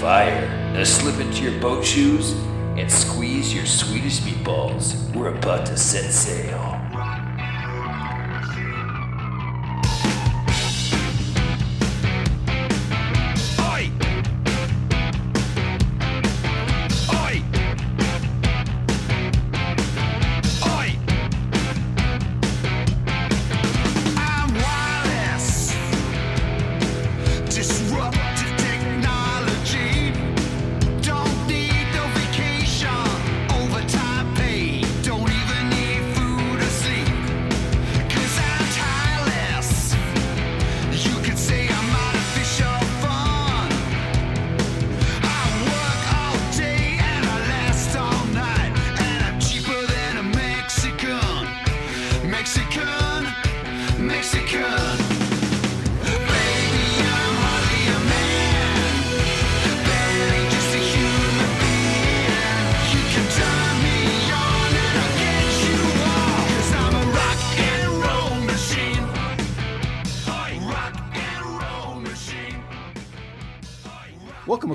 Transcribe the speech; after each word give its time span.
Fire. 0.00 0.48
Now 0.72 0.84
slip 0.84 1.20
into 1.20 1.42
your 1.42 1.60
boat 1.60 1.84
shoes 1.84 2.32
and 2.78 2.90
squeeze 2.90 3.52
your 3.52 3.66
Swedish 3.66 4.20
meatballs. 4.20 4.96
We're 5.14 5.34
about 5.34 5.66
to 5.66 5.76
set 5.76 6.10
sail. 6.10 6.79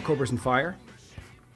Cobras 0.06 0.30
and 0.30 0.40
Fire. 0.40 0.76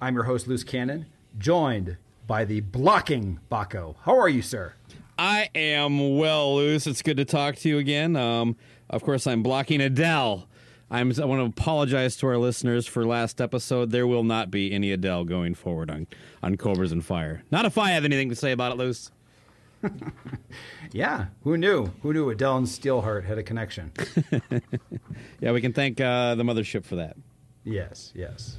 I'm 0.02 0.16
your 0.16 0.24
host, 0.24 0.48
Luce 0.48 0.64
Cannon, 0.64 1.06
joined 1.38 1.98
by 2.26 2.46
the 2.46 2.62
blocking 2.62 3.40
Baco. 3.52 3.94
How 4.02 4.18
are 4.18 4.28
you, 4.28 4.42
sir? 4.42 4.74
I 5.20 5.52
am 5.54 6.18
well, 6.18 6.56
Luce. 6.56 6.88
It's 6.88 7.04
good 7.04 7.18
to 7.18 7.26
talk 7.26 7.58
to 7.58 7.70
you 7.70 7.78
again. 7.78 8.16
Um, 8.16 8.56
of 8.90 9.04
course, 9.04 9.28
I'm 9.28 9.44
blocking 9.44 9.82
Adele. 9.82 10.48
I'm, 10.90 11.14
I 11.22 11.26
want 11.26 11.42
to 11.42 11.46
apologize 11.62 12.18
to 12.18 12.28
our 12.28 12.40
listeners 12.40 12.88
for 12.88 13.06
last 13.06 13.40
episode. 13.40 13.92
There 13.92 14.08
will 14.08 14.24
not 14.24 14.50
be 14.50 14.72
any 14.72 14.92
Adele 14.92 15.26
going 15.26 15.54
forward 15.54 15.92
on, 15.92 16.08
on 16.42 16.58
Cobras 16.58 16.92
and 16.92 17.06
Fire. 17.06 17.44
Not 17.52 17.66
if 17.66 17.78
I 17.78 17.92
have 17.92 18.04
anything 18.04 18.30
to 18.30 18.36
say 18.36 18.52
about 18.52 18.72
it, 18.72 18.78
Luce. 18.80 19.12
Yeah, 20.92 21.28
who 21.44 21.56
knew? 21.56 21.92
Who 22.02 22.14
knew 22.14 22.32
Adele 22.32 22.58
and 22.58 22.68
Steelheart 22.68 23.26
had 23.26 23.38
a 23.38 23.44
connection? 23.44 23.92
Yeah, 25.40 25.52
we 25.52 25.62
can 25.62 25.72
thank 25.72 26.02
uh, 26.02 26.34
the 26.34 26.44
mothership 26.44 26.84
for 26.84 26.96
that. 26.96 27.16
Yes, 27.72 28.12
yes. 28.16 28.58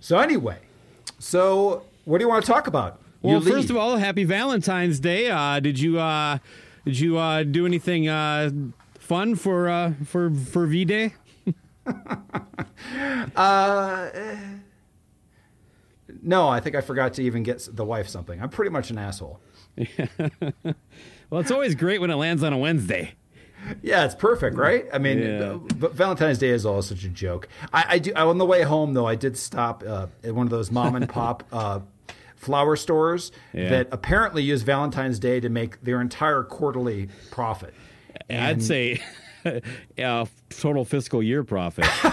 So, 0.00 0.18
anyway, 0.18 0.58
so 1.18 1.84
what 2.04 2.18
do 2.18 2.24
you 2.24 2.28
want 2.28 2.44
to 2.44 2.50
talk 2.50 2.66
about? 2.66 3.00
Well, 3.22 3.40
first 3.40 3.68
lead. 3.68 3.70
of 3.70 3.76
all, 3.76 3.96
happy 3.96 4.24
Valentine's 4.24 4.98
Day. 4.98 5.30
Uh, 5.30 5.60
did 5.60 5.78
you 5.78 5.98
uh, 5.98 6.38
did 6.84 6.98
you 6.98 7.18
uh, 7.18 7.42
do 7.42 7.66
anything 7.66 8.08
uh, 8.08 8.50
fun 8.98 9.34
for 9.34 9.68
uh, 9.68 9.92
for 10.06 10.30
for 10.30 10.66
V 10.66 10.84
Day? 10.86 11.14
no, 16.22 16.48
I 16.48 16.60
think 16.60 16.76
I 16.76 16.80
forgot 16.80 17.14
to 17.14 17.22
even 17.22 17.42
get 17.42 17.68
the 17.70 17.84
wife 17.84 18.08
something. 18.08 18.40
I'm 18.40 18.48
pretty 18.48 18.70
much 18.70 18.90
an 18.90 18.98
asshole. 18.98 19.40
Well, 21.30 21.40
it's 21.40 21.52
always 21.52 21.76
great 21.76 22.00
when 22.00 22.10
it 22.10 22.16
lands 22.16 22.42
on 22.42 22.52
a 22.52 22.58
Wednesday. 22.58 23.14
Yeah, 23.82 24.04
it's 24.04 24.14
perfect, 24.14 24.56
right? 24.56 24.86
I 24.92 24.98
mean, 24.98 25.18
Yeah. 25.20 25.58
but 25.76 25.94
Valentine's 25.94 26.38
Day 26.38 26.48
is 26.48 26.64
always 26.66 26.86
such 26.86 27.04
a 27.04 27.08
joke. 27.08 27.48
I, 27.72 27.84
I 27.88 27.98
do 27.98 28.12
on 28.14 28.38
the 28.38 28.46
way 28.46 28.62
home 28.62 28.94
though. 28.94 29.06
I 29.06 29.14
did 29.14 29.36
stop 29.36 29.84
uh, 29.86 30.06
at 30.24 30.34
one 30.34 30.46
of 30.46 30.50
those 30.50 30.70
mom 30.70 30.94
and 30.96 31.08
pop 31.08 31.44
uh, 31.52 31.80
flower 32.36 32.74
stores 32.76 33.32
Yeah. 33.52 33.68
that 33.70 33.88
apparently 33.92 34.42
use 34.42 34.62
Valentine's 34.62 35.18
Day 35.18 35.40
to 35.40 35.48
make 35.48 35.82
their 35.82 36.00
entire 36.00 36.42
quarterly 36.42 37.08
profit. 37.30 37.74
I'd 38.28 38.62
say 38.62 39.00
uh, 40.02 40.24
total 40.48 40.84
fiscal 40.84 41.22
year 41.22 41.44
profit. 41.44 41.84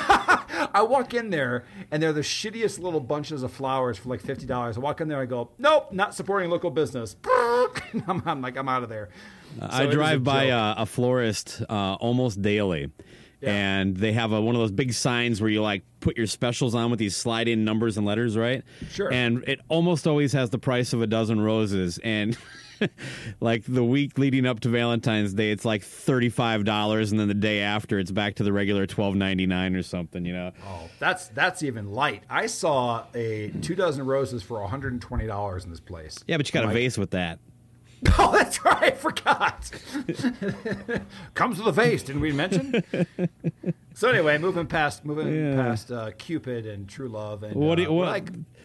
I 0.74 0.82
walk 0.84 1.14
in 1.14 1.30
there 1.30 1.66
and 1.92 2.02
they're 2.04 2.14
the 2.14 2.22
shittiest 2.22 2.80
little 2.80 3.00
bunches 3.00 3.42
of 3.44 3.52
flowers 3.52 3.98
for 3.98 4.10
like 4.10 4.22
fifty 4.22 4.46
dollars. 4.46 4.78
I 4.78 4.80
walk 4.82 5.02
in 5.02 5.08
there, 5.08 5.20
I 5.22 5.26
go, 5.26 5.50
nope, 5.58 5.92
not 5.92 6.14
supporting 6.14 6.50
local 6.50 6.72
business. 6.72 7.16
I'm, 8.08 8.22
I'm 8.26 8.42
like, 8.42 8.58
I'm 8.58 8.68
out 8.70 8.84
of 8.84 8.90
there. 8.90 9.10
So 9.60 9.66
I 9.70 9.86
was 9.86 9.94
a 9.94 9.98
drive 9.98 10.24
by 10.24 10.50
uh, 10.50 10.76
a 10.78 10.86
florist 10.86 11.62
uh, 11.70 11.96
almost 12.00 12.42
daily. 12.42 12.92
Yeah. 13.42 13.52
And 13.52 13.96
they 13.96 14.14
have 14.14 14.32
a, 14.32 14.42
one 14.42 14.56
of 14.56 14.62
those 14.62 14.72
big 14.72 14.94
signs 14.94 15.40
where 15.42 15.50
you 15.50 15.62
like 15.62 15.84
put 16.00 16.18
your 16.18 16.26
specials 16.26 16.74
on 16.74 16.90
with 16.90 16.98
these 16.98 17.16
slide 17.16 17.48
in 17.48 17.64
numbers 17.64 17.96
and 17.96 18.06
letters, 18.06 18.36
right? 18.36 18.64
Sure. 18.90 19.14
And 19.14 19.44
it 19.48 19.60
almost 19.70 20.08
always 20.08 20.34
has 20.34 20.50
the 20.50 20.58
price 20.58 20.92
of 20.92 21.04
a 21.04 21.08
dozen 21.08 21.40
roses. 21.40 22.00
And 22.04 22.36
like 23.40 23.64
the 23.68 23.84
week 23.84 24.18
leading 24.18 24.48
up 24.48 24.62
to 24.62 24.70
Valentine's 24.70 25.36
Day, 25.36 25.52
it's 25.52 25.66
like 25.66 25.84
$35. 25.84 27.12
And 27.12 27.20
then 27.20 27.28
the 27.28 27.34
day 27.36 27.60
after, 27.62 28.00
it's 28.00 28.12
back 28.12 28.36
to 28.36 28.44
the 28.44 28.52
regular 28.54 28.88
twelve 28.88 29.16
ninety 29.16 29.46
nine 29.46 29.76
or 29.76 29.84
something, 29.84 30.26
you 30.26 30.34
know? 30.34 30.52
Oh, 30.66 30.90
that's 31.00 31.28
that's 31.30 31.62
even 31.64 31.92
light. 31.92 32.24
I 32.30 32.48
saw 32.48 33.06
a 33.14 33.52
two 33.62 33.76
dozen 33.76 34.06
roses 34.06 34.42
for 34.42 34.60
120 34.62 35.28
dollars 35.28 35.64
in 35.64 35.70
this 35.70 35.80
place. 35.80 36.24
Yeah, 36.28 36.38
but 36.38 36.48
you 36.48 36.54
got 36.54 36.64
a 36.64 36.68
Like- 36.68 36.74
vase 36.76 36.98
with 36.98 37.12
that. 37.12 37.40
Oh, 38.20 38.32
that's 38.32 38.64
right. 38.64 38.84
I 38.84 38.92
forgot. 38.92 39.72
Comes 41.34 41.58
with 41.58 41.68
a 41.68 41.72
vase. 41.72 42.04
Didn't 42.04 42.22
we 42.22 42.32
mention? 42.32 42.84
so 43.94 44.10
anyway, 44.10 44.38
moving 44.38 44.68
past 44.68 45.06
moving 45.06 45.34
Yeah. 45.34 45.56
past 45.56 45.92
uh, 45.92 46.12
Cupid 46.18 46.66
and 46.66 46.88
True 46.88 47.10
Love 47.10 47.44
and 47.44 47.56
What 47.56 47.76
do 47.76 47.84
uh, 47.84 47.86
you, 47.88 47.94
what, 47.94 48.08
I- 48.10 48.22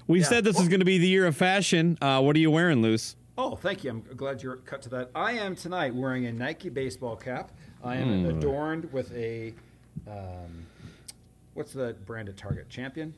we 0.07 0.21
yeah. 0.21 0.27
said 0.27 0.45
this 0.45 0.55
Well- 0.57 0.65
is 0.65 0.69
going 0.69 0.81
to 0.81 0.87
be 0.87 0.99
the 0.99 1.09
year 1.09 1.27
of 1.27 1.37
fashion. 1.37 1.97
Uh, 2.01 2.21
what 2.21 2.37
are 2.37 2.39
you 2.41 2.51
wearing, 2.51 2.83
Luce? 2.83 3.17
Oh, 3.39 3.57
thank 3.57 3.83
you. 3.85 3.91
I'm 3.91 4.05
glad 4.17 4.43
you're 4.43 4.57
cut 4.57 4.83
to 4.83 4.89
that. 4.91 5.11
I 5.15 5.33
am 5.33 5.57
tonight 5.57 5.95
wearing 5.95 6.27
a 6.27 6.33
Nike 6.33 6.69
baseball 6.69 7.17
cap. 7.17 7.51
I 7.83 7.97
am 7.97 8.27
adorned 8.27 8.93
with 8.93 9.13
a 9.17 9.55
um, 10.07 10.67
what's 11.55 11.73
the 11.73 11.97
brand 12.05 12.29
at 12.29 12.37
Target? 12.37 12.69
Champion. 12.69 13.15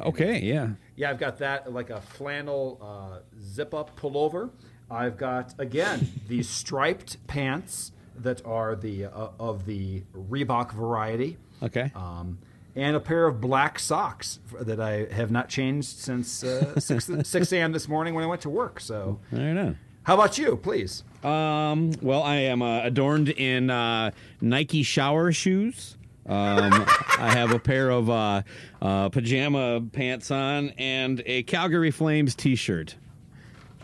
Okay, 0.00 0.40
yeah. 0.40 0.70
Yeah, 0.96 1.10
I've 1.10 1.18
got 1.18 1.38
that 1.38 1.72
like 1.72 1.90
a 1.90 2.00
flannel 2.00 2.80
uh, 2.82 3.20
zip 3.40 3.72
up 3.72 3.98
pullover. 3.98 4.50
I've 4.90 5.16
got 5.16 5.54
again 5.58 6.08
these 6.28 6.48
striped 6.48 7.24
pants 7.26 7.92
that 8.18 8.44
are 8.46 8.74
the 8.76 9.06
uh, 9.06 9.28
of 9.38 9.66
the 9.66 10.02
Reebok 10.14 10.72
variety, 10.72 11.36
Okay. 11.62 11.90
um, 11.94 12.38
and 12.74 12.94
a 12.96 13.00
pair 13.00 13.26
of 13.26 13.40
black 13.40 13.78
socks 13.78 14.38
that 14.60 14.80
I 14.80 15.06
have 15.12 15.30
not 15.30 15.48
changed 15.48 15.88
since 15.98 16.42
uh, 16.44 16.78
six 16.80 17.10
six 17.24 17.52
a.m. 17.52 17.72
this 17.72 17.88
morning 17.88 18.14
when 18.14 18.24
I 18.24 18.26
went 18.26 18.42
to 18.42 18.50
work. 18.50 18.80
So, 18.80 19.18
I 19.32 19.36
don't 19.36 19.54
know. 19.54 19.74
how 20.04 20.14
about 20.14 20.38
you, 20.38 20.56
please? 20.56 21.02
Um, 21.24 21.92
well, 22.00 22.22
I 22.22 22.36
am 22.36 22.62
uh, 22.62 22.82
adorned 22.82 23.30
in 23.30 23.70
uh, 23.70 24.12
Nike 24.40 24.82
shower 24.84 25.32
shoes. 25.32 25.96
Um, 26.26 26.72
I 27.18 27.30
have 27.34 27.50
a 27.52 27.58
pair 27.58 27.90
of 27.90 28.08
uh, 28.08 28.42
uh, 28.80 29.08
pajama 29.10 29.82
pants 29.92 30.30
on 30.30 30.70
and 30.78 31.22
a 31.26 31.42
Calgary 31.44 31.90
Flames 31.90 32.34
T-shirt. 32.34 32.94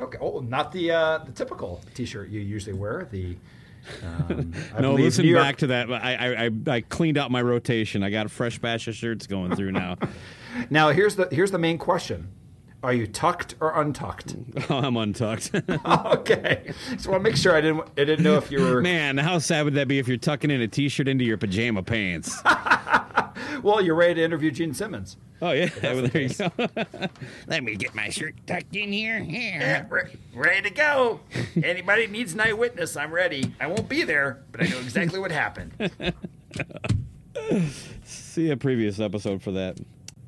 Okay. 0.02 0.18
Oh, 0.20 0.40
not 0.40 0.72
the 0.72 0.90
uh, 0.90 1.18
the 1.18 1.32
typical 1.32 1.80
T-shirt 1.94 2.28
you 2.28 2.40
usually 2.40 2.74
wear. 2.76 3.08
The 3.10 3.36
um, 4.02 4.52
no, 4.80 4.94
listen 4.94 5.24
York- 5.24 5.42
back 5.42 5.56
to 5.58 5.68
that. 5.68 5.92
I, 5.92 6.14
I 6.14 6.44
I 6.46 6.50
I 6.76 6.80
cleaned 6.82 7.18
out 7.18 7.30
my 7.30 7.40
rotation. 7.42 8.02
I 8.02 8.10
got 8.10 8.26
a 8.26 8.28
fresh 8.28 8.58
batch 8.58 8.88
of 8.88 8.94
shirts 8.94 9.26
going 9.26 9.54
through 9.56 9.72
now. 9.72 9.96
Now 10.68 10.90
here's 10.90 11.16
the 11.16 11.28
here's 11.32 11.50
the 11.50 11.58
main 11.58 11.78
question: 11.78 12.28
Are 12.82 12.92
you 12.92 13.06
tucked 13.06 13.54
or 13.58 13.80
untucked? 13.80 14.36
oh, 14.68 14.76
I'm 14.84 14.98
untucked. 14.98 15.50
okay. 15.86 16.74
Just 16.90 17.08
want 17.08 17.24
to 17.24 17.30
make 17.30 17.38
sure 17.38 17.56
I 17.56 17.62
didn't 17.62 17.80
I 17.96 18.04
didn't 18.04 18.22
know 18.22 18.36
if 18.36 18.50
you 18.50 18.60
were. 18.60 18.82
Man, 18.82 19.16
how 19.16 19.38
sad 19.38 19.64
would 19.64 19.72
that 19.74 19.88
be 19.88 19.98
if 19.98 20.06
you're 20.08 20.18
tucking 20.18 20.50
in 20.50 20.60
a 20.60 20.68
T-shirt 20.68 21.08
into 21.08 21.24
your 21.24 21.38
pajama 21.38 21.82
pants? 21.82 22.38
Well, 23.62 23.80
you're 23.80 23.94
ready 23.94 24.14
to 24.14 24.22
interview 24.24 24.50
Gene 24.50 24.74
Simmons. 24.74 25.16
Oh 25.40 25.50
yeah, 25.52 25.68
well, 25.82 26.06
there 26.06 26.22
you 26.22 26.28
go. 26.28 26.50
Let 27.46 27.64
me 27.64 27.74
get 27.76 27.94
my 27.94 28.08
shirt 28.08 28.34
tucked 28.46 28.74
in 28.76 28.92
here. 28.92 29.18
Yeah, 29.18 29.84
re- 29.88 30.16
ready 30.34 30.68
to 30.68 30.74
go. 30.74 31.20
Anybody 31.62 32.06
needs 32.06 32.32
an 32.34 32.40
eyewitness, 32.40 32.96
I'm 32.96 33.10
ready. 33.12 33.54
I 33.60 33.66
won't 33.66 33.88
be 33.88 34.04
there, 34.04 34.42
but 34.52 34.62
I 34.62 34.68
know 34.68 34.78
exactly 34.78 35.18
what 35.18 35.30
happened. 35.32 35.72
See 38.04 38.50
a 38.50 38.56
previous 38.56 39.00
episode 39.00 39.42
for 39.42 39.50
that. 39.52 39.78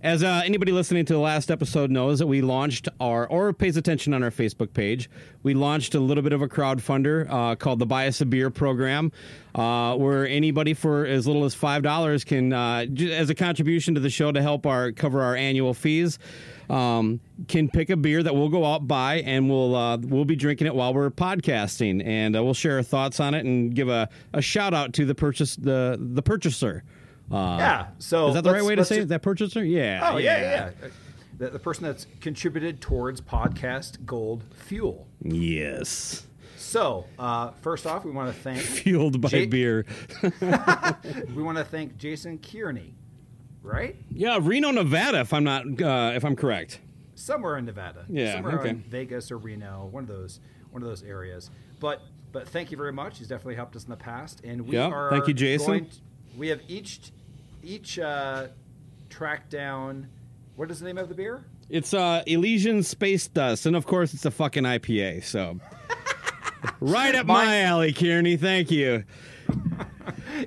As 0.05 0.23
uh, 0.23 0.43
anybody 0.45 0.71
listening 0.71 1.07
to 1.07 1.15
the 1.15 1.19
last 1.19 1.51
episode 1.51 1.91
knows, 1.91 2.19
that 2.19 2.27
we 2.27 2.43
launched 2.43 2.91
our, 3.01 3.27
or 3.27 3.55
pays 3.55 3.79
attention 3.79 4.13
on 4.13 4.23
our 4.23 4.31
Facebook 4.31 4.75
page, 4.75 5.09
we 5.43 5.55
launched 5.55 5.95
a 5.95 5.99
little 5.99 6.23
bit 6.23 6.35
of 6.35 6.43
a 6.43 6.47
crowdfunder 6.47 7.27
uh, 7.31 7.57
called 7.57 7.79
the 7.79 7.87
Buy 7.87 8.05
a 8.05 8.25
Beer 8.27 8.51
program, 8.51 9.13
uh, 9.55 9.97
where 9.97 10.29
anybody 10.29 10.75
for 10.75 11.07
as 11.07 11.27
little 11.27 11.47
as 11.47 11.55
five 11.55 11.83
dollars 11.83 12.23
can, 12.23 12.53
uh, 12.53 12.85
as 13.13 13.31
a 13.31 13.35
contribution 13.35 13.95
to 13.95 14.01
the 14.01 14.11
show 14.11 14.31
to 14.31 14.43
help 14.43 14.67
our 14.67 14.93
cover 14.93 15.23
our 15.23 15.37
annual 15.37 15.73
fees, 15.73 16.19
um, 16.69 17.19
can 17.49 17.71
pick 17.71 17.89
a 17.89 17.97
beer 17.97 18.23
that 18.23 18.35
we'll 18.35 18.51
go 18.51 18.67
out 18.67 18.87
buy 18.87 19.23
and 19.23 19.49
we'll 19.49 19.75
uh, 19.75 19.97
we'll 19.97 20.27
be 20.27 20.37
drinking 20.37 20.67
it 20.67 20.75
while 20.75 20.93
we're 20.93 21.09
podcasting, 21.09 22.05
and 22.05 22.37
uh, 22.37 22.45
we'll 22.45 22.53
share 22.53 22.77
our 22.77 22.83
thoughts 22.83 23.21
on 23.21 23.33
it 23.33 23.47
and 23.47 23.75
give 23.75 23.89
a, 23.89 24.11
a 24.35 24.43
shout 24.43 24.75
out 24.75 24.93
to 24.93 25.07
the 25.07 25.15
purchase 25.15 25.57
the 25.57 25.97
the 25.99 26.21
purchaser. 26.21 26.85
Uh, 27.31 27.57
Yeah. 27.59 27.87
So 27.99 28.29
is 28.29 28.35
that 28.35 28.45
the 28.45 28.53
right 28.53 28.65
way 28.65 28.75
to 28.75 28.85
say 28.85 28.97
just- 28.97 29.05
it? 29.05 29.09
That 29.09 29.23
purchaser? 29.23 29.65
Yeah. 29.65 30.11
Oh 30.13 30.17
yeah, 30.19 30.41
yeah. 30.41 30.71
yeah. 30.83 30.89
The, 31.39 31.51
the 31.51 31.59
person 31.59 31.85
that's 31.85 32.07
contributed 32.21 32.81
towards 32.81 33.21
podcast 33.21 34.05
gold 34.07 34.45
fuel. 34.55 35.09
Yes. 35.23 36.27
So 36.57 37.07
uh, 37.19 37.51
first 37.63 37.87
off, 37.87 38.05
we 38.05 38.11
want 38.13 38.33
to 38.35 38.41
thank 38.41 38.61
Fueled 38.83 39.21
by 39.21 39.29
Jay- 39.29 39.47
beer. 39.47 39.85
we 40.23 41.43
want 41.43 41.59
to 41.59 41.65
thank 41.65 41.97
Jason 41.99 42.39
Kearney, 42.39 42.95
right? 43.63 43.97
Yeah, 44.11 44.39
Reno, 44.41 44.71
Nevada. 44.71 45.21
If 45.21 45.33
I'm 45.33 45.45
not, 45.45 45.65
uh, 45.83 46.13
if 46.15 46.25
I'm 46.25 46.37
correct. 46.37 46.81
Somewhere 47.17 47.57
in 47.59 47.65
Nevada. 47.65 48.05
Yeah, 48.09 48.35
Somewhere 48.35 48.59
okay. 48.61 48.71
in 48.71 48.83
Vegas 48.83 49.31
or 49.31 49.39
Reno, 49.39 49.89
one 49.91 50.03
of 50.05 50.09
those 50.09 50.41
one 50.71 50.83
of 50.83 50.89
those 50.89 51.03
areas. 51.03 51.51
But 51.81 52.01
but 52.33 52.49
thank 52.49 52.71
you 52.71 52.77
very 52.77 52.93
much. 52.93 53.19
He's 53.19 53.29
definitely 53.29 53.55
helped 53.57 53.77
us 53.77 53.85
in 53.85 53.91
the 53.91 53.97
past, 53.97 54.41
and 54.45 54.63
we 54.67 54.75
Yeah, 54.75 54.89
are. 54.89 55.11
thank 55.11 55.29
you, 55.29 55.35
Jason. 55.35 55.89
We 56.37 56.49
have 56.49 56.61
each 56.69 57.01
each 57.63 57.99
uh, 57.99 58.49
tracked 59.11 59.51
down. 59.51 60.09
What 60.57 60.71
is 60.71 60.81
the 60.81 60.87
name 60.87 60.99
of 60.99 61.09
the 61.09 61.15
beer? 61.15 61.45
It's 61.71 61.95
uh, 61.95 62.23
Elysian 62.27 62.83
Space 62.83 63.27
Dust, 63.27 63.67
and 63.67 63.75
of 63.75 63.87
course, 63.87 64.13
it's 64.15 64.25
a 64.27 64.31
fucking 64.31 64.65
IPA. 64.65 65.25
So, 65.25 65.59
right 66.81 67.15
up 67.15 67.27
my 67.27 67.45
Mine- 67.47 67.65
alley, 67.65 67.93
Kearney. 67.93 68.37
Thank 68.37 68.71
you. 68.71 69.05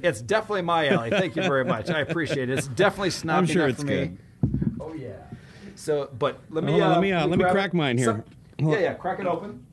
It's 0.03 0.21
definitely 0.21 0.61
my 0.63 0.89
alley. 0.89 1.09
Thank 1.09 1.35
you 1.35 1.41
very 1.43 1.65
much. 1.65 1.89
I 1.89 2.01
appreciate 2.01 2.49
it. 2.49 2.57
It's 2.57 2.67
definitely 2.67 3.09
snobby 3.09 3.37
I'm 3.37 3.45
sure 3.47 3.67
it's 3.67 3.81
for 3.81 3.87
good. 3.87 4.11
me. 4.11 4.17
Oh 4.79 4.93
yeah. 4.93 5.13
So, 5.75 6.09
but 6.19 6.39
let 6.51 6.63
me 6.63 6.73
Hold 6.73 6.83
uh, 6.83 6.89
let 6.89 7.01
me, 7.01 7.11
uh, 7.13 7.25
let 7.25 7.39
me 7.39 7.45
crack 7.45 7.69
it. 7.69 7.73
mine 7.73 7.97
here. 7.97 8.23
Some- 8.59 8.69
yeah, 8.69 8.79
yeah. 8.79 8.93
Crack 8.93 9.19
it 9.19 9.25
open. 9.25 9.65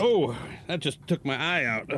Oh, 0.00 0.36
that 0.66 0.80
just 0.80 1.06
took 1.06 1.24
my 1.24 1.36
eye 1.36 1.64
out. 1.66 1.90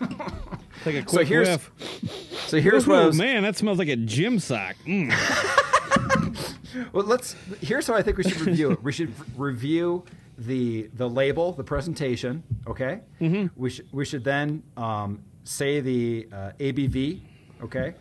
Take 0.84 0.96
a 0.96 1.02
quick 1.02 1.28
here's- 1.28 1.48
whiff. 1.48 2.30
So 2.46 2.60
here's 2.60 2.86
what 2.86 2.98
I 2.98 3.06
was. 3.06 3.16
man, 3.18 3.42
that 3.42 3.56
smells 3.56 3.78
like 3.78 3.88
a 3.88 3.96
gym 3.96 4.38
sock. 4.38 4.76
Mm. 4.86 5.12
Well, 6.92 7.04
let's. 7.04 7.34
Here's 7.60 7.86
how 7.86 7.94
I 7.94 8.02
think 8.02 8.16
we 8.16 8.22
should 8.22 8.40
review 8.40 8.70
it. 8.72 8.82
We 8.82 8.92
should 8.92 9.12
review 9.38 10.04
the 10.38 10.88
the 10.94 11.08
label, 11.08 11.52
the 11.52 11.64
presentation. 11.64 12.42
Okay. 12.66 13.00
Mm-hmm. 13.20 13.48
We 13.60 13.70
should 13.70 13.88
we 13.92 14.04
should 14.04 14.22
then 14.24 14.62
um, 14.76 15.22
say 15.44 15.80
the 15.80 16.28
uh, 16.32 16.52
ABV. 16.60 17.20
Okay. 17.64 17.94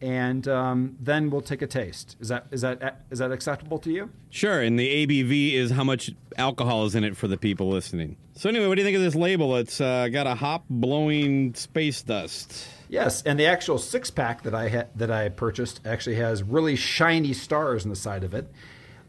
And 0.00 0.46
um, 0.46 0.96
then 1.00 1.30
we'll 1.30 1.40
take 1.40 1.62
a 1.62 1.66
taste. 1.66 2.16
Is 2.20 2.28
that 2.28 2.46
is 2.50 2.60
that 2.60 3.02
is 3.10 3.18
that 3.18 3.32
acceptable 3.32 3.78
to 3.78 3.90
you? 3.90 4.10
Sure, 4.30 4.60
and 4.60 4.78
the 4.78 5.06
ABV 5.06 5.54
is 5.54 5.70
how 5.70 5.84
much 5.84 6.10
alcohol 6.36 6.84
is 6.84 6.94
in 6.94 7.02
it 7.02 7.16
for 7.16 7.28
the 7.28 7.38
people 7.38 7.68
listening. 7.68 8.16
So 8.34 8.50
anyway, 8.50 8.66
what 8.66 8.74
do 8.74 8.82
you 8.82 8.86
think 8.86 8.96
of 8.96 9.02
this 9.02 9.14
label? 9.14 9.56
It's 9.56 9.80
uh, 9.80 10.08
got 10.08 10.26
a 10.26 10.34
hop 10.34 10.64
blowing 10.68 11.54
space 11.54 12.02
dust. 12.02 12.68
Yes, 12.88 13.22
and 13.22 13.38
the 13.40 13.46
actual 13.46 13.78
six 13.78 14.10
pack 14.10 14.42
that 14.42 14.54
I 14.54 14.68
had 14.68 14.88
that 14.96 15.10
I 15.10 15.30
purchased 15.30 15.80
actually 15.86 16.16
has 16.16 16.42
really 16.42 16.76
shiny 16.76 17.32
stars 17.32 17.84
on 17.84 17.90
the 17.90 17.96
side 17.96 18.22
of 18.22 18.34
it. 18.34 18.50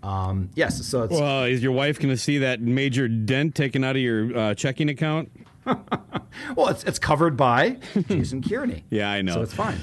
Um, 0.04 0.50
yes, 0.56 0.86
so 0.86 1.04
it's 1.04 1.14
Well, 1.14 1.44
is 1.44 1.62
your 1.62 1.74
wife 1.74 2.00
going 2.00 2.10
to 2.10 2.18
see 2.18 2.38
that 2.40 2.62
major 2.62 3.08
dent 3.08 3.56
taken 3.56 3.84
out 3.84 3.96
of 3.96 4.02
your 4.02 4.38
uh, 4.38 4.54
checking 4.54 4.90
account? 4.90 5.32
well, 6.56 6.68
it's 6.70 6.84
it's 6.84 7.00
covered 7.00 7.38
by 7.38 7.78
Jason 8.08 8.42
Kearney. 8.42 8.84
Yeah, 8.90 9.12
I 9.12 9.22
know. 9.22 9.34
So 9.34 9.42
it's 9.42 9.54
fine. 9.54 9.80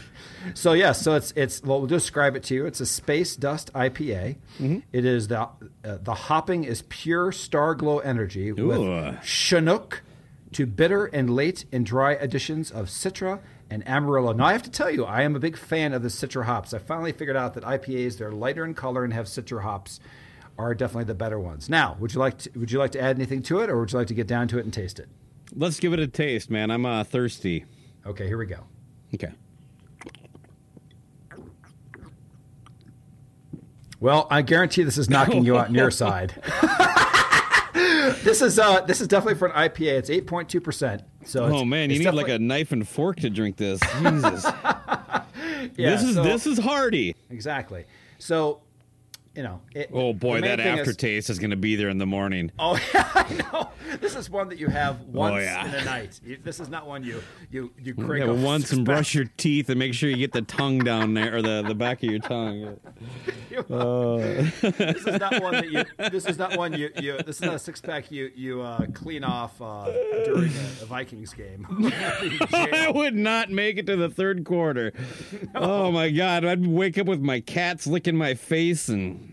So 0.54 0.72
yes, 0.72 1.00
so 1.00 1.14
it's 1.14 1.32
it's 1.36 1.62
well, 1.62 1.78
we'll 1.78 1.86
describe 1.86 2.36
it 2.36 2.42
to 2.44 2.54
you. 2.54 2.66
It's 2.66 2.80
a 2.80 2.86
space 2.86 3.36
dust 3.36 3.72
IPA. 3.74 4.36
Mm-hmm. 4.58 4.78
It 4.92 5.04
is 5.04 5.28
the 5.28 5.40
uh, 5.40 5.48
the 5.82 6.14
hopping 6.14 6.64
is 6.64 6.82
pure 6.88 7.32
star 7.32 7.74
glow 7.74 7.98
energy 7.98 8.50
Ooh. 8.50 8.66
with 8.66 9.22
Chinook 9.22 10.02
to 10.52 10.66
bitter 10.66 11.06
and 11.06 11.30
late 11.30 11.64
and 11.72 11.84
dry 11.84 12.12
additions 12.12 12.70
of 12.70 12.86
Citra 12.86 13.40
and 13.70 13.86
Amarillo. 13.88 14.32
Now 14.32 14.46
I 14.46 14.52
have 14.52 14.62
to 14.62 14.70
tell 14.70 14.90
you, 14.90 15.04
I 15.04 15.22
am 15.22 15.34
a 15.34 15.40
big 15.40 15.56
fan 15.56 15.92
of 15.92 16.02
the 16.02 16.08
Citra 16.08 16.44
hops. 16.44 16.72
I 16.72 16.78
finally 16.78 17.12
figured 17.12 17.36
out 17.36 17.54
that 17.54 17.64
IPAs 17.64 18.18
they're 18.18 18.32
lighter 18.32 18.64
in 18.64 18.74
color 18.74 19.04
and 19.04 19.12
have 19.12 19.26
Citra 19.26 19.62
hops 19.62 20.00
are 20.56 20.74
definitely 20.74 21.04
the 21.04 21.14
better 21.14 21.38
ones. 21.38 21.68
Now, 21.68 21.96
would 21.98 22.14
you 22.14 22.20
like 22.20 22.38
to, 22.38 22.50
would 22.56 22.70
you 22.70 22.78
like 22.78 22.92
to 22.92 23.00
add 23.00 23.16
anything 23.16 23.42
to 23.44 23.60
it, 23.60 23.70
or 23.70 23.80
would 23.80 23.92
you 23.92 23.98
like 23.98 24.08
to 24.08 24.14
get 24.14 24.26
down 24.26 24.48
to 24.48 24.58
it 24.58 24.64
and 24.64 24.72
taste 24.72 24.98
it? 25.00 25.08
Let's 25.56 25.78
give 25.78 25.92
it 25.92 25.98
a 26.00 26.06
taste, 26.08 26.50
man. 26.50 26.70
I'm 26.70 26.84
uh, 26.84 27.04
thirsty. 27.04 27.64
Okay, 28.06 28.26
here 28.26 28.38
we 28.38 28.46
go. 28.46 28.60
Okay. 29.14 29.32
Well, 34.00 34.26
I 34.30 34.42
guarantee 34.42 34.82
this 34.82 34.98
is 34.98 35.08
knocking 35.08 35.44
you 35.44 35.56
out 35.56 35.68
on 35.68 35.74
your 35.74 35.90
side. 35.92 36.34
this 38.22 38.42
is 38.42 38.58
uh, 38.58 38.80
this 38.82 39.00
is 39.00 39.08
definitely 39.08 39.38
for 39.38 39.48
an 39.48 39.70
IPA. 39.70 39.98
It's 39.98 40.10
eight 40.10 40.26
point 40.26 40.48
two 40.48 40.60
percent. 40.60 41.02
So 41.24 41.46
it's, 41.46 41.54
oh 41.54 41.64
man, 41.64 41.90
you 41.90 41.98
need 42.00 42.10
like 42.10 42.28
a 42.28 42.38
knife 42.38 42.72
and 42.72 42.86
fork 42.86 43.16
to 43.20 43.30
drink 43.30 43.56
this. 43.56 43.80
Jesus. 44.00 44.44
yeah, 45.76 45.90
this 45.90 46.02
is 46.02 46.14
so- 46.16 46.22
this 46.22 46.46
is 46.46 46.58
hardy. 46.58 47.16
exactly. 47.30 47.84
So, 48.18 48.60
you 49.34 49.42
know. 49.42 49.60
It, 49.74 49.90
Oh 49.92 50.12
boy, 50.12 50.40
that 50.40 50.58
thing 50.58 50.74
is- 50.74 50.80
aftertaste 50.80 51.30
is, 51.30 51.38
going 51.38 51.50
to 51.50 51.56
be 51.56 51.76
there 51.76 51.88
in 51.88 51.98
the 51.98 52.06
morning. 52.06 52.50
oh 52.58 52.78
yeah, 52.94 53.10
I 53.14 53.34
know. 53.52 53.70
This 54.00 54.16
is 54.16 54.28
one 54.30 54.48
that 54.48 54.58
you 54.58 54.68
have 54.68 55.00
once 55.02 55.34
Oh, 55.34 55.38
yeah. 55.38 55.66
in 55.68 55.74
a 55.74 55.84
night. 55.84 56.20
You- 56.24 56.38
This 56.42 56.58
is 56.60 56.68
not 56.68 56.86
one 56.86 57.04
you 57.04 57.22
you 57.50 57.72
you 57.82 57.94
crank 57.94 58.24
Yeah, 58.24 58.32
once 58.32 58.72
and 58.72 58.84
brush 58.84 59.14
your 59.14 59.26
teeth 59.36 59.68
and 59.68 59.78
make 59.78 59.94
sure 59.94 60.08
you 60.10 60.16
get 60.16 60.32
the 60.32 60.42
tongue 60.42 60.78
down 60.80 61.14
there 61.14 61.36
or 61.36 61.42
the, 61.42 61.62
the 61.66 61.74
back 61.74 62.02
of 62.02 62.10
your 62.10 62.20
tongue. 62.20 62.78
This 64.74 65.06
is 65.06 65.20
not 65.20 65.40
one 65.42 65.52
that 65.54 65.70
you. 65.70 65.84
This 66.10 66.26
is 66.26 66.38
not 66.38 66.56
one 66.56 66.72
you. 66.74 66.90
you 67.00 67.18
this 67.18 67.36
is 67.36 67.42
not 67.42 67.54
a 67.54 67.58
six 67.58 67.80
pack 67.80 68.10
you 68.10 68.30
you 68.34 68.62
uh, 68.62 68.86
clean 68.94 69.22
off 69.24 69.60
uh, 69.60 69.84
during 70.24 70.50
a, 70.50 70.82
a 70.82 70.86
Vikings 70.86 71.32
game. 71.34 71.66
I 72.52 72.90
would 72.94 73.14
not 73.14 73.50
make 73.50 73.78
it 73.78 73.86
to 73.86 73.96
the 73.96 74.08
third 74.08 74.44
quarter. 74.44 74.92
Oh 75.54 75.90
my 75.92 76.10
god, 76.10 76.44
I'd 76.44 76.66
wake 76.66 76.98
up 76.98 77.06
with 77.06 77.20
my 77.20 77.40
cats 77.40 77.86
licking 77.86 78.16
my 78.16 78.34
face 78.34 78.88
and 78.88 79.23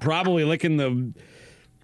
probably 0.00 0.44
licking 0.44 0.76
the 0.76 1.12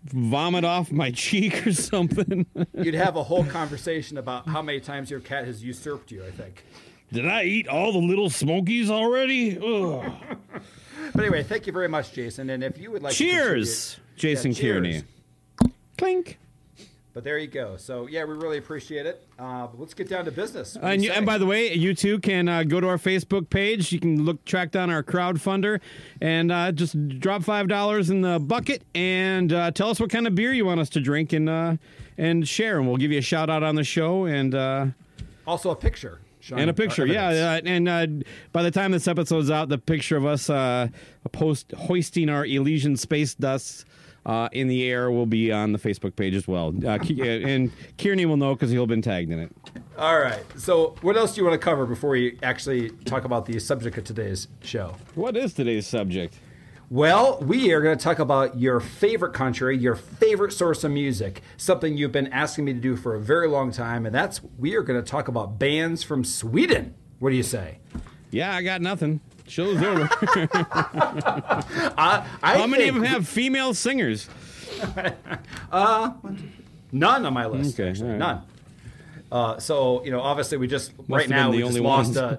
vomit 0.04 0.64
off 0.64 0.90
my 0.90 1.10
cheek 1.10 1.66
or 1.66 1.72
something. 1.72 2.46
You'd 2.74 2.94
have 2.94 3.16
a 3.16 3.22
whole 3.22 3.44
conversation 3.44 4.18
about 4.18 4.48
how 4.48 4.62
many 4.62 4.80
times 4.80 5.10
your 5.10 5.20
cat 5.20 5.44
has 5.44 5.62
usurped 5.62 6.10
you. 6.10 6.24
I 6.24 6.30
think. 6.30 6.64
Did 7.12 7.26
I 7.26 7.42
eat 7.44 7.66
all 7.68 7.92
the 7.92 7.98
little 7.98 8.30
smokies 8.30 8.88
already? 8.90 9.56
But 9.56 11.24
anyway, 11.24 11.42
thank 11.42 11.66
you 11.66 11.72
very 11.72 11.88
much, 11.88 12.12
Jason. 12.12 12.50
And 12.50 12.62
if 12.62 12.78
you 12.78 12.92
would 12.92 13.02
like, 13.02 13.12
to 13.14 13.18
Cheers, 13.18 13.98
Jason 14.16 14.52
Yeah, 14.52 14.58
cheers. 14.58 14.74
Kearney. 14.76 15.02
Clink. 15.98 16.38
But 17.12 17.24
there 17.24 17.38
you 17.38 17.48
go. 17.48 17.76
So 17.76 18.06
yeah, 18.06 18.24
we 18.24 18.34
really 18.34 18.58
appreciate 18.58 19.04
it. 19.04 19.26
Uh, 19.38 19.66
but 19.66 19.80
let's 19.80 19.94
get 19.94 20.08
down 20.08 20.24
to 20.26 20.30
business. 20.30 20.76
And, 20.80 21.02
you 21.02 21.10
you, 21.10 21.16
and 21.16 21.26
by 21.26 21.38
the 21.38 21.46
way, 21.46 21.74
you 21.74 21.92
too 21.92 22.20
can 22.20 22.48
uh, 22.48 22.62
go 22.62 22.80
to 22.80 22.86
our 22.86 22.98
Facebook 22.98 23.50
page. 23.50 23.90
You 23.90 23.98
can 23.98 24.24
look 24.24 24.44
track 24.44 24.70
down 24.70 24.90
our 24.90 25.02
crowdfunder 25.02 25.80
and 26.20 26.52
uh, 26.52 26.70
just 26.70 27.18
drop 27.18 27.42
five 27.42 27.66
dollars 27.66 28.10
in 28.10 28.20
the 28.20 28.38
bucket 28.38 28.82
and 28.94 29.52
uh, 29.52 29.72
tell 29.72 29.90
us 29.90 29.98
what 29.98 30.10
kind 30.10 30.26
of 30.26 30.36
beer 30.36 30.52
you 30.52 30.64
want 30.64 30.78
us 30.78 30.88
to 30.90 31.00
drink 31.00 31.32
and 31.32 31.48
uh, 31.48 31.76
and 32.16 32.46
share, 32.46 32.78
and 32.78 32.86
we'll 32.86 32.96
give 32.96 33.10
you 33.10 33.18
a 33.18 33.22
shout 33.22 33.50
out 33.50 33.62
on 33.62 33.74
the 33.74 33.84
show. 33.84 34.26
And 34.26 34.54
uh, 34.54 34.86
also 35.46 35.70
a 35.70 35.76
picture. 35.76 36.20
Sean, 36.38 36.58
and 36.58 36.70
a 36.70 36.74
picture, 36.74 37.04
yeah. 37.04 37.28
Uh, 37.28 37.60
and 37.66 37.88
uh, 37.88 38.06
by 38.52 38.62
the 38.62 38.70
time 38.70 38.92
this 38.92 39.06
episode's 39.06 39.50
out, 39.50 39.68
the 39.68 39.76
picture 39.76 40.16
of 40.16 40.24
us 40.24 40.48
uh, 40.48 40.88
post 41.32 41.72
hoisting 41.72 42.30
our 42.30 42.46
Elysian 42.46 42.96
space 42.96 43.34
dust 43.34 43.84
uh, 44.26 44.48
in 44.52 44.68
the 44.68 44.88
air 44.88 45.10
will 45.10 45.26
be 45.26 45.50
on 45.50 45.72
the 45.72 45.78
Facebook 45.78 46.16
page 46.16 46.34
as 46.34 46.46
well. 46.46 46.74
Uh, 46.84 46.90
uh, 46.90 47.22
and 47.24 47.70
Kearney 47.98 48.26
will 48.26 48.36
know 48.36 48.54
because 48.54 48.70
he'll 48.70 48.82
have 48.82 48.88
been 48.88 49.02
tagged 49.02 49.30
in 49.30 49.38
it. 49.38 49.54
All 49.98 50.18
right. 50.18 50.44
So, 50.58 50.96
what 51.02 51.16
else 51.16 51.34
do 51.34 51.40
you 51.40 51.46
want 51.46 51.60
to 51.60 51.64
cover 51.64 51.86
before 51.86 52.10
we 52.10 52.38
actually 52.42 52.90
talk 53.04 53.24
about 53.24 53.46
the 53.46 53.58
subject 53.58 53.96
of 53.98 54.04
today's 54.04 54.48
show? 54.62 54.94
What 55.14 55.36
is 55.36 55.54
today's 55.54 55.86
subject? 55.86 56.38
Well, 56.90 57.38
we 57.40 57.72
are 57.72 57.80
going 57.80 57.96
to 57.96 58.02
talk 58.02 58.18
about 58.18 58.58
your 58.58 58.80
favorite 58.80 59.32
country, 59.32 59.78
your 59.78 59.94
favorite 59.94 60.52
source 60.52 60.82
of 60.82 60.90
music, 60.90 61.40
something 61.56 61.96
you've 61.96 62.10
been 62.10 62.26
asking 62.32 62.64
me 62.64 62.72
to 62.72 62.80
do 62.80 62.96
for 62.96 63.14
a 63.14 63.20
very 63.20 63.46
long 63.46 63.70
time, 63.70 64.06
and 64.06 64.12
that's 64.14 64.40
we 64.58 64.74
are 64.74 64.82
going 64.82 65.00
to 65.00 65.08
talk 65.08 65.28
about 65.28 65.56
bands 65.56 66.02
from 66.02 66.24
Sweden. 66.24 66.96
What 67.20 67.30
do 67.30 67.36
you 67.36 67.44
say? 67.44 67.78
Yeah, 68.32 68.54
I 68.54 68.62
got 68.62 68.80
nothing. 68.80 69.20
Show's 69.50 69.82
over. 69.82 70.08
I, 71.98 72.24
I 72.42 72.58
How 72.58 72.66
many 72.66 72.88
of 72.88 72.94
them 72.94 73.04
have 73.04 73.26
female 73.26 73.74
singers? 73.74 74.28
none 75.72 77.26
on 77.26 77.32
my 77.34 77.46
list? 77.46 77.74
Okay, 77.78 77.90
actually, 77.90 78.06
all 78.06 78.10
right. 78.12 78.18
none. 78.18 78.42
Uh, 79.32 79.58
so 79.58 80.04
you 80.04 80.10
know, 80.10 80.20
obviously, 80.20 80.56
we 80.58 80.66
just 80.66 80.92
right 81.08 81.22
have 81.22 81.30
now 81.30 81.50
been 81.50 81.56
we 81.56 81.58
just 81.58 81.68
only 81.68 81.80
lost. 81.80 82.06
ones. 82.08 82.16
Uh, 82.16 82.36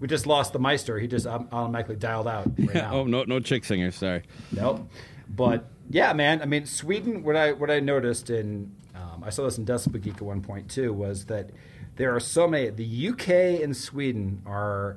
we 0.00 0.08
just 0.08 0.26
lost 0.26 0.52
the 0.52 0.58
Meister. 0.58 0.98
He 0.98 1.06
just 1.06 1.26
um, 1.26 1.48
automatically 1.52 1.96
dialed 1.96 2.26
out 2.26 2.50
right 2.58 2.74
now. 2.74 2.94
Oh 2.94 3.04
no, 3.04 3.24
no 3.24 3.40
chick 3.40 3.64
singers. 3.64 3.96
Sorry. 3.96 4.22
Nope. 4.52 4.88
But 5.28 5.66
yeah, 5.90 6.12
man. 6.12 6.40
I 6.42 6.46
mean, 6.46 6.66
Sweden. 6.66 7.22
What 7.22 7.36
I 7.36 7.52
what 7.52 7.70
I 7.70 7.80
noticed 7.80 8.30
in 8.30 8.74
um, 8.94 9.24
I 9.24 9.30
saw 9.30 9.44
this 9.44 9.58
in 9.58 9.64
Decibel 9.66 10.00
Geek 10.00 10.16
at 10.16 10.22
one 10.22 10.40
point 10.40 10.70
too 10.70 10.92
was 10.92 11.26
that 11.26 11.50
there 11.96 12.14
are 12.14 12.20
so 12.20 12.48
many. 12.48 12.70
The 12.70 13.08
UK 13.08 13.62
and 13.62 13.76
Sweden 13.76 14.42
are 14.46 14.96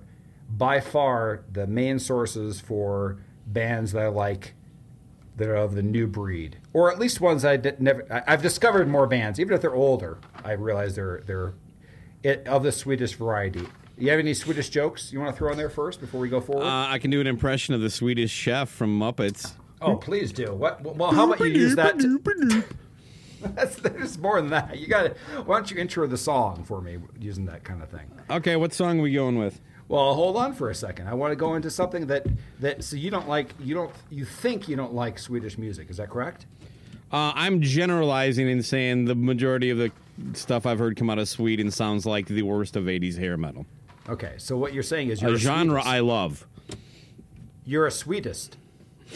by 0.58 0.80
far 0.80 1.44
the 1.52 1.66
main 1.66 2.00
sources 2.00 2.62
for 2.62 3.18
bands 3.46 3.92
that 3.94 4.04
I 4.04 4.08
like 4.08 4.54
that 5.36 5.50
are 5.50 5.56
of 5.56 5.74
the 5.74 5.82
new 5.82 6.06
breed, 6.06 6.58
or 6.74 6.92
at 6.92 7.00
least 7.00 7.20
ones 7.20 7.44
I 7.44 7.58
did 7.58 7.82
never. 7.82 8.06
I, 8.12 8.34
I've 8.34 8.42
discovered 8.42 8.88
more 8.88 9.08
bands, 9.08 9.40
even 9.40 9.54
if 9.54 9.62
they're 9.62 9.74
older. 9.74 10.20
I 10.44 10.52
realize 10.52 10.96
they're 10.96 11.24
they're 11.26 11.54
it, 12.22 12.48
of 12.48 12.64
the 12.64 12.72
Swedish 12.72 13.14
variety. 13.14 13.68
You 13.98 14.10
have 14.12 14.20
any 14.20 14.34
Swedish 14.34 14.70
jokes 14.70 15.12
you 15.12 15.20
want 15.20 15.32
to 15.32 15.38
throw 15.38 15.52
in 15.52 15.58
there 15.58 15.70
first 15.70 16.00
before 16.00 16.20
we 16.20 16.30
go 16.30 16.42
forward? 16.42 16.66
Uh, 16.66 16.88
I 16.90 17.00
can 17.00 17.12
do 17.12 17.22
an 17.22 17.28
impression 17.28 17.74
of 17.74 17.82
the 17.82 17.90
Swedish 17.90 18.32
chef 18.32 18.70
from 18.70 18.98
Muppets. 19.00 19.54
Oh, 19.82 19.96
please 19.96 20.32
do. 20.32 20.54
What? 20.54 20.82
Well, 20.82 21.12
how 21.12 21.32
about 21.32 21.40
you 21.40 21.48
use 21.48 21.76
that? 21.76 22.00
To, 22.00 22.64
that's, 23.42 23.76
there's 23.78 24.18
more 24.18 24.40
than 24.40 24.52
that. 24.52 24.80
You 24.80 24.88
got 24.88 25.04
to. 25.04 25.42
Why 25.44 25.58
don't 25.58 25.70
you 25.70 25.78
intro 25.78 26.08
the 26.08 26.18
song 26.18 26.64
for 26.64 26.82
me 26.82 27.00
using 27.20 27.46
that 27.46 27.64
kind 27.64 27.82
of 27.82 27.90
thing? 27.90 28.10
Okay, 28.30 28.56
what 28.56 28.74
song 28.74 29.00
are 29.00 29.04
we 29.04 29.14
going 29.14 29.38
with? 29.38 29.60
Well, 29.88 30.14
hold 30.14 30.38
on 30.38 30.54
for 30.54 30.70
a 30.70 30.76
second. 30.76 31.08
I 31.08 31.14
want 31.14 31.32
to 31.32 31.36
go 31.36 31.56
into 31.56 31.70
something 31.70 32.08
that 32.08 32.26
that 32.60 32.84
so 32.84 32.96
you 32.96 33.12
don't 33.12 33.28
like. 33.28 33.54
You 33.60 33.76
don't. 33.76 33.92
You 34.10 34.26
think 34.26 34.68
you 34.68 34.76
don't 34.76 34.94
like 34.94 35.20
Swedish 35.20 35.58
music? 35.58 35.90
Is 35.90 35.98
that 35.98 36.10
correct? 36.10 36.46
Uh, 37.12 37.32
I'm 37.36 37.62
generalizing 37.62 38.50
and 38.50 38.66
saying 38.66 39.06
the 39.06 39.14
majority 39.14 39.70
of 39.70 39.78
the 39.78 39.92
stuff 40.34 40.66
I've 40.66 40.80
heard 40.80 40.98
come 40.98 41.12
out 41.12 41.20
of 41.20 41.30
Sweden 41.30 41.70
sounds 41.70 42.08
like 42.08 42.26
the 42.26 42.42
worst 42.42 42.76
of 42.76 42.86
80s 42.86 43.20
hair 43.20 43.38
metal. 43.38 43.68
Okay. 44.10 44.34
So 44.38 44.58
what 44.58 44.74
you're 44.74 44.82
saying 44.82 45.10
is 45.10 45.22
you're 45.22 45.32
A 45.32 45.36
a, 45.36 45.38
genre. 45.38 45.84
I 45.84 46.00
love. 46.00 46.48
You're 47.66 47.86
a 47.86 47.92
sweetest. 47.92 48.58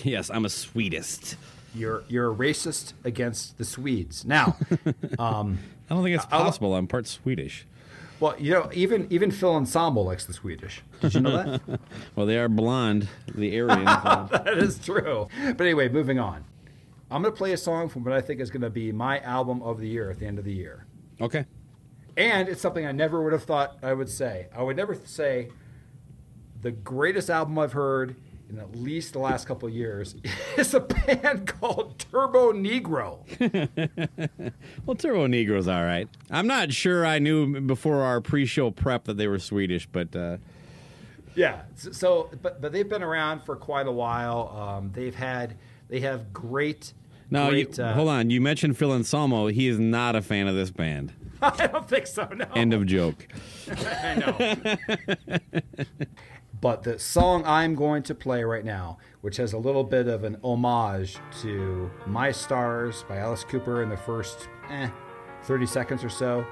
Yes, 0.03 0.29
I'm 0.29 0.45
a 0.45 0.49
sweetest. 0.49 1.37
You're 1.73 2.03
you're 2.07 2.31
a 2.31 2.35
racist 2.35 2.93
against 3.03 3.57
the 3.57 3.65
Swedes. 3.65 4.25
Now, 4.25 4.55
um, 5.19 5.59
I 5.89 5.93
don't 5.93 6.03
think 6.03 6.15
it's 6.15 6.25
possible. 6.25 6.75
I'm 6.75 6.87
part 6.87 7.07
Swedish. 7.07 7.65
Well, 8.19 8.35
you 8.39 8.51
know, 8.51 8.69
even 8.73 9.07
even 9.11 9.31
Phil 9.31 9.55
Anselmo 9.55 10.01
likes 10.01 10.25
the 10.25 10.33
Swedish. 10.33 10.81
Did 11.01 11.13
you 11.13 11.21
know 11.21 11.31
that? 11.31 11.79
Well, 12.15 12.25
they 12.25 12.37
are 12.37 12.49
blonde, 12.49 13.07
the 13.33 13.59
Aryans. 13.59 13.85
that 14.31 14.57
is 14.57 14.79
true. 14.79 15.27
But 15.43 15.61
anyway, 15.61 15.87
moving 15.89 16.17
on. 16.19 16.43
I'm 17.11 17.21
going 17.21 17.33
to 17.33 17.37
play 17.37 17.53
a 17.53 17.57
song 17.57 17.87
from 17.89 18.03
what 18.03 18.13
I 18.13 18.21
think 18.21 18.41
is 18.41 18.49
going 18.49 18.63
to 18.63 18.69
be 18.69 18.91
my 18.91 19.19
album 19.19 19.61
of 19.61 19.79
the 19.79 19.87
year 19.87 20.09
at 20.09 20.19
the 20.19 20.25
end 20.25 20.39
of 20.39 20.45
the 20.45 20.53
year. 20.53 20.85
okay. 21.21 21.45
And 22.17 22.49
it's 22.49 22.59
something 22.61 22.83
I 22.85 22.91
never 22.91 23.21
would 23.23 23.31
have 23.33 23.43
thought 23.43 23.77
I 23.83 23.93
would 23.93 24.09
say. 24.09 24.47
I 24.55 24.63
would 24.63 24.75
never 24.75 24.95
say 25.05 25.49
the 26.61 26.71
greatest 26.71 27.29
album 27.29 27.59
I've 27.59 27.73
heard 27.73 28.15
in 28.49 28.59
at 28.59 28.75
least 28.75 29.13
the 29.13 29.19
last 29.19 29.45
couple 29.47 29.67
of 29.67 29.73
years 29.73 30.15
is 30.57 30.73
a 30.73 30.79
band 30.79 31.47
called 31.59 31.97
Turbonegro. 32.11 33.19
Well, 34.85 34.95
Turbonegro's 34.95 35.67
all 35.67 35.83
right. 35.83 36.07
I'm 36.31 36.47
not 36.47 36.71
sure 36.71 37.05
I 37.05 37.19
knew 37.19 37.59
before 37.61 38.03
our 38.03 38.21
pre-show 38.21 38.71
prep 38.71 39.03
that 39.05 39.17
they 39.17 39.27
were 39.27 39.39
Swedish, 39.39 39.85
but 39.91 40.15
uh, 40.15 40.37
Yeah. 41.35 41.63
So, 41.75 42.29
but 42.41 42.61
but 42.61 42.71
they've 42.71 42.87
been 42.87 43.03
around 43.03 43.41
for 43.43 43.55
quite 43.57 43.85
a 43.87 43.91
while. 43.91 44.49
Um, 44.57 44.91
they've 44.93 45.13
had 45.15 45.57
they 45.89 45.99
have 46.01 46.31
great. 46.31 46.93
no, 47.29 47.49
you, 47.49 47.67
uh, 47.79 47.93
hold 47.93 48.07
on. 48.09 48.29
You 48.29 48.39
mentioned 48.39 48.77
Phil 48.77 48.93
Anselmo. 48.93 49.47
He 49.47 49.67
is 49.67 49.77
not 49.79 50.15
a 50.15 50.21
fan 50.21 50.47
of 50.47 50.55
this 50.55 50.71
band. 50.71 51.11
I 51.41 51.67
don't 51.67 51.87
think 51.87 52.07
so. 52.07 52.27
No. 52.33 52.45
End 52.55 52.73
of 52.73 52.85
joke. 52.85 53.27
I 53.69 54.15
know. 54.15 55.37
But 56.61 56.83
the 56.83 56.97
song 56.97 57.43
I'm 57.45 57.75
going 57.75 58.03
to 58.03 58.15
play 58.15 58.43
right 58.43 58.65
now, 58.65 58.97
which 59.21 59.37
has 59.37 59.53
a 59.53 59.57
little 59.57 59.83
bit 59.83 60.07
of 60.07 60.23
an 60.23 60.37
homage 60.43 61.17
to 61.41 61.91
My 62.05 62.31
Stars 62.31 63.03
by 63.07 63.17
Alice 63.17 63.43
Cooper 63.43 63.83
in 63.83 63.89
the 63.89 63.97
first 63.97 64.47
eh, 64.69 64.89
30 65.43 65.65
seconds 65.65 66.03
or 66.03 66.09
so, 66.09 66.45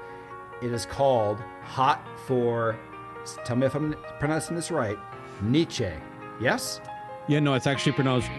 it 0.62 0.72
is 0.72 0.86
called 0.86 1.40
Hot 1.62 2.06
for, 2.26 2.78
tell 3.44 3.56
me 3.56 3.66
if 3.66 3.74
I'm 3.74 3.94
pronouncing 4.18 4.54
this 4.56 4.70
right, 4.70 4.98
Nietzsche. 5.42 5.90
Yes? 6.40 6.80
Yeah, 7.28 7.40
no, 7.40 7.54
it's 7.54 7.66
actually 7.66 7.92
pronounced. 7.92 8.30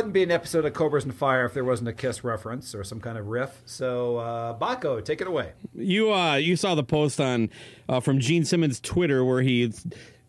Wouldn't 0.00 0.14
be 0.14 0.22
an 0.22 0.30
episode 0.30 0.64
of 0.64 0.72
Cobras 0.72 1.04
and 1.04 1.14
Fire 1.14 1.44
if 1.44 1.52
there 1.52 1.64
wasn't 1.64 1.88
a 1.90 1.92
Kiss 1.92 2.24
reference 2.24 2.74
or 2.74 2.82
some 2.84 3.00
kind 3.00 3.18
of 3.18 3.26
riff. 3.26 3.60
So, 3.66 4.16
uh, 4.16 4.58
Baco, 4.58 5.04
take 5.04 5.20
it 5.20 5.26
away. 5.26 5.52
You 5.74 6.10
uh 6.12 6.36
you 6.36 6.56
saw 6.56 6.74
the 6.74 6.82
post 6.82 7.20
on 7.20 7.50
uh, 7.88 8.00
from 8.00 8.18
Gene 8.18 8.44
Simmons' 8.46 8.80
Twitter 8.80 9.22
where 9.24 9.42
he 9.42 9.70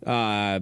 uh 0.05 0.59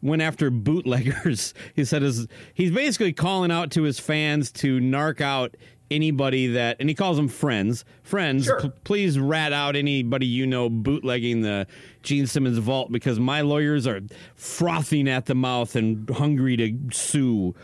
went 0.00 0.22
after 0.22 0.50
bootleggers. 0.50 1.52
He 1.74 1.84
said 1.84 2.00
his 2.00 2.26
he's 2.54 2.70
basically 2.70 3.12
calling 3.12 3.50
out 3.50 3.70
to 3.72 3.82
his 3.82 3.98
fans 4.00 4.50
to 4.52 4.80
narc 4.80 5.20
out 5.20 5.54
anybody 5.90 6.46
that 6.48 6.78
and 6.80 6.88
he 6.88 6.94
calls 6.94 7.16
them 7.18 7.28
friends. 7.28 7.84
Friends, 8.02 8.46
Sure. 8.46 8.60
p- 8.62 8.72
please 8.84 9.18
rat 9.18 9.52
out 9.52 9.76
anybody 9.76 10.26
you 10.26 10.46
know 10.46 10.70
bootlegging 10.70 11.42
the 11.42 11.66
Gene 12.02 12.26
Simmons 12.26 12.56
vault 12.58 12.90
because 12.90 13.20
my 13.20 13.42
lawyers 13.42 13.86
are 13.86 14.00
frothing 14.34 15.08
at 15.08 15.26
the 15.26 15.34
mouth 15.34 15.76
and 15.76 16.08
hungry 16.08 16.56
to 16.56 16.74
sue. 16.90 17.54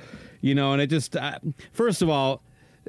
You 0.43 0.55
know, 0.55 0.73
and 0.75 0.83
it 0.83 0.89
just 0.89 1.17
uh, 1.17 1.39
first 1.73 2.03
of 2.03 2.11
all, 2.11 2.43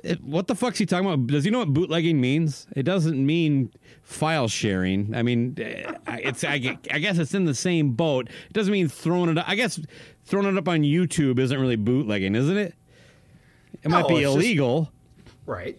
it, 0.04 0.22
what 0.22 0.48
the 0.48 0.56
fuck's 0.56 0.80
he 0.80 0.86
talking 0.86 1.08
about? 1.08 1.28
Does 1.28 1.44
he 1.46 1.52
know 1.52 1.60
what 1.60 1.72
bootlegging 1.74 2.20
means? 2.20 2.68
It 2.76 2.84
doesn't 2.84 3.24
mean 3.26 3.72
file 4.02 4.48
sharing. 4.48 5.16
I 5.16 5.22
mean, 5.24 5.56
eh, 5.60 5.94
it's 6.08 6.44
I, 6.44 6.78
I 6.92 7.00
guess 7.00 7.18
it's 7.20 7.34
in 7.34 7.46
the 7.46 7.54
same 7.54 7.92
boat. 7.92 8.28
It 8.48 8.54
doesn't 8.54 8.74
mean 8.74 8.90
throwing 8.90 9.30
it. 9.30 9.38
up. 9.38 9.48
I 9.48 9.56
guess 9.56 9.80
throwing 10.26 10.48
it 10.48 10.58
up 10.58 10.68
on 10.68 10.82
YouTube 10.82 11.40
isn't 11.40 11.58
really 11.60 11.76
bootlegging, 11.78 12.36
isn't 12.36 12.58
it? 12.58 12.74
It 13.84 13.90
might 13.90 14.08
be 14.08 14.16
it's 14.16 14.24
just- 14.24 14.36
illegal. 14.36 14.92
Right. 15.46 15.78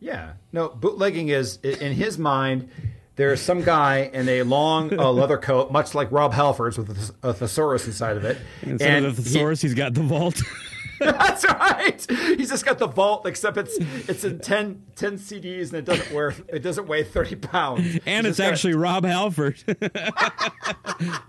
Yeah. 0.00 0.34
No, 0.52 0.68
bootlegging 0.68 1.28
is, 1.28 1.56
in 1.56 1.92
his 1.92 2.18
mind, 2.18 2.70
there's 3.18 3.42
some 3.42 3.62
guy 3.62 4.10
in 4.14 4.28
a 4.28 4.42
long 4.44 4.98
uh, 4.98 5.10
leather 5.12 5.36
coat, 5.36 5.70
much 5.70 5.94
like 5.94 6.10
Rob 6.10 6.32
Halford's 6.32 6.78
with 6.78 6.88
a, 6.88 6.94
thes- 6.94 7.12
a 7.22 7.34
thesaurus 7.34 7.86
inside 7.86 8.16
of 8.16 8.24
it. 8.24 8.38
Instead 8.62 9.04
of 9.04 9.16
the 9.16 9.22
thesaurus, 9.22 9.60
he's 9.60 9.74
got 9.74 9.92
the 9.92 10.02
vault. 10.02 10.40
That's 11.00 11.44
right. 11.44 12.04
He's 12.10 12.50
just 12.50 12.64
got 12.64 12.78
the 12.78 12.88
vault, 12.88 13.24
except 13.24 13.56
it's 13.56 13.76
it's 14.08 14.24
in 14.24 14.40
10, 14.40 14.82
10 14.96 15.18
CDs 15.18 15.68
and 15.68 15.74
it 15.74 15.84
doesn't 15.84 16.12
wear 16.12 16.34
it 16.48 16.58
doesn't 16.60 16.88
weigh 16.88 17.04
thirty 17.04 17.36
pounds. 17.36 18.00
and 18.04 18.26
He's 18.26 18.32
it's 18.32 18.40
actually 18.40 18.74
Rob 18.74 19.04
Halford. 19.04 19.62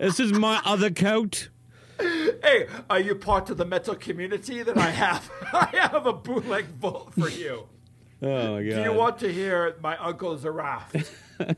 this 0.00 0.18
is 0.18 0.32
my 0.32 0.60
other 0.64 0.90
coat. 0.90 1.50
Hey, 2.00 2.66
are 2.88 2.98
you 2.98 3.14
part 3.14 3.48
of 3.50 3.58
the 3.58 3.64
metal 3.64 3.94
community? 3.94 4.62
Then 4.64 4.76
I 4.76 4.90
have 4.90 5.30
I 5.52 5.66
have 5.92 6.04
a 6.04 6.14
bootleg 6.14 6.64
vault 6.80 7.14
for 7.14 7.28
you. 7.28 7.68
Oh 8.22 8.54
my 8.56 8.62
god! 8.62 8.76
Do 8.76 8.82
you 8.82 8.92
want 8.92 9.18
to 9.20 9.32
hear 9.32 9.76
my 9.80 9.96
uncle 9.96 10.36
Zaraf? 10.36 11.06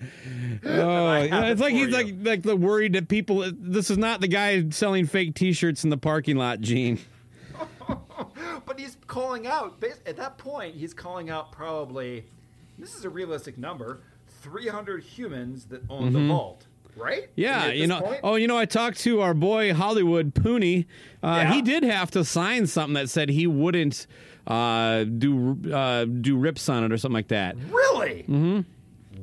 Oh, 0.64 1.12
it's 1.22 1.60
like 1.60 1.72
he's 1.74 1.88
you. 1.88 1.92
like 1.92 2.14
like 2.20 2.42
the 2.42 2.56
worried 2.56 2.94
that 2.94 3.08
people. 3.08 3.50
This 3.54 3.90
is 3.90 3.98
not 3.98 4.20
the 4.20 4.28
guy 4.28 4.68
selling 4.70 5.06
fake 5.06 5.34
T-shirts 5.34 5.84
in 5.84 5.90
the 5.90 5.98
parking 5.98 6.36
lot, 6.36 6.60
Gene. 6.60 6.98
But 8.66 8.78
he's 8.78 8.96
calling 9.08 9.46
out. 9.46 9.82
At 10.06 10.16
that 10.18 10.38
point, 10.38 10.76
he's 10.76 10.94
calling 10.94 11.28
out 11.30 11.50
probably. 11.50 12.24
This 12.78 12.94
is 12.94 13.04
a 13.04 13.10
realistic 13.10 13.58
number: 13.58 14.00
three 14.42 14.68
hundred 14.68 15.02
humans 15.02 15.64
that 15.66 15.82
own 15.90 16.12
the 16.12 16.20
vault. 16.26 16.66
Right? 16.96 17.22
Mm-hmm. 17.22 17.40
Yeah, 17.40 17.66
you 17.68 17.86
know. 17.86 18.00
point? 18.00 18.20
Oh, 18.22 18.34
you 18.36 18.46
know, 18.46 18.58
I 18.58 18.66
talked 18.66 18.98
to 19.00 19.22
our 19.22 19.34
boy 19.34 19.72
Hollywood 19.74 20.34
Pooney. 20.34 20.86
Uh, 21.22 21.40
Yeah. 21.42 21.54
He 21.54 21.62
did 21.62 21.82
have 21.82 22.10
to 22.12 22.24
sign 22.24 22.66
something 22.66 22.94
that 22.94 23.08
said 23.08 23.28
he 23.30 23.46
wouldn't 23.46 24.06
uh, 24.50 25.04
do 25.04 25.58
uh, 25.72 26.04
do 26.04 26.36
rips 26.36 26.68
on 26.68 26.84
it 26.84 26.92
or 26.92 26.98
something 26.98 27.14
like 27.14 27.28
that. 27.28 27.56
Really? 27.70 28.24
Mm-hmm. 28.24 28.60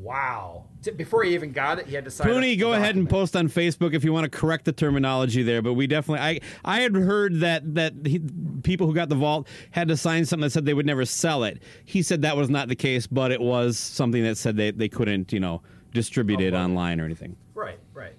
Wow. 0.02 0.64
Before 0.96 1.24
he 1.24 1.34
even 1.34 1.52
got 1.52 1.80
it, 1.80 1.88
he 1.88 1.96
had 1.96 2.06
to 2.06 2.12
sign. 2.12 2.28
Pooney, 2.28 2.54
a 2.54 2.56
go 2.56 2.72
ahead 2.72 2.96
and 2.96 3.10
post 3.10 3.36
on 3.36 3.50
Facebook 3.50 3.94
if 3.94 4.06
you 4.06 4.14
want 4.14 4.32
to 4.32 4.38
correct 4.38 4.64
the 4.64 4.72
terminology 4.72 5.44
there. 5.44 5.62
But 5.62 5.74
we 5.74 5.86
definitely, 5.86 6.22
I, 6.22 6.40
I 6.64 6.80
had 6.80 6.96
heard 6.96 7.42
that 7.42 7.76
that 7.76 7.94
he, 8.06 8.22
people 8.64 8.88
who 8.88 8.94
got 8.94 9.10
the 9.10 9.16
vault 9.16 9.50
had 9.72 9.90
to 9.90 9.98
sign 9.98 10.24
something 10.24 10.44
that 10.44 10.52
said 10.52 10.66
they 10.66 10.74
would 10.74 10.86
never 10.86 11.04
sell 11.04 11.44
it. 11.44 11.62
He 11.84 12.02
said 12.02 12.22
that 12.22 12.38
was 12.38 12.50
not 12.50 12.70
the 12.70 12.76
case, 12.76 13.06
but 13.06 13.32
it 13.32 13.42
was 13.42 13.78
something 13.78 14.24
that 14.24 14.38
said 14.38 14.56
they, 14.56 14.72
they 14.72 14.88
couldn't, 14.88 15.34
you 15.34 15.42
know, 15.42 15.62
distribute 15.94 16.40
it 16.40 16.54
online 16.54 17.02
or 17.02 17.06
anything. 17.06 17.36
Right, 17.54 17.80
right. 17.94 18.14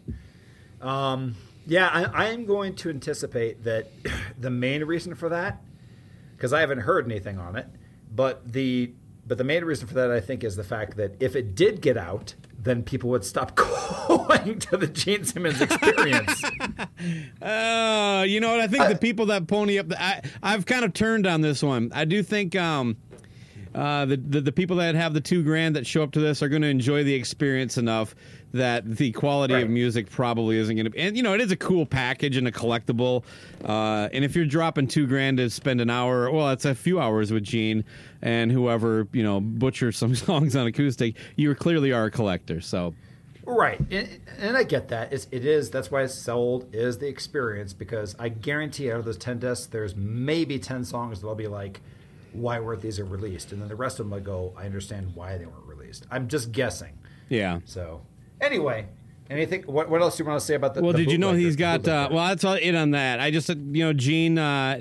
Um, 0.83 1.37
yeah, 1.67 1.89
I, 1.89 2.05
I 2.05 2.27
am 2.31 2.45
going 2.45 2.75
to 2.77 2.91
anticipate 2.91 3.65
that 3.65 3.89
the 4.39 4.51
main 4.51 4.85
reason 4.85 5.15
for 5.15 5.31
that, 5.31 5.63
because 6.39 6.53
I 6.53 6.61
haven't 6.61 6.81
heard 6.81 7.05
anything 7.05 7.37
on 7.37 7.57
it, 7.57 7.67
but 8.15 8.53
the 8.53 8.93
but 9.27 9.37
the 9.37 9.45
main 9.45 9.65
reason 9.65 9.87
for 9.87 9.95
that 9.95 10.11
I 10.11 10.21
think 10.21 10.43
is 10.45 10.57
the 10.57 10.65
fact 10.65 10.97
that 10.97 11.21
if 11.21 11.37
it 11.37 11.55
did 11.55 11.83
get 11.83 11.99
out, 11.99 12.35
then 12.59 12.83
people 12.83 13.11
would 13.11 13.25
stop 13.25 13.55
going 14.09 14.59
to 14.61 14.77
the 14.77 14.87
Gene 14.87 15.25
Simmons 15.25 15.61
experience. 15.61 16.43
Uh, 17.41 18.25
you 18.27 18.41
know 18.41 18.51
what? 18.51 18.61
I 18.61 18.67
think 18.67 18.89
the 18.89 18.99
people 19.01 19.27
that 19.27 19.47
pony 19.47 19.79
up, 19.79 19.89
the, 19.89 20.03
I, 20.03 20.21
I've 20.43 20.67
kind 20.67 20.85
of 20.85 20.93
turned 20.93 21.27
on 21.27 21.41
this 21.41 21.63
one. 21.63 21.91
I 21.95 22.05
do 22.05 22.23
think 22.25 22.57
um, 22.57 22.97
uh, 23.79 24.05
the, 24.07 24.17
the 24.17 24.41
the 24.41 24.53
people 24.53 24.77
that 24.77 24.95
have 24.97 25.15
the 25.15 25.21
two 25.21 25.43
grand 25.45 25.77
that 25.77 25.87
show 25.87 26.03
up 26.03 26.11
to 26.13 26.21
this 26.21 26.43
are 26.43 26.49
going 26.49 26.63
to 26.63 26.69
enjoy 26.69 27.05
the 27.05 27.15
experience 27.15 27.79
enough 27.79 28.15
that 28.53 28.97
the 28.97 29.13
quality 29.13 29.55
Right. 29.55 29.63
of 29.65 29.71
music 29.71 30.11
probably 30.11 30.57
isn't 30.57 30.75
going 30.75 30.85
to 30.87 30.91
be. 30.91 30.99
And 30.99 31.17
you 31.17 31.23
know, 31.23 31.35
it 31.35 31.41
is 31.41 31.53
a 31.53 31.57
cool 31.57 31.87
package 31.87 32.37
and 32.37 32.49
a 32.49 32.53
collectible. 32.53 33.23
Uh, 33.65 34.09
and 34.13 34.25
if 34.25 34.35
you're 34.35 34.47
dropping 34.47 34.89
two 34.89 35.07
grand 35.07 35.37
to 35.37 35.49
spend 35.51 35.81
an 35.81 35.91
hour, 35.91 36.31
well, 36.31 36.51
it's 36.51 36.65
a 36.65 36.75
few 36.75 36.99
hours 36.99 37.31
with 37.31 37.45
Gene 37.45 37.85
and 38.21 38.51
whoever 38.51 39.07
you 39.13 39.23
know 39.23 39.41
butcher 39.41 39.93
some 39.93 40.15
songs 40.27 40.57
on 40.57 40.67
acoustic. 40.67 41.15
You 41.37 41.55
clearly 41.55 41.93
are 41.93 42.07
a 42.07 42.11
collector, 42.11 42.61
so. 42.61 42.95
Right, 43.45 43.81
and, 43.91 44.21
and 44.39 44.57
I 44.59 44.63
get 44.65 44.89
that. 44.89 45.11
It's, 45.13 45.27
it 45.31 45.47
is 45.47 45.71
that's 45.71 45.91
why 45.91 46.03
it's 46.03 46.15
sold 46.15 46.75
is 46.75 46.99
the 46.99 47.07
experience 47.09 47.73
because 47.73 48.15
I 48.19 48.29
guarantee 48.29 48.91
out 48.93 48.99
of 48.99 49.05
those 49.07 49.17
ten 49.17 49.39
discs, 49.39 49.67
there's 49.67 49.95
maybe 49.97 50.59
ten 50.59 50.85
songs 50.85 51.21
that 51.23 51.29
I'll 51.29 51.35
be 51.35 51.47
like, 51.47 51.81
why 52.33 52.61
weren't 52.61 52.83
these 52.83 53.01
released? 53.01 53.53
And 53.53 53.61
then 53.61 53.69
the 53.69 53.77
rest 53.77 54.01
of 54.01 54.07
them 54.07 54.15
I 54.15 54.21
go, 54.21 54.53
I 54.57 54.65
understand 54.67 55.15
why 55.15 55.37
they 55.39 55.47
weren't 55.47 55.67
released. 55.67 56.07
I'm 56.11 56.29
just 56.29 56.53
guessing. 56.53 56.99
Yeah. 57.29 57.61
So 57.65 58.03
anyway, 58.41 58.87
anything? 59.31 59.63
What, 59.63 59.91
what 59.91 60.01
else 60.01 60.17
do 60.17 60.23
you 60.23 60.29
want 60.29 60.41
to 60.41 60.47
say 60.47 60.55
about 60.55 60.75
the? 60.75 60.83
Well, 60.83 60.93
the 60.93 60.99
did 60.99 61.13
you 61.13 61.19
know 61.19 61.33
he's 61.33 61.57
got? 61.57 61.87
Uh, 61.87 62.09
well, 62.11 62.27
that's 62.29 62.45
all 62.45 62.55
it 62.55 62.75
on 62.75 62.93
that. 62.93 63.21
I 63.21 63.31
just, 63.31 63.49
you 63.49 63.85
know, 63.85 63.93
Gene. 63.93 64.39
Uh, 64.39 64.81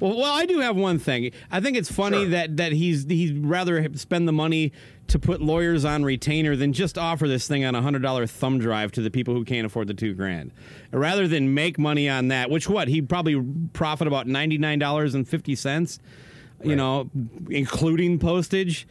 well, 0.00 0.16
well, 0.16 0.32
I 0.32 0.46
do 0.46 0.60
have 0.60 0.76
one 0.76 0.98
thing. 0.98 1.32
I 1.50 1.60
think 1.60 1.76
it's 1.76 1.90
funny 1.90 2.18
Sure. 2.22 2.28
that 2.30 2.56
that 2.58 2.72
he's 2.72 3.04
he'd 3.06 3.44
rather 3.44 3.88
spend 3.94 4.28
the 4.28 4.32
money 4.32 4.72
to 5.06 5.18
put 5.18 5.42
lawyers 5.42 5.84
on 5.84 6.02
retainer 6.02 6.56
than 6.56 6.72
just 6.72 6.96
offer 6.96 7.28
this 7.28 7.46
thing 7.46 7.62
on 7.64 7.74
a 7.74 7.82
hundred 7.82 8.00
dollar 8.02 8.26
thumb 8.26 8.58
drive 8.58 8.90
to 8.92 9.02
the 9.02 9.10
people 9.10 9.34
who 9.34 9.44
can't 9.44 9.66
afford 9.66 9.86
the 9.86 9.94
two 9.94 10.14
grand, 10.14 10.52
rather 10.92 11.28
than 11.28 11.52
make 11.54 11.78
money 11.78 12.08
on 12.08 12.28
that. 12.28 12.50
Which 12.50 12.68
what 12.68 12.88
he'd 12.88 13.08
probably 13.08 13.38
profit 13.72 14.06
about 14.06 14.26
ninety 14.26 14.58
nine 14.58 14.78
dollars 14.78 15.14
and 15.14 15.28
fifty 15.28 15.54
cents. 15.56 15.98
You 16.64 16.76
know, 16.76 17.10
including 17.50 18.18
postage 18.18 18.86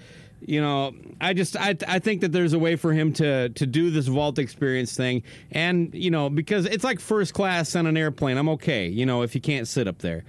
you 0.45 0.59
know 0.59 0.93
i 1.21 1.31
just 1.33 1.55
I, 1.55 1.73
I 1.87 1.99
think 1.99 2.19
that 2.19 2.33
there's 2.33 2.51
a 2.51 2.59
way 2.59 2.75
for 2.75 2.91
him 2.91 3.13
to 3.13 3.47
to 3.47 3.65
do 3.65 3.89
this 3.91 4.07
vault 4.07 4.37
experience 4.39 4.93
thing 4.93 5.23
and 5.51 5.93
you 5.95 6.11
know 6.11 6.29
because 6.29 6.65
it's 6.65 6.83
like 6.83 6.99
first 6.99 7.33
class 7.33 7.77
on 7.77 7.87
an 7.87 7.95
airplane 7.95 8.37
i'm 8.37 8.49
okay 8.49 8.89
you 8.89 9.05
know 9.05 9.21
if 9.21 9.35
you 9.35 9.39
can't 9.39 9.69
sit 9.69 9.87
up 9.87 9.99
there 9.99 10.25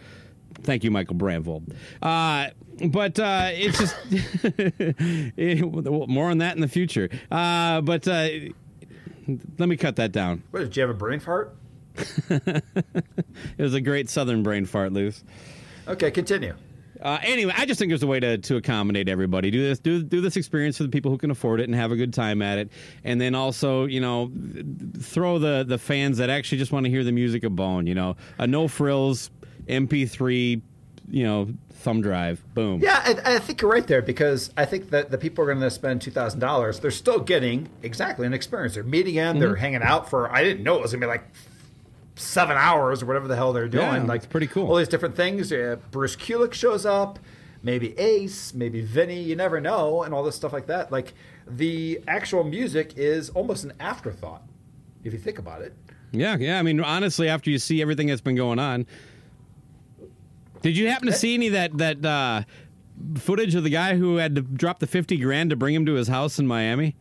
thank 0.62 0.85
you 0.85 0.92
michael 0.92 1.16
brandvold 1.16 1.74
uh 2.00 2.46
but 2.92 3.18
uh, 3.18 3.48
it's 3.52 3.78
just 3.78 3.96
it- 5.37 6.09
more 6.09 6.30
on 6.30 6.38
that 6.38 6.54
in 6.57 6.61
the 6.61 6.68
future. 6.68 7.09
Uh, 7.30 7.80
but 7.80 8.07
uh, 8.09 8.28
let 9.59 9.68
me 9.68 9.76
cut 9.76 9.94
that 9.96 10.11
down. 10.12 10.42
What, 10.50 10.61
did 10.61 10.76
you 10.76 10.80
have 10.83 10.90
a 10.90 10.94
brain 10.94 11.20
fart? 11.20 11.54
It 13.57 13.62
was 13.62 13.74
a 13.74 13.80
great 13.80 14.11
southern 14.11 14.42
brain 14.42 14.64
fart, 14.66 14.92
Luce. 14.92 15.22
Okay, 15.87 16.11
continue. 16.11 16.54
Uh, 17.04 17.18
anyway, 17.22 17.52
I 17.54 17.66
just 17.66 17.78
think 17.78 17.90
there's 17.90 18.02
a 18.02 18.06
way 18.06 18.18
to, 18.18 18.38
to 18.38 18.56
accommodate 18.56 19.10
everybody. 19.10 19.50
Do 19.50 19.62
this, 19.62 19.78
do 19.78 20.02
do 20.02 20.22
this 20.22 20.36
experience 20.36 20.78
for 20.78 20.84
the 20.84 20.88
people 20.88 21.10
who 21.10 21.18
can 21.18 21.30
afford 21.30 21.60
it 21.60 21.64
and 21.64 21.74
have 21.74 21.92
a 21.92 21.96
good 21.96 22.14
time 22.14 22.40
at 22.40 22.56
it, 22.56 22.70
and 23.04 23.20
then 23.20 23.34
also, 23.34 23.84
you 23.84 24.00
know, 24.00 24.32
throw 25.00 25.38
the 25.38 25.64
the 25.68 25.76
fans 25.76 26.16
that 26.16 26.30
actually 26.30 26.58
just 26.58 26.72
want 26.72 26.86
to 26.86 26.90
hear 26.90 27.04
the 27.04 27.12
music 27.12 27.44
a 27.44 27.50
bone. 27.50 27.86
You 27.86 27.94
know, 27.94 28.16
a 28.38 28.46
no 28.46 28.68
frills 28.68 29.30
MP3, 29.66 30.62
you 31.10 31.24
know, 31.24 31.50
thumb 31.74 32.00
drive, 32.00 32.42
boom. 32.54 32.80
Yeah, 32.80 33.02
I, 33.04 33.34
I 33.34 33.38
think 33.38 33.60
you're 33.60 33.70
right 33.70 33.86
there 33.86 34.00
because 34.00 34.50
I 34.56 34.64
think 34.64 34.88
that 34.88 35.10
the 35.10 35.18
people 35.18 35.44
are 35.44 35.48
going 35.48 35.60
to 35.60 35.70
spend 35.70 36.00
two 36.00 36.10
thousand 36.10 36.40
dollars. 36.40 36.80
They're 36.80 36.90
still 36.90 37.20
getting 37.20 37.68
exactly 37.82 38.26
an 38.26 38.32
experience. 38.32 38.74
They're 38.74 38.82
meeting 38.82 39.16
in. 39.16 39.32
Mm-hmm. 39.32 39.40
They're 39.40 39.56
hanging 39.56 39.82
out 39.82 40.08
for. 40.08 40.32
I 40.32 40.42
didn't 40.42 40.64
know 40.64 40.76
it 40.76 40.80
was 40.82 40.92
going 40.92 41.02
to 41.02 41.06
be 41.06 41.10
like 41.10 41.24
seven 42.16 42.57
hours 42.57 43.03
or 43.03 43.07
whatever 43.07 43.29
the 43.29 43.37
hell 43.37 43.53
they're 43.53 43.68
doing. 43.68 43.85
Yeah, 43.85 44.03
like 44.05 44.18
it's 44.18 44.27
pretty 44.27 44.46
cool. 44.46 44.68
All 44.68 44.77
these 44.77 44.88
different 44.88 45.16
things. 45.16 45.53
Uh, 45.53 45.77
Bruce 45.90 46.16
Kulick 46.16 46.53
shows 46.53 46.87
up. 46.87 47.18
Maybe 47.62 47.98
Ace. 47.98 48.55
Maybe 48.55 48.83
Vinny. 48.83 49.20
You 49.20 49.37
never 49.37 49.61
know, 49.61 50.03
and 50.03 50.14
all 50.14 50.22
this 50.22 50.37
stuff 50.37 50.53
like 50.53 50.66
that. 50.66 50.92
Like 50.92 51.14
the 51.46 52.00
actual 52.07 52.44
music 52.44 52.94
is 52.96 53.31
almost 53.31 53.64
an 53.64 53.72
afterthought 53.81 54.42
if 55.03 55.12
you 55.12 55.18
think 55.18 55.38
about 55.38 55.62
it. 55.62 55.74
Yeah, 56.12 56.37
yeah. 56.38 56.59
I 56.59 56.62
mean, 56.62 56.81
honestly, 56.81 57.29
after 57.29 57.50
you 57.50 57.59
see 57.59 57.83
everything 57.83 58.07
that's 58.07 58.20
been 58.20 58.37
going 58.37 58.59
on, 58.59 58.87
did 60.62 60.77
you 60.77 60.88
happen 60.88 61.07
to 61.09 61.12
see 61.12 61.35
any 61.35 61.48
of 61.48 61.53
that 61.55 61.79
that 61.79 62.05
uh, 62.05 62.42
footage 63.18 63.55
of 63.55 63.64
the 63.64 63.70
guy 63.70 63.96
who 63.96 64.16
had 64.16 64.37
to 64.37 64.42
drop 64.42 64.79
the 64.79 64.87
fifty 64.87 65.16
grand 65.16 65.50
to 65.50 65.57
bring 65.57 65.74
him 65.74 65.85
to 65.87 65.94
his 65.94 66.09
house 66.09 66.38
in 66.38 66.46
Miami? 66.46 66.94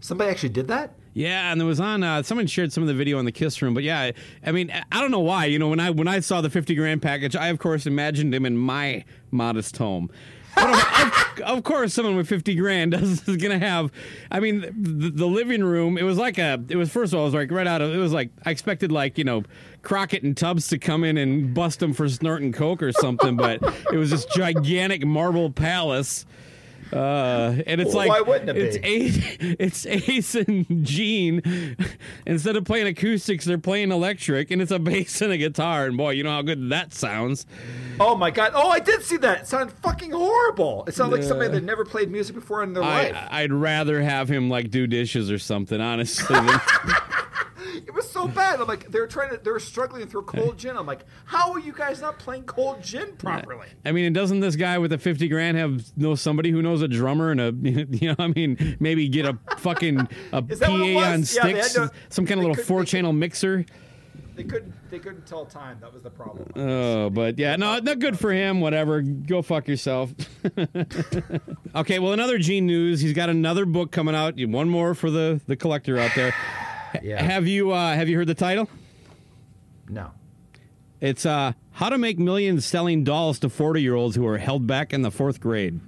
Somebody 0.00 0.30
actually 0.30 0.50
did 0.50 0.68
that. 0.68 0.92
Yeah, 1.16 1.50
and 1.50 1.62
it 1.62 1.64
was 1.64 1.80
on. 1.80 2.02
Uh, 2.02 2.22
someone 2.22 2.46
shared 2.46 2.74
some 2.74 2.82
of 2.82 2.88
the 2.88 2.94
video 2.94 3.18
on 3.18 3.24
the 3.24 3.32
Kiss 3.32 3.62
Room, 3.62 3.72
but 3.72 3.82
yeah, 3.82 4.10
I, 4.44 4.52
mean, 4.52 4.70
I 4.92 5.00
don't 5.00 5.10
know 5.10 5.20
why. 5.20 5.46
You 5.46 5.58
know, 5.58 5.68
when 5.68 5.80
I 5.80 5.88
when 5.88 6.08
I 6.08 6.20
saw 6.20 6.42
the 6.42 6.50
fifty 6.50 6.74
grand 6.74 7.00
package, 7.00 7.34
I 7.34 7.48
of 7.48 7.58
course 7.58 7.86
imagined 7.86 8.34
him 8.34 8.44
in 8.44 8.58
my 8.58 9.02
modest 9.30 9.78
home. 9.78 10.10
But 10.54 10.68
of, 10.68 10.76
of, 10.76 11.40
of 11.56 11.64
course, 11.64 11.94
someone 11.94 12.16
with 12.16 12.28
fifty 12.28 12.54
grand 12.54 12.92
is 13.02 13.20
going 13.22 13.48
to 13.48 13.58
have. 13.58 13.90
I 14.30 14.40
mean, 14.40 14.60
the, 14.60 15.08
the 15.08 15.26
living 15.26 15.64
room. 15.64 15.96
It 15.96 16.02
was 16.02 16.18
like 16.18 16.36
a. 16.36 16.62
It 16.68 16.76
was 16.76 16.90
first 16.90 17.14
of 17.14 17.18
all, 17.18 17.24
it 17.24 17.28
was 17.28 17.34
like 17.34 17.50
right 17.50 17.66
out 17.66 17.80
of. 17.80 17.94
It 17.94 17.98
was 17.98 18.12
like 18.12 18.28
I 18.44 18.50
expected 18.50 18.92
like 18.92 19.16
you 19.16 19.24
know 19.24 19.42
Crockett 19.80 20.22
and 20.22 20.36
Tubbs 20.36 20.68
to 20.68 20.76
come 20.76 21.02
in 21.02 21.16
and 21.16 21.54
bust 21.54 21.82
him 21.82 21.94
for 21.94 22.10
snorting 22.10 22.52
coke 22.52 22.82
or 22.82 22.92
something, 22.92 23.38
but 23.38 23.62
it 23.90 23.96
was 23.96 24.10
this 24.10 24.26
gigantic 24.26 25.06
marble 25.06 25.50
palace. 25.50 26.26
Uh, 26.92 27.56
and 27.66 27.80
it's 27.80 27.88
Well, 27.94 28.06
like 28.06 28.08
why 28.10 28.20
wouldn't 28.20 28.50
it 28.50 28.56
it's 28.56 28.78
be? 28.78 28.84
Ace, 28.84 29.36
it's 29.58 29.86
Ace 29.86 30.34
and 30.36 30.84
Gene. 30.86 31.76
Instead 32.26 32.56
of 32.56 32.64
playing 32.64 32.86
acoustics, 32.86 33.44
they're 33.44 33.58
playing 33.58 33.90
electric, 33.90 34.50
and 34.50 34.62
it's 34.62 34.70
a 34.70 34.78
bass 34.78 35.20
and 35.20 35.32
a 35.32 35.36
guitar. 35.38 35.86
And 35.86 35.96
boy, 35.96 36.10
you 36.10 36.22
know 36.22 36.30
how 36.30 36.42
good 36.42 36.70
that 36.70 36.94
sounds. 36.94 37.44
Oh 37.98 38.14
my 38.14 38.30
god! 38.30 38.52
Oh, 38.54 38.68
I 38.70 38.78
did 38.78 39.02
see 39.02 39.16
that. 39.18 39.40
It 39.42 39.46
sounded 39.48 39.74
fucking 39.78 40.12
horrible. 40.12 40.84
It 40.86 40.94
sounded 40.94 41.16
like 41.16 41.24
somebody 41.26 41.50
that 41.50 41.64
never 41.64 41.84
played 41.84 42.10
music 42.10 42.34
before 42.36 42.62
in 42.62 42.72
their 42.72 42.82
life. 42.84 43.14
I, 43.14 43.42
I'd 43.42 43.52
rather 43.52 44.00
have 44.00 44.28
him 44.30 44.48
like 44.48 44.70
do 44.70 44.86
dishes 44.86 45.30
or 45.30 45.38
something, 45.38 45.80
honestly. 45.80 46.36
than- 46.36 46.60
It 47.76 47.94
was 47.94 48.08
so 48.10 48.26
bad. 48.28 48.60
I'm 48.60 48.66
like, 48.66 48.90
they're 48.90 49.06
trying 49.06 49.30
to, 49.30 49.36
they're 49.38 49.58
struggling 49.58 50.06
through 50.06 50.22
cold 50.22 50.58
gin. 50.58 50.76
I'm 50.76 50.86
like, 50.86 51.04
how 51.24 51.52
are 51.52 51.58
you 51.58 51.72
guys 51.72 52.00
not 52.00 52.18
playing 52.18 52.44
cold 52.44 52.82
gin 52.82 53.16
properly? 53.16 53.68
I 53.84 53.92
mean, 53.92 54.06
and 54.06 54.14
doesn't 54.14 54.40
this 54.40 54.56
guy 54.56 54.78
with 54.78 54.90
the 54.90 54.98
fifty 54.98 55.28
grand 55.28 55.56
have 55.56 55.84
know 55.96 56.14
somebody 56.14 56.50
who 56.50 56.62
knows 56.62 56.82
a 56.82 56.88
drummer 56.88 57.30
and 57.30 57.40
a 57.40 57.52
you 57.62 58.08
know? 58.08 58.16
I 58.18 58.28
mean, 58.28 58.76
maybe 58.80 59.08
get 59.08 59.26
a 59.26 59.38
fucking 59.58 60.08
a 60.32 60.42
PA 60.42 60.66
on 60.66 61.20
Yeah, 61.20 61.22
sticks, 61.22 61.78
some 62.08 62.26
kind 62.26 62.40
of 62.40 62.46
little 62.46 62.64
four 62.64 62.84
channel 62.84 63.12
mixer. 63.12 63.64
They 64.36 64.44
couldn't, 64.44 64.74
they 64.90 64.98
couldn't 64.98 65.26
tell 65.26 65.46
time. 65.46 65.78
That 65.80 65.94
was 65.94 66.02
the 66.02 66.10
problem. 66.10 66.46
Oh, 66.54 67.08
but 67.08 67.38
yeah, 67.38 67.56
no, 67.56 67.78
not 67.78 67.98
good 68.00 68.18
for 68.18 68.30
him. 68.30 68.60
Whatever, 68.60 69.00
go 69.00 69.40
fuck 69.40 69.66
yourself. 69.66 70.12
okay, 71.74 71.98
well, 71.98 72.12
another 72.12 72.36
Gene 72.36 72.66
news. 72.66 73.00
He's 73.00 73.14
got 73.14 73.30
another 73.30 73.64
book 73.64 73.92
coming 73.92 74.14
out. 74.14 74.34
One 74.38 74.68
more 74.68 74.94
for 74.94 75.10
the 75.10 75.40
the 75.46 75.56
collector 75.56 75.98
out 75.98 76.10
there. 76.14 76.34
Yeah. 77.02 77.22
Have 77.22 77.46
you 77.46 77.72
uh, 77.72 77.94
have 77.94 78.08
you 78.08 78.16
heard 78.16 78.26
the 78.26 78.34
title? 78.34 78.68
No. 79.88 80.10
It's 81.00 81.26
uh, 81.26 81.52
How 81.72 81.88
to 81.90 81.98
Make 81.98 82.18
Millions 82.18 82.64
Selling 82.64 83.04
Dolls 83.04 83.38
to 83.40 83.48
40 83.48 83.82
Year 83.82 83.94
Olds 83.94 84.16
Who 84.16 84.26
Are 84.26 84.38
Held 84.38 84.66
Back 84.66 84.92
in 84.92 85.02
the 85.02 85.10
Fourth 85.10 85.40
Grade. 85.40 85.80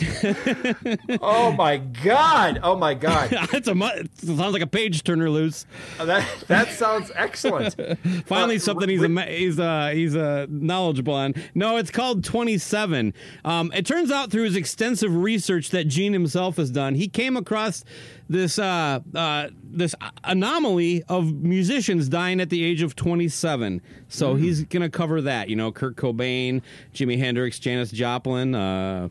Oh 1.22 1.52
my 1.52 1.76
god! 1.78 2.60
Oh 2.62 2.76
my 2.76 2.94
god! 2.94 3.28
it's 3.52 3.68
a 3.68 3.74
mu- 3.74 3.86
it 3.86 4.10
sounds 4.18 4.52
like 4.52 4.62
a 4.62 4.66
page 4.66 5.02
turner 5.02 5.28
Luce. 5.30 5.66
that 5.98 6.26
that 6.48 6.68
sounds 6.72 7.10
excellent. 7.14 7.74
Finally, 8.26 8.56
Uh, 8.56 8.60
something 8.60 8.88
he's 8.88 9.02
a, 9.02 9.08
he's 9.26 9.58
uh, 9.60 9.90
he's 9.92 10.16
uh, 10.16 10.46
knowledgeable 10.48 11.14
on. 11.14 11.34
No, 11.54 11.76
it's 11.76 11.90
called 11.90 12.24
27. 12.24 13.12
Um, 13.44 13.72
it 13.74 13.86
turns 13.86 14.10
out 14.10 14.30
through 14.30 14.44
his 14.44 14.56
extensive 14.56 15.14
research 15.14 15.70
that 15.70 15.84
Gene 15.88 16.12
himself 16.12 16.56
has 16.56 16.70
done, 16.70 16.94
he 16.94 17.08
came 17.08 17.36
across 17.36 17.84
this 18.28 18.58
uh, 18.58 19.00
uh, 19.14 19.48
this 19.62 19.94
anomaly 20.24 21.02
of 21.08 21.32
musicians 21.32 22.08
dying 22.08 22.40
at 22.40 22.50
the 22.50 22.64
age 22.64 22.82
of 22.82 22.94
27. 22.96 23.80
So 24.08 24.34
Mm-hmm. 24.34 24.42
he's 24.44 24.64
going 24.64 24.82
to 24.82 24.90
cover 24.90 25.20
that. 25.22 25.48
You 25.48 25.56
know, 25.56 25.72
Kurt 25.72 25.96
Cobain, 25.96 26.62
Jimi 26.94 27.18
Hendrix, 27.18 27.58
Janis 27.58 27.90
Joplin, 27.90 28.54
uh, 28.54 29.08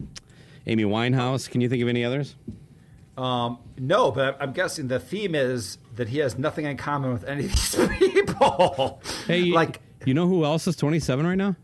Amy 0.69 0.83
Winehouse. 0.83 1.49
Can 1.49 1.61
you 1.61 1.67
think 1.69 1.81
of 1.81 1.89
any 1.89 2.05
others? 2.05 2.35
Um, 3.17 3.57
no, 3.77 4.11
but 4.11 4.37
I'm 4.39 4.53
guessing 4.53 4.87
the 4.87 4.99
theme 4.99 5.33
is 5.33 5.79
that 5.95 6.09
he 6.09 6.19
has 6.19 6.37
nothing 6.37 6.65
in 6.65 6.77
common 6.77 7.11
with 7.11 7.23
any 7.25 7.45
of 7.45 7.51
these 7.51 7.75
people. 7.97 9.01
Hey, 9.25 9.45
like, 9.45 9.81
you 10.05 10.13
know 10.13 10.27
who 10.27 10.45
else 10.45 10.67
is 10.67 10.75
27 10.75 11.25
right 11.25 11.35
now? 11.35 11.55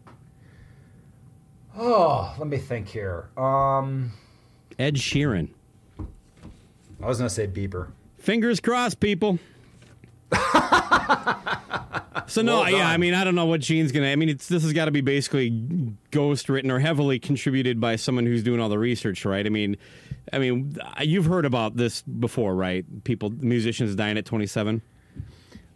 oh, 1.77 2.33
let 2.39 2.47
me 2.47 2.57
think 2.57 2.87
here. 2.87 3.29
Um, 3.37 4.11
Ed 4.79 4.95
Sheeran. 4.95 5.49
I 5.99 7.05
was 7.05 7.17
gonna 7.19 7.29
say 7.29 7.45
Bieber. 7.47 7.89
Fingers 8.17 8.59
crossed, 8.59 8.99
people. 8.99 9.37
so 12.27 12.41
no, 12.41 12.59
Well 12.59 12.69
yeah. 12.69 12.89
I 12.89 12.97
mean, 12.97 13.13
I 13.13 13.23
don't 13.23 13.35
know 13.35 13.45
what 13.45 13.61
Gene's 13.61 13.91
gonna. 13.91 14.07
I 14.07 14.15
mean, 14.15 14.29
it's 14.29 14.47
this 14.47 14.63
has 14.63 14.73
got 14.73 14.85
to 14.85 14.91
be 14.91 15.01
basically 15.01 15.49
ghost 16.11 16.49
written 16.49 16.71
or 16.71 16.79
heavily 16.79 17.19
contributed 17.19 17.79
by 17.79 17.95
someone 17.95 18.25
who's 18.25 18.43
doing 18.43 18.59
all 18.59 18.69
the 18.69 18.79
research, 18.79 19.25
right? 19.25 19.45
I 19.45 19.49
mean, 19.49 19.77
I 20.33 20.39
mean, 20.39 20.77
you've 21.01 21.25
heard 21.25 21.45
about 21.45 21.77
this 21.77 22.01
before, 22.01 22.55
right? 22.55 22.85
People, 23.03 23.29
musicians 23.29 23.95
dying 23.95 24.17
at 24.17 24.25
twenty 24.25 24.47
seven. 24.47 24.81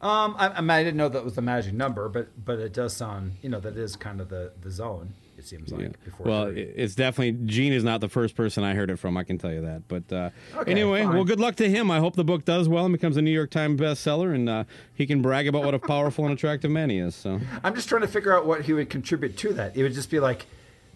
Um, 0.01 0.35
I, 0.37 0.47
I, 0.47 0.61
mean, 0.61 0.69
I 0.69 0.83
didn't 0.83 0.95
know 0.95 1.09
that 1.09 1.25
was 1.25 1.35
the 1.35 1.41
magic 1.41 1.73
number, 1.73 2.07
but 2.07 2.29
but 2.43 2.59
it 2.59 2.73
does 2.73 2.95
sound, 2.95 3.33
you 3.41 3.49
know, 3.49 3.59
that 3.59 3.75
is 3.77 3.95
kind 3.95 4.21
of 4.21 4.29
the 4.29 4.53
the 4.61 4.71
zone. 4.71 5.13
It 5.39 5.47
seems 5.47 5.71
like 5.71 6.03
before. 6.03 6.25
Well, 6.27 6.45
30. 6.47 6.61
it- 6.61 6.73
it's 6.75 6.95
definitely 6.95 7.45
Gene 7.45 7.71
is 7.71 7.83
not 7.83 8.01
the 8.01 8.09
first 8.09 8.35
person 8.35 8.63
I 8.65 8.73
heard 8.73 8.89
it 8.89 8.97
from. 8.97 9.15
I 9.15 9.23
can 9.23 9.37
tell 9.37 9.53
you 9.53 9.61
that. 9.61 9.87
But 9.87 10.11
uh, 10.11 10.29
Okay, 10.57 10.69
anyway, 10.71 11.03
fine. 11.03 11.13
well, 11.15 11.23
good 11.23 11.39
luck 11.39 11.55
to 11.55 11.69
him. 11.69 11.89
I 11.89 11.99
hope 11.99 12.15
the 12.17 12.25
book 12.25 12.43
does 12.43 12.67
well 12.67 12.85
and 12.85 12.91
becomes 12.91 13.15
a 13.15 13.21
New 13.21 13.31
York 13.31 13.49
Times 13.49 13.79
bestseller, 13.79 14.35
and 14.35 14.49
uh, 14.49 14.65
he 14.93 15.07
can 15.07 15.21
brag 15.21 15.47
about 15.47 15.63
what 15.63 15.73
a 15.73 15.79
powerful 15.79 16.25
and 16.25 16.33
attractive 16.33 16.69
man 16.71 16.89
he 16.89 16.97
is. 16.97 17.15
So. 17.15 17.39
I'm 17.63 17.73
just 17.73 17.87
trying 17.87 18.01
to 18.01 18.07
figure 18.07 18.35
out 18.35 18.45
what 18.45 18.63
he 18.63 18.73
would 18.73 18.89
contribute 18.89 19.37
to 19.37 19.53
that. 19.53 19.77
It 19.77 19.83
would 19.83 19.93
just 19.93 20.11
be 20.11 20.19
like, 20.19 20.45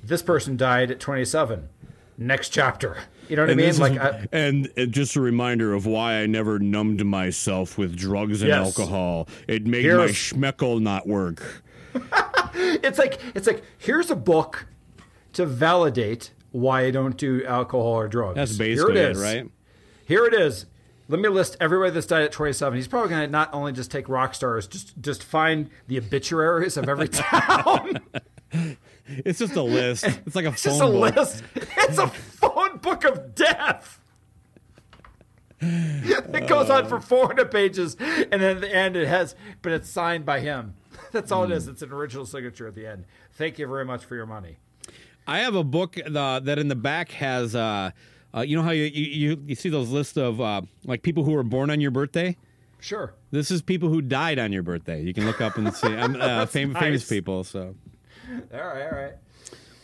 this 0.03 0.21
person 0.21 0.57
died 0.57 0.91
at 0.91 0.99
27. 0.99 1.69
Next 2.17 2.49
chapter. 2.49 2.97
You 3.29 3.37
know 3.37 3.43
what 3.43 3.51
I 3.51 3.55
mean? 3.55 3.77
Like, 3.77 3.97
I, 3.99 4.27
and 4.31 4.69
just 4.89 5.15
a 5.15 5.21
reminder 5.21 5.73
of 5.73 5.85
why 5.87 6.15
I 6.15 6.25
never 6.27 6.59
numbed 6.59 7.03
myself 7.05 7.77
with 7.77 7.95
drugs 7.95 8.41
and 8.41 8.49
Yes. 8.49 8.77
alcohol. 8.77 9.27
It 9.47 9.65
made 9.65 9.83
Here's- 9.83 9.97
my 10.33 10.49
schmeckle 10.51 10.79
not 10.81 11.07
work. 11.07 11.62
it's 12.53 12.97
like 12.97 13.19
it's 13.35 13.47
like 13.47 13.63
here's 13.77 14.09
a 14.11 14.15
book 14.15 14.67
to 15.33 15.45
validate 15.45 16.31
why 16.51 16.81
I 16.85 16.91
don't 16.91 17.17
do 17.17 17.43
alcohol 17.45 17.87
or 17.87 18.07
drugs. 18.07 18.35
That's 18.35 18.57
Here 18.57 18.67
basically 18.75 18.99
it 18.99 19.05
it, 19.05 19.11
is. 19.11 19.21
right? 19.21 19.51
Here 20.05 20.25
it 20.25 20.33
is. 20.33 20.65
Let 21.09 21.19
me 21.19 21.27
list 21.29 21.57
everybody 21.59 21.91
that's 21.91 22.05
died 22.05 22.23
at 22.23 22.31
27. 22.31 22.77
He's 22.77 22.87
probably 22.87 23.09
going 23.09 23.25
to 23.25 23.31
not 23.31 23.53
only 23.53 23.73
just 23.73 23.91
take 23.91 24.07
rock 24.07 24.33
stars, 24.33 24.67
just 24.67 24.99
just 25.01 25.23
find 25.23 25.69
the 25.87 25.97
obituaries 25.97 26.77
of 26.77 26.87
every 26.87 27.07
town. 27.09 27.99
It's 29.05 29.39
just 29.39 29.55
a 29.55 29.61
list. 29.61 30.05
It's 30.05 30.35
like 30.35 30.45
a 30.45 30.49
it's 30.49 30.63
phone 30.63 30.79
just 30.79 30.81
a 30.81 30.85
book. 30.85 31.15
list. 31.17 31.43
It's 31.55 31.97
a 31.97 32.07
phone 32.07 32.77
book 32.77 33.03
of 33.03 33.35
death. 33.35 33.99
it 35.59 36.47
goes 36.47 36.69
on 36.69 36.87
for 36.87 36.97
uh. 36.97 37.01
400 37.01 37.51
pages, 37.51 37.95
and 37.99 38.41
then 38.41 38.55
at 38.57 38.61
the 38.61 38.73
end 38.73 38.95
it 38.95 39.07
has, 39.07 39.35
but 39.61 39.71
it's 39.71 39.89
signed 39.89 40.25
by 40.25 40.39
him. 40.39 40.75
That's 41.13 41.31
all 41.31 41.43
it 41.45 41.51
is. 41.51 41.67
It's 41.67 41.81
an 41.81 41.91
original 41.91 42.25
signature 42.25 42.67
at 42.67 42.75
the 42.75 42.85
end. 42.85 43.05
Thank 43.33 43.59
you 43.59 43.67
very 43.67 43.85
much 43.85 44.03
for 44.03 44.15
your 44.15 44.25
money. 44.25 44.57
I 45.25 45.39
have 45.39 45.55
a 45.55 45.63
book 45.63 45.95
uh, 45.97 46.39
that 46.41 46.59
in 46.59 46.67
the 46.67 46.75
back 46.75 47.11
has, 47.11 47.55
uh, 47.55 47.91
uh, 48.35 48.41
you 48.41 48.57
know 48.57 48.63
how 48.63 48.71
you, 48.71 48.83
you 48.85 49.41
you 49.45 49.55
see 49.55 49.69
those 49.69 49.89
lists 49.89 50.17
of 50.17 50.41
uh, 50.41 50.63
like 50.83 51.03
people 51.03 51.23
who 51.23 51.31
were 51.31 51.43
born 51.43 51.69
on 51.69 51.79
your 51.79 51.91
birthday. 51.91 52.35
Sure. 52.81 53.13
This 53.31 53.49
is 53.49 53.61
people 53.61 53.87
who 53.87 54.01
died 54.01 54.39
on 54.39 54.51
your 54.51 54.63
birthday. 54.63 55.01
You 55.01 55.13
can 55.13 55.25
look 55.25 55.39
up 55.39 55.55
and 55.55 55.73
see 55.73 55.95
um, 55.95 56.17
uh, 56.19 56.45
fam- 56.47 56.73
famous 56.73 57.07
people. 57.07 57.45
So 57.45 57.75
All 58.29 58.59
right, 58.59 58.83
all 58.83 58.91
right. 58.91 59.13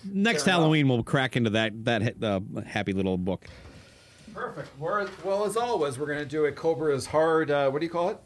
next 0.04 0.44
Fair 0.44 0.54
enough. 0.54 0.62
Halloween 0.64 0.90
we'll 0.90 1.04
crack 1.04 1.38
into 1.38 1.52
that 1.52 1.86
that 1.86 2.22
uh, 2.22 2.42
happy 2.66 2.92
little 2.92 3.18
book. 3.18 3.46
Perfect. 4.34 4.70
We're, 4.80 5.08
well, 5.24 5.46
as 5.46 5.58
always, 5.58 5.98
we're 5.98 6.06
going 6.06 6.20
to 6.20 6.26
do 6.26 6.46
a 6.46 6.52
Cobra's 6.52 7.06
hard, 7.06 7.52
uh, 7.52 7.70
what 7.70 7.80
do 7.80 7.86
you 7.86 7.92
call 7.92 8.10
it? 8.10 8.18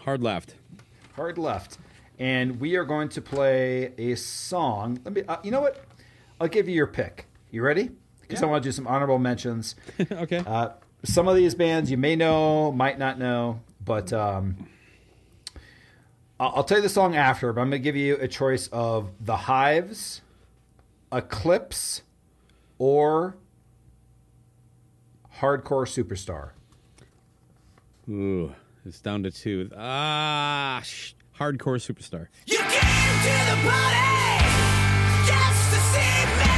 Hard 0.00 0.22
left. 0.22 0.54
Hard 1.16 1.38
left. 1.38 1.78
And 2.20 2.60
we 2.60 2.76
are 2.76 2.84
going 2.84 3.08
to 3.10 3.22
play 3.22 3.94
a 3.96 4.14
song. 4.14 5.00
Let 5.04 5.14
me, 5.14 5.22
uh, 5.26 5.38
you 5.42 5.50
know 5.50 5.62
what? 5.62 5.82
I'll 6.38 6.48
give 6.48 6.68
you 6.68 6.74
your 6.74 6.86
pick. 6.86 7.26
You 7.50 7.62
ready? 7.62 7.90
Because 8.20 8.42
I 8.42 8.46
want 8.46 8.62
to 8.62 8.68
do 8.68 8.72
some 8.72 8.86
honorable 8.86 9.18
mentions. 9.18 9.74
okay. 10.12 10.42
Uh, 10.46 10.68
some 11.02 11.26
of 11.28 11.34
these 11.34 11.54
bands 11.54 11.90
you 11.90 11.96
may 11.96 12.14
know, 12.16 12.72
might 12.72 12.98
not 12.98 13.18
know, 13.18 13.60
but 13.82 14.12
um, 14.12 14.68
I'll, 16.38 16.52
I'll 16.56 16.64
tell 16.64 16.76
you 16.78 16.82
the 16.82 16.90
song 16.90 17.16
after. 17.16 17.52
But 17.54 17.62
I'm 17.62 17.70
going 17.70 17.80
to 17.80 17.84
give 17.84 17.96
you 17.96 18.16
a 18.20 18.28
choice 18.28 18.68
of 18.68 19.10
The 19.20 19.36
Hives, 19.36 20.20
Eclipse, 21.10 22.02
or 22.78 23.34
Hardcore 25.38 25.86
Superstar. 25.88 26.50
Ooh, 28.10 28.54
it's 28.84 29.00
down 29.00 29.22
to 29.22 29.30
two. 29.30 29.70
Ah, 29.76 30.82
sh- 30.84 31.14
hardcore 31.40 31.80
superstar. 31.80 32.26
You 32.46 32.58
came 32.58 33.16
to 33.24 33.36
the 33.48 33.56
party 33.66 34.44
just 35.26 35.70
to 35.72 35.78
see 35.90 36.44
me. 36.44 36.49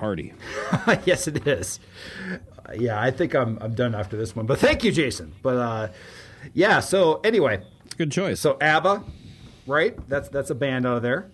That 0.00 0.04
beer 0.04 0.32
is 0.32 0.80
hearty. 0.96 1.06
yes, 1.06 1.28
it 1.28 1.46
is. 1.46 1.80
Uh, 2.68 2.72
yeah, 2.74 3.00
I 3.00 3.10
think 3.10 3.34
I'm 3.34 3.58
I'm 3.60 3.74
done 3.74 3.94
after 3.94 4.16
this 4.16 4.34
one. 4.36 4.46
But 4.46 4.58
thank 4.58 4.84
you, 4.84 4.92
Jason. 4.92 5.32
But 5.42 5.56
uh, 5.56 5.88
yeah. 6.54 6.80
So 6.80 7.20
anyway, 7.24 7.62
It's 7.84 7.94
a 7.94 7.98
good 7.98 8.12
choice. 8.12 8.40
so 8.40 8.56
ABBA, 8.60 9.04
right? 9.66 9.96
That's 10.08 10.28
that's 10.28 10.50
a 10.50 10.54
band 10.54 10.86
out 10.86 10.96
of 10.98 11.02
there. 11.02 11.30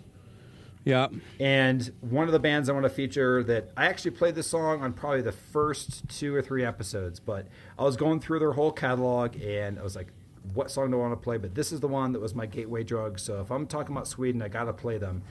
yeah. 0.84 1.08
And 1.40 1.92
one 2.00 2.26
of 2.26 2.32
the 2.32 2.38
bands 2.40 2.68
I 2.68 2.72
want 2.72 2.84
to 2.84 2.90
feature 2.90 3.42
that 3.44 3.70
I 3.76 3.86
actually 3.86 4.12
played 4.12 4.34
this 4.34 4.46
song 4.48 4.82
on 4.82 4.92
probably 4.92 5.22
the 5.22 5.32
first 5.32 6.08
two 6.08 6.34
or 6.34 6.42
three 6.42 6.64
episodes, 6.64 7.20
but 7.20 7.46
I 7.78 7.84
was 7.84 7.96
going 7.96 8.20
through 8.20 8.40
their 8.40 8.52
whole 8.52 8.72
catalog 8.72 9.40
and 9.40 9.78
I 9.78 9.82
was 9.82 9.94
like, 9.96 10.08
what 10.54 10.70
song 10.72 10.90
do 10.90 10.96
I 10.98 11.00
want 11.02 11.12
to 11.12 11.22
play? 11.22 11.36
But 11.38 11.54
this 11.54 11.70
is 11.70 11.78
the 11.80 11.86
one 11.88 12.12
that 12.12 12.20
was 12.20 12.34
my 12.34 12.46
gateway 12.46 12.82
drug. 12.82 13.18
So 13.20 13.40
if 13.40 13.50
I'm 13.52 13.66
talking 13.66 13.94
about 13.94 14.08
Sweden, 14.08 14.42
I 14.42 14.48
got 14.48 14.64
to 14.64 14.72
play 14.72 14.98
them. 14.98 15.22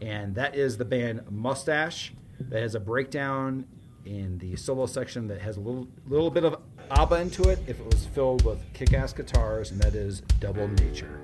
And 0.00 0.34
that 0.36 0.54
is 0.56 0.78
the 0.78 0.84
band 0.86 1.20
Mustasch 1.30 2.10
that 2.40 2.62
has 2.62 2.74
a 2.74 2.80
breakdown 2.80 3.66
in 4.04 4.38
the 4.38 4.56
solo 4.56 4.86
section 4.86 5.28
that 5.28 5.40
has 5.40 5.56
a 5.56 5.60
little, 5.60 5.88
little 6.06 6.30
bit 6.30 6.44
of 6.44 6.60
ABBA 6.90 7.20
into 7.20 7.48
it 7.48 7.58
if 7.66 7.80
it 7.80 7.86
was 7.86 8.06
filled 8.06 8.44
with 8.44 8.60
kick 8.72 8.92
ass 8.92 9.12
guitars, 9.12 9.70
and 9.70 9.80
that 9.80 9.94
is 9.94 10.20
Double 10.40 10.68
Nature. 10.68 11.22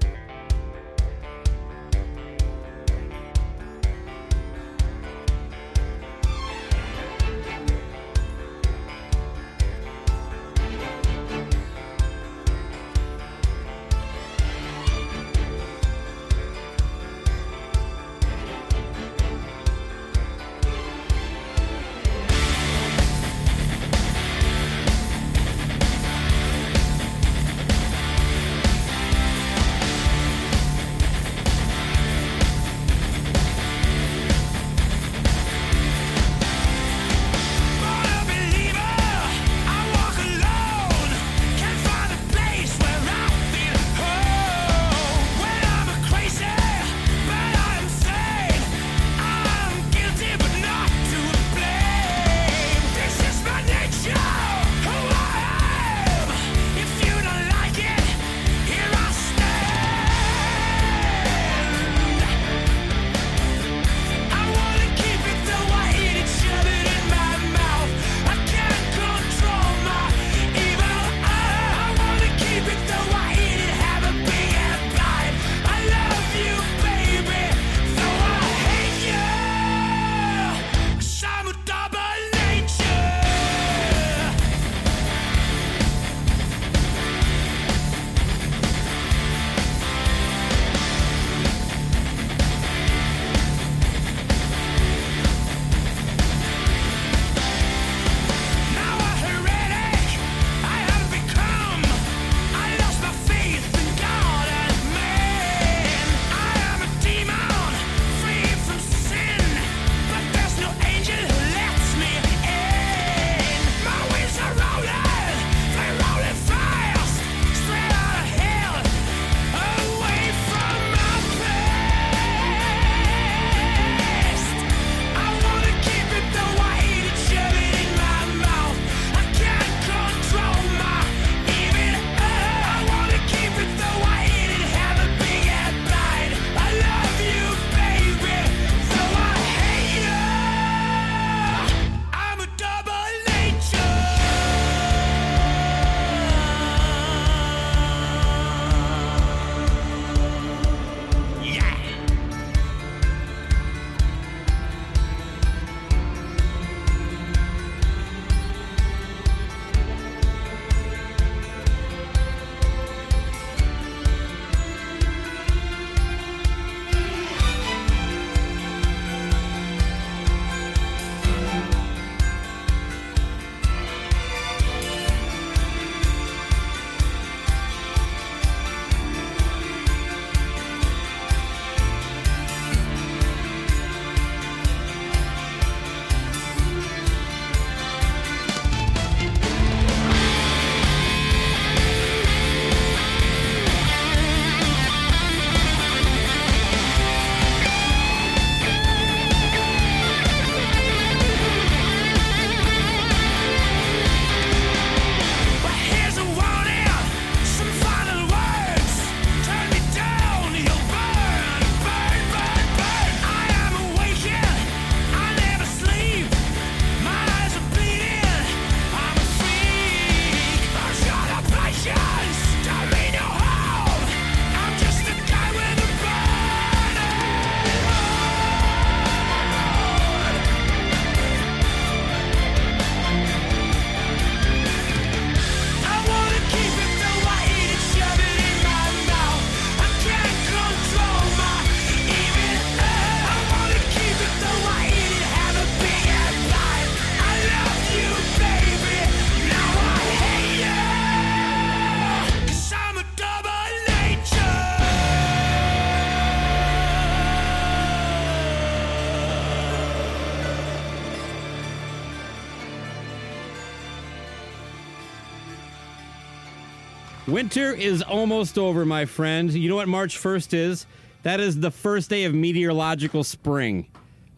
Winter 267.30 267.72
is 267.72 268.02
almost 268.02 268.58
over, 268.58 268.84
my 268.84 269.04
friend. 269.04 269.52
You 269.52 269.68
know 269.68 269.76
what 269.76 269.88
March 269.88 270.18
1st 270.18 270.52
is? 270.54 270.86
That 271.22 271.38
is 271.38 271.60
the 271.60 271.70
first 271.70 272.10
day 272.10 272.24
of 272.24 272.34
meteorological 272.34 273.22
spring. 273.24 273.86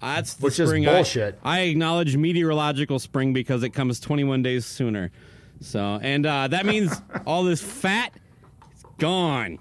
Uh, 0.02 0.16
That's 0.16 0.34
the 0.34 0.44
Which 0.44 0.60
is 0.60 0.68
spring 0.68 0.86
I- 0.86 0.94
bullshit. 0.94 1.38
I, 1.42 1.60
acknowledge 1.60 2.16
meteorological 2.16 2.98
spring 2.98 3.32
because 3.32 3.62
it 3.62 3.70
comes 3.70 3.98
21 4.00 4.42
days 4.42 4.66
sooner. 4.66 5.10
So, 5.60 5.98
and 6.02 6.26
uh, 6.26 6.48
that 6.48 6.66
means 6.66 6.92
all 7.26 7.44
this 7.44 7.62
fat 7.62 8.12
is 8.76 8.84
gone. 8.98 9.58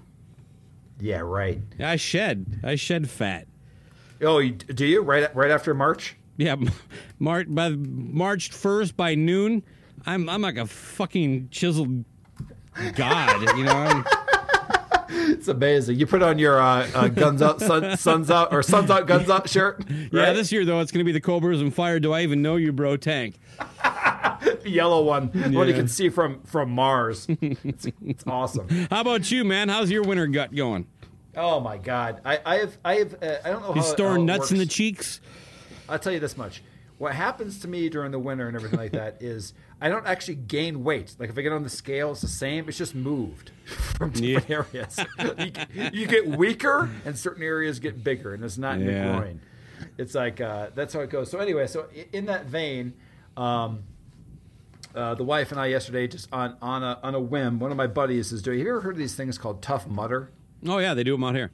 Yeah, 1.00 1.20
right. 1.20 1.60
I 1.80 1.96
shed. 1.96 2.60
I 2.62 2.74
shed 2.74 3.08
fat. 3.08 3.46
Oh, 4.20 4.38
you, 4.38 4.52
do 4.52 4.84
you 4.86 5.00
right 5.00 5.34
right 5.34 5.50
after 5.50 5.74
March? 5.74 6.16
Yeah, 6.36 6.56
March 7.18 7.46
by 7.50 7.70
March 7.70 8.50
1st 8.50 8.94
by 8.96 9.14
noon, 9.16 9.64
I'm 10.06 10.28
I'm 10.28 10.42
like 10.42 10.56
a 10.56 10.66
fucking 10.66 11.48
chiseled 11.50 12.04
god, 12.94 13.56
you 13.56 13.64
know. 13.64 13.72
I'm- 13.72 14.04
It's 15.14 15.46
amazing. 15.48 15.98
You 15.98 16.06
put 16.06 16.22
on 16.22 16.38
your 16.38 16.60
uh, 16.60 16.88
uh, 16.94 17.08
guns 17.08 17.42
out, 17.42 17.60
sun, 17.60 17.96
suns 17.96 18.30
out, 18.30 18.52
or 18.52 18.62
suns 18.62 18.90
out, 18.90 19.06
guns 19.06 19.28
out 19.30 19.48
shirt. 19.48 19.84
Yeah, 20.10 20.32
this 20.32 20.50
year 20.52 20.64
though, 20.64 20.80
it's 20.80 20.90
going 20.90 21.00
to 21.00 21.04
be 21.04 21.12
the 21.12 21.20
Cobras 21.20 21.60
and 21.60 21.72
Fire. 21.74 22.00
Do 22.00 22.12
I 22.12 22.22
even 22.22 22.42
know 22.42 22.56
you, 22.56 22.72
bro? 22.72 22.96
Tank. 22.96 23.38
The 23.58 24.60
yellow 24.64 25.02
one, 25.04 25.28
one 25.52 25.68
you 25.68 25.74
can 25.74 25.88
see 25.88 26.08
from 26.08 26.40
from 26.42 26.70
Mars. 26.70 27.26
It's, 27.28 27.86
it's 28.04 28.24
awesome. 28.26 28.68
How 28.90 29.00
about 29.02 29.30
you, 29.30 29.44
man? 29.44 29.68
How's 29.68 29.90
your 29.90 30.02
winter 30.02 30.26
gut 30.26 30.54
going? 30.54 30.86
Oh 31.36 31.60
my 31.60 31.76
God, 31.78 32.20
I, 32.24 32.38
I 32.44 32.56
have 32.56 32.78
I 32.84 32.94
have 32.96 33.14
uh, 33.22 33.36
I 33.44 33.50
don't 33.50 33.62
know 33.62 33.72
how 33.74 33.80
storing 33.82 34.26
nuts 34.26 34.50
in 34.50 34.58
the 34.58 34.66
cheeks? 34.66 35.20
I'll 35.88 35.98
tell 35.98 36.12
you 36.12 36.20
this 36.20 36.36
much. 36.36 36.62
What 37.02 37.16
happens 37.16 37.58
to 37.62 37.66
me 37.68 37.88
during 37.88 38.12
the 38.12 38.18
winter 38.20 38.46
and 38.46 38.54
everything 38.54 38.78
like 38.78 38.92
that 38.92 39.16
is 39.20 39.54
I 39.80 39.88
don't 39.88 40.06
actually 40.06 40.36
gain 40.36 40.84
weight. 40.84 41.16
Like 41.18 41.30
if 41.30 41.36
I 41.36 41.42
get 41.42 41.50
on 41.52 41.64
the 41.64 41.68
scale, 41.68 42.12
it's 42.12 42.20
the 42.20 42.28
same. 42.28 42.68
It's 42.68 42.78
just 42.78 42.94
moved 42.94 43.50
from 43.96 44.10
different 44.10 44.48
areas. 44.72 45.00
you, 45.18 45.50
get- 45.50 45.94
you 45.94 46.06
get 46.06 46.28
weaker, 46.28 46.88
and 47.04 47.18
certain 47.18 47.42
areas 47.42 47.80
get 47.80 48.04
bigger, 48.04 48.34
and 48.34 48.44
it's 48.44 48.56
not 48.56 48.76
in 48.76 48.86
the 48.86 48.92
groin. 48.92 49.40
It's 49.98 50.14
like 50.14 50.40
uh, 50.40 50.68
that's 50.76 50.94
how 50.94 51.00
it 51.00 51.10
goes. 51.10 51.28
So 51.28 51.40
anyway, 51.40 51.66
so 51.66 51.88
in 52.12 52.26
that 52.26 52.46
vein, 52.46 52.92
um, 53.36 53.82
uh, 54.94 55.16
the 55.16 55.24
wife 55.24 55.50
and 55.50 55.60
I 55.60 55.66
yesterday 55.66 56.06
just 56.06 56.32
on 56.32 56.56
on 56.62 56.84
a 56.84 57.00
on 57.02 57.16
a 57.16 57.20
whim. 57.20 57.58
One 57.58 57.72
of 57.72 57.76
my 57.76 57.88
buddies 57.88 58.30
is 58.30 58.42
doing. 58.42 58.58
Have 58.58 58.66
you 58.68 58.72
ever 58.74 58.80
heard 58.82 58.94
of 58.94 58.98
these 58.98 59.16
things 59.16 59.38
called 59.38 59.60
Tough 59.60 59.88
Mudder? 59.88 60.30
Oh 60.68 60.78
yeah, 60.78 60.94
they 60.94 61.02
do 61.02 61.10
them 61.14 61.24
out 61.24 61.34
here. 61.34 61.50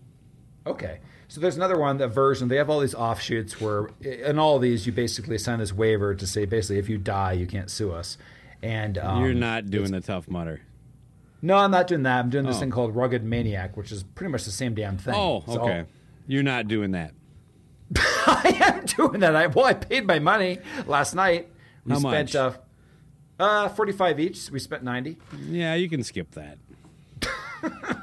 Okay. 0.66 1.00
So 1.28 1.40
there's 1.42 1.56
another 1.56 1.78
one, 1.78 1.98
that 1.98 2.08
version. 2.08 2.48
They 2.48 2.56
have 2.56 2.70
all 2.70 2.80
these 2.80 2.94
offshoots 2.94 3.60
where, 3.60 3.88
in 4.00 4.38
all 4.38 4.58
these, 4.58 4.86
you 4.86 4.92
basically 4.92 5.36
sign 5.38 5.58
this 5.58 5.72
waiver 5.74 6.14
to 6.14 6.26
say, 6.26 6.46
basically, 6.46 6.78
if 6.78 6.88
you 6.88 6.96
die, 6.98 7.32
you 7.32 7.46
can't 7.46 7.70
sue 7.70 7.92
us. 7.92 8.16
And 8.62 8.96
um, 8.98 9.22
You're 9.22 9.34
not 9.34 9.70
doing 9.70 9.92
the 9.92 10.00
Tough 10.00 10.26
Mudder. 10.28 10.62
No, 11.42 11.56
I'm 11.56 11.70
not 11.70 11.86
doing 11.86 12.02
that. 12.04 12.18
I'm 12.18 12.30
doing 12.30 12.46
this 12.46 12.56
Oh. 12.56 12.60
thing 12.60 12.70
called 12.70 12.96
Rugged 12.96 13.22
Maniac, 13.22 13.76
which 13.76 13.92
is 13.92 14.02
pretty 14.02 14.32
much 14.32 14.44
the 14.44 14.50
same 14.50 14.74
damn 14.74 14.96
thing. 14.98 15.14
Oh, 15.14 15.44
So- 15.46 15.60
okay. 15.60 15.84
You're 16.26 16.42
not 16.42 16.66
doing 16.66 16.90
that. 16.92 17.12
I 17.96 18.58
am 18.64 18.84
doing 18.86 19.20
that. 19.20 19.34
I 19.36 19.46
well, 19.46 19.64
I 19.64 19.72
paid 19.74 20.06
my 20.06 20.18
money 20.18 20.58
last 20.86 21.14
night. 21.14 21.48
We 21.86 21.92
How 21.92 21.98
spent 22.00 22.34
much? 22.34 22.36
uh, 22.36 22.52
uh, 23.38 23.68
45 23.70 24.20
each. 24.20 24.50
We 24.50 24.58
spent 24.58 24.82
90. 24.82 25.16
Yeah, 25.48 25.74
you 25.74 25.88
can 25.88 26.02
skip 26.02 26.32
that. 26.32 26.58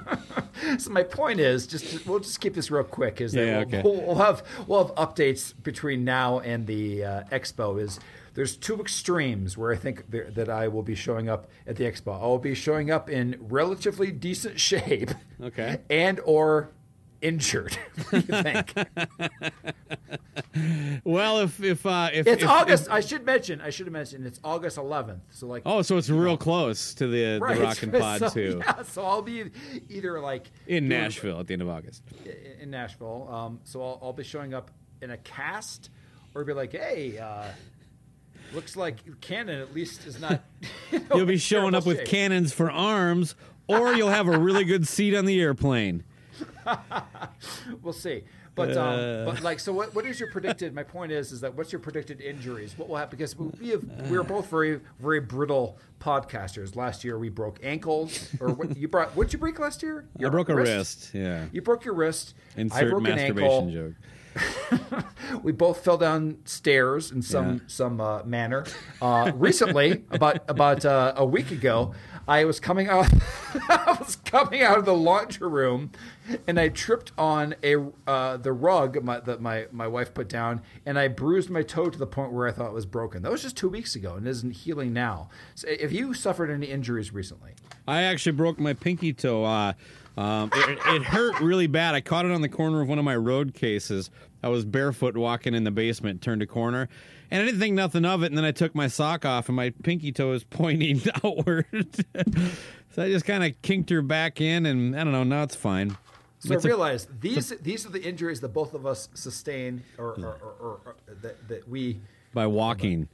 So 0.79 0.91
my 0.91 1.03
point 1.03 1.39
is, 1.39 1.67
just 1.67 2.05
we'll 2.05 2.19
just 2.19 2.39
keep 2.41 2.53
this 2.53 2.69
real 2.71 2.83
quick. 2.83 3.21
Is 3.21 3.33
that 3.33 3.45
Yeah, 3.45 3.57
we'll, 3.59 3.67
okay. 3.67 3.81
we'll, 3.83 4.01
we'll 4.07 4.15
have 4.15 4.43
we'll 4.67 4.85
have 4.87 4.95
updates 4.95 5.53
between 5.63 6.03
now 6.03 6.39
and 6.39 6.65
the 6.67 7.03
uh, 7.03 7.23
expo. 7.31 7.79
Is 7.81 7.99
there's 8.33 8.57
two 8.57 8.79
extremes 8.81 9.57
where 9.57 9.71
I 9.71 9.77
think 9.77 10.09
there, 10.11 10.29
that 10.31 10.49
I 10.49 10.67
will 10.67 10.83
be 10.83 10.95
showing 10.95 11.29
up 11.29 11.47
at 11.65 11.75
the 11.77 11.85
expo. 11.85 12.15
I 12.21 12.25
will 12.25 12.37
be 12.39 12.53
showing 12.55 12.91
up 12.91 13.09
in 13.09 13.37
relatively 13.39 14.11
decent 14.11 14.59
shape, 14.69 15.11
Okay. 15.41 15.79
and 15.89 16.19
or 16.25 16.69
injured. 17.25 17.73
what 18.09 18.27
do 18.27 18.35
you 18.35 18.43
think? 18.43 18.73
Well, 21.03 21.39
if 21.41 21.61
if 21.61 21.85
uh, 21.85 22.09
if 22.13 22.27
it's 22.27 22.41
if- 22.43 22.49
August. 22.49 22.85
if- 22.85 22.91
I 22.91 23.01
should 23.01 23.25
mention. 23.25 23.59
I 23.61 23.69
should 23.69 23.87
have 23.87 23.93
mentioned 23.93 24.25
it's 24.25 24.39
August 24.43 24.77
11th. 24.77 25.19
So 25.31 25.47
like. 25.47 25.63
oh, 25.65 25.81
so 25.81 25.97
it's 25.97 26.09
real 26.09 26.37
close 26.37 26.93
to 26.95 27.07
the 27.07 27.39
Right, 27.39 27.57
the 27.57 27.63
Rockin' 27.63 27.91
Pod 27.91 28.19
so, 28.19 28.29
too 28.29 28.61
Yeah, 28.65 28.83
so 28.83 29.05
I'll 29.05 29.21
be 29.21 29.51
either 29.89 30.19
like 30.21 30.49
in 30.67 30.87
Nashville 30.87 31.39
at 31.39 31.47
the 31.47 31.53
end 31.53 31.61
of 31.61 31.69
August. 31.69 32.03
in- 32.61 32.69
Nashville. 32.71 33.27
Um, 33.29 33.59
so 33.65 33.81
I'll, 33.83 33.99
I'll 34.01 34.13
be 34.13 34.23
showing 34.23 34.53
up 34.53 34.71
in 35.01 35.11
a 35.11 35.17
cast, 35.17 35.89
or 36.33 36.43
be 36.45 36.53
like, 36.53 36.71
hey, 36.71 37.17
uh, 37.17 37.45
looks 38.53 38.75
like 38.75 38.97
Canon 39.21 39.59
at 39.59 39.73
least 39.75 40.07
is 40.07 40.19
not. 40.19 40.41
you 40.91 40.99
know, 40.99 41.17
You'll 41.17 41.25
be 41.25 41.37
showing 41.37 41.75
up 41.75 41.85
with 41.85 42.05
cannons 42.05 42.53
for 42.53 42.71
arms, 42.71 43.35
or 43.67 43.93
you'll 43.93 44.09
have 44.09 44.27
a 44.27 44.37
really 44.37 44.63
good 44.63 44.87
seat 44.87 45.13
on 45.15 45.25
the 45.25 45.39
airplane. 45.41 46.03
We'll 47.81 47.93
see. 47.93 48.23
But 48.55 48.77
um, 48.77 49.25
but 49.25 49.41
like, 49.43 49.59
so 49.59 49.73
what? 49.73 49.93
What 49.93 50.05
is 50.05 50.17
your 50.19 50.31
predicted? 50.31 50.73
My 50.73 50.83
point 50.83 51.11
is, 51.11 51.33
is 51.33 51.41
that 51.41 51.55
what's 51.55 51.73
your 51.73 51.79
predicted 51.79 52.21
injuries? 52.21 52.77
What 52.77 52.87
will 52.87 52.95
happen? 52.95 53.17
Because 53.17 53.37
we 53.37 53.69
have 53.69 53.83
we 54.09 54.17
were 54.17 54.23
both 54.23 54.49
very 54.49 54.79
very 54.99 55.19
brittle 55.19 55.77
podcasters. 55.99 56.75
Last 56.75 57.03
year 57.03 57.19
we 57.19 57.27
broke 57.27 57.59
ankles, 57.63 58.29
or 58.39 58.53
what 58.53 58.77
you 58.77 58.87
brought? 58.87 59.13
What 59.15 59.25
did 59.25 59.33
you 59.33 59.39
break 59.39 59.59
last 59.59 59.83
year? 59.83 60.07
I 60.23 60.29
broke 60.29 60.47
a 60.47 60.55
wrist. 60.55 61.11
Yeah. 61.13 61.45
You 61.51 61.61
broke 61.61 61.83
your 61.83 61.95
wrist. 61.95 62.33
I 62.57 62.61
Insert 62.61 62.89
broke 62.91 63.07
an 63.07 63.15
masturbation 63.15 63.51
ankle. 63.51 63.71
joke. 63.71 63.93
we 65.43 65.51
both 65.51 65.83
fell 65.83 65.97
down 65.97 66.37
stairs 66.45 67.11
in 67.11 67.21
some 67.21 67.53
Yeah. 67.55 67.59
some 67.67 67.99
uh, 68.01 68.23
manner. 68.23 68.65
Uh, 69.01 69.31
recently, 69.35 70.03
about 70.11 70.37
about 70.49 70.85
uh, 70.85 71.13
a 71.17 71.25
week 71.25 71.51
ago, 71.51 71.93
I 72.27 72.45
was 72.45 72.59
coming 72.59 72.87
out. 72.87 73.07
I 73.69 73.97
was 73.99 74.15
coming 74.17 74.61
out 74.61 74.77
of 74.77 74.85
the 74.85 74.93
laundry 74.93 75.47
room, 75.47 75.91
and 76.47 76.59
I 76.59 76.69
tripped 76.69 77.11
on 77.17 77.55
a 77.63 77.75
uh, 78.07 78.37
the 78.37 78.51
rug 78.51 79.03
my, 79.03 79.19
that 79.19 79.41
my 79.41 79.67
my 79.71 79.87
wife 79.87 80.13
put 80.13 80.27
down, 80.27 80.61
and 80.85 80.97
I 80.97 81.07
bruised 81.07 81.49
my 81.49 81.61
toe 81.61 81.89
to 81.89 81.97
the 81.97 82.07
point 82.07 82.31
where 82.31 82.47
I 82.47 82.51
thought 82.51 82.67
it 82.67 82.73
was 82.73 82.85
broken. 82.85 83.21
That 83.21 83.31
was 83.31 83.43
just 83.43 83.57
two 83.57 83.69
weeks 83.69 83.95
ago, 83.95 84.15
and 84.15 84.27
isn't 84.27 84.51
healing 84.51 84.93
now. 84.93 85.29
So, 85.53 85.67
if 85.69 85.91
you 85.91 86.13
suffered 86.13 86.49
any 86.49 86.67
injuries 86.67 87.13
recently, 87.13 87.51
I 87.87 88.03
actually 88.03 88.33
broke 88.33 88.59
my 88.59 88.73
pinky 88.73 89.13
toe. 89.13 89.43
Uh, 89.43 89.73
um, 90.17 90.49
it, 90.53 90.79
it 90.85 91.03
hurt 91.03 91.39
really 91.41 91.67
bad. 91.67 91.93
I 91.93 92.01
caught 92.01 92.25
it 92.25 92.31
on 92.31 92.41
the 92.41 92.49
corner 92.49 92.81
of 92.81 92.87
one 92.87 92.97
of 92.97 93.05
my 93.05 93.17
road 93.17 93.53
cases. 93.53 94.09
I 94.41 94.47
was 94.47 94.63
barefoot 94.63 95.17
walking 95.17 95.53
in 95.53 95.63
the 95.63 95.71
basement, 95.71 96.21
turned 96.21 96.41
a 96.41 96.45
corner, 96.45 96.87
and 97.31 97.41
I 97.41 97.45
didn't 97.45 97.59
think 97.59 97.75
nothing 97.75 98.05
of 98.05 98.23
it. 98.23 98.27
And 98.27 98.37
then 98.37 98.45
I 98.45 98.51
took 98.51 98.73
my 98.75 98.87
sock 98.87 99.25
off, 99.25 99.49
and 99.49 99.55
my 99.55 99.71
pinky 99.83 100.11
toe 100.11 100.31
is 100.33 100.43
pointing 100.49 101.01
outward. 101.23 101.65
so 102.91 103.03
I 103.03 103.09
just 103.09 103.25
kind 103.25 103.43
of 103.43 103.61
kinked 103.61 103.89
her 103.89 104.01
back 104.01 104.41
in, 104.41 104.65
and 104.65 104.95
I 104.99 105.03
don't 105.03 105.13
know. 105.13 105.23
Now 105.23 105.43
it's 105.43 105.55
fine. 105.55 105.97
So 106.39 106.53
It's 106.53 106.65
a- 106.65 106.67
realize 106.67 107.07
these 107.21 107.49
these 107.61 107.85
are 107.85 107.89
the 107.89 108.03
injuries 108.03 108.41
that 108.41 108.49
both 108.49 108.73
of 108.73 108.85
us 108.85 109.09
sustain, 109.13 109.83
or, 109.97 110.09
or, 110.11 110.37
or, 110.43 110.79
or, 110.87 110.95
that, 111.21 111.47
that 111.47 111.67
we 111.67 111.99
by 112.33 112.45
walking. 112.45 113.07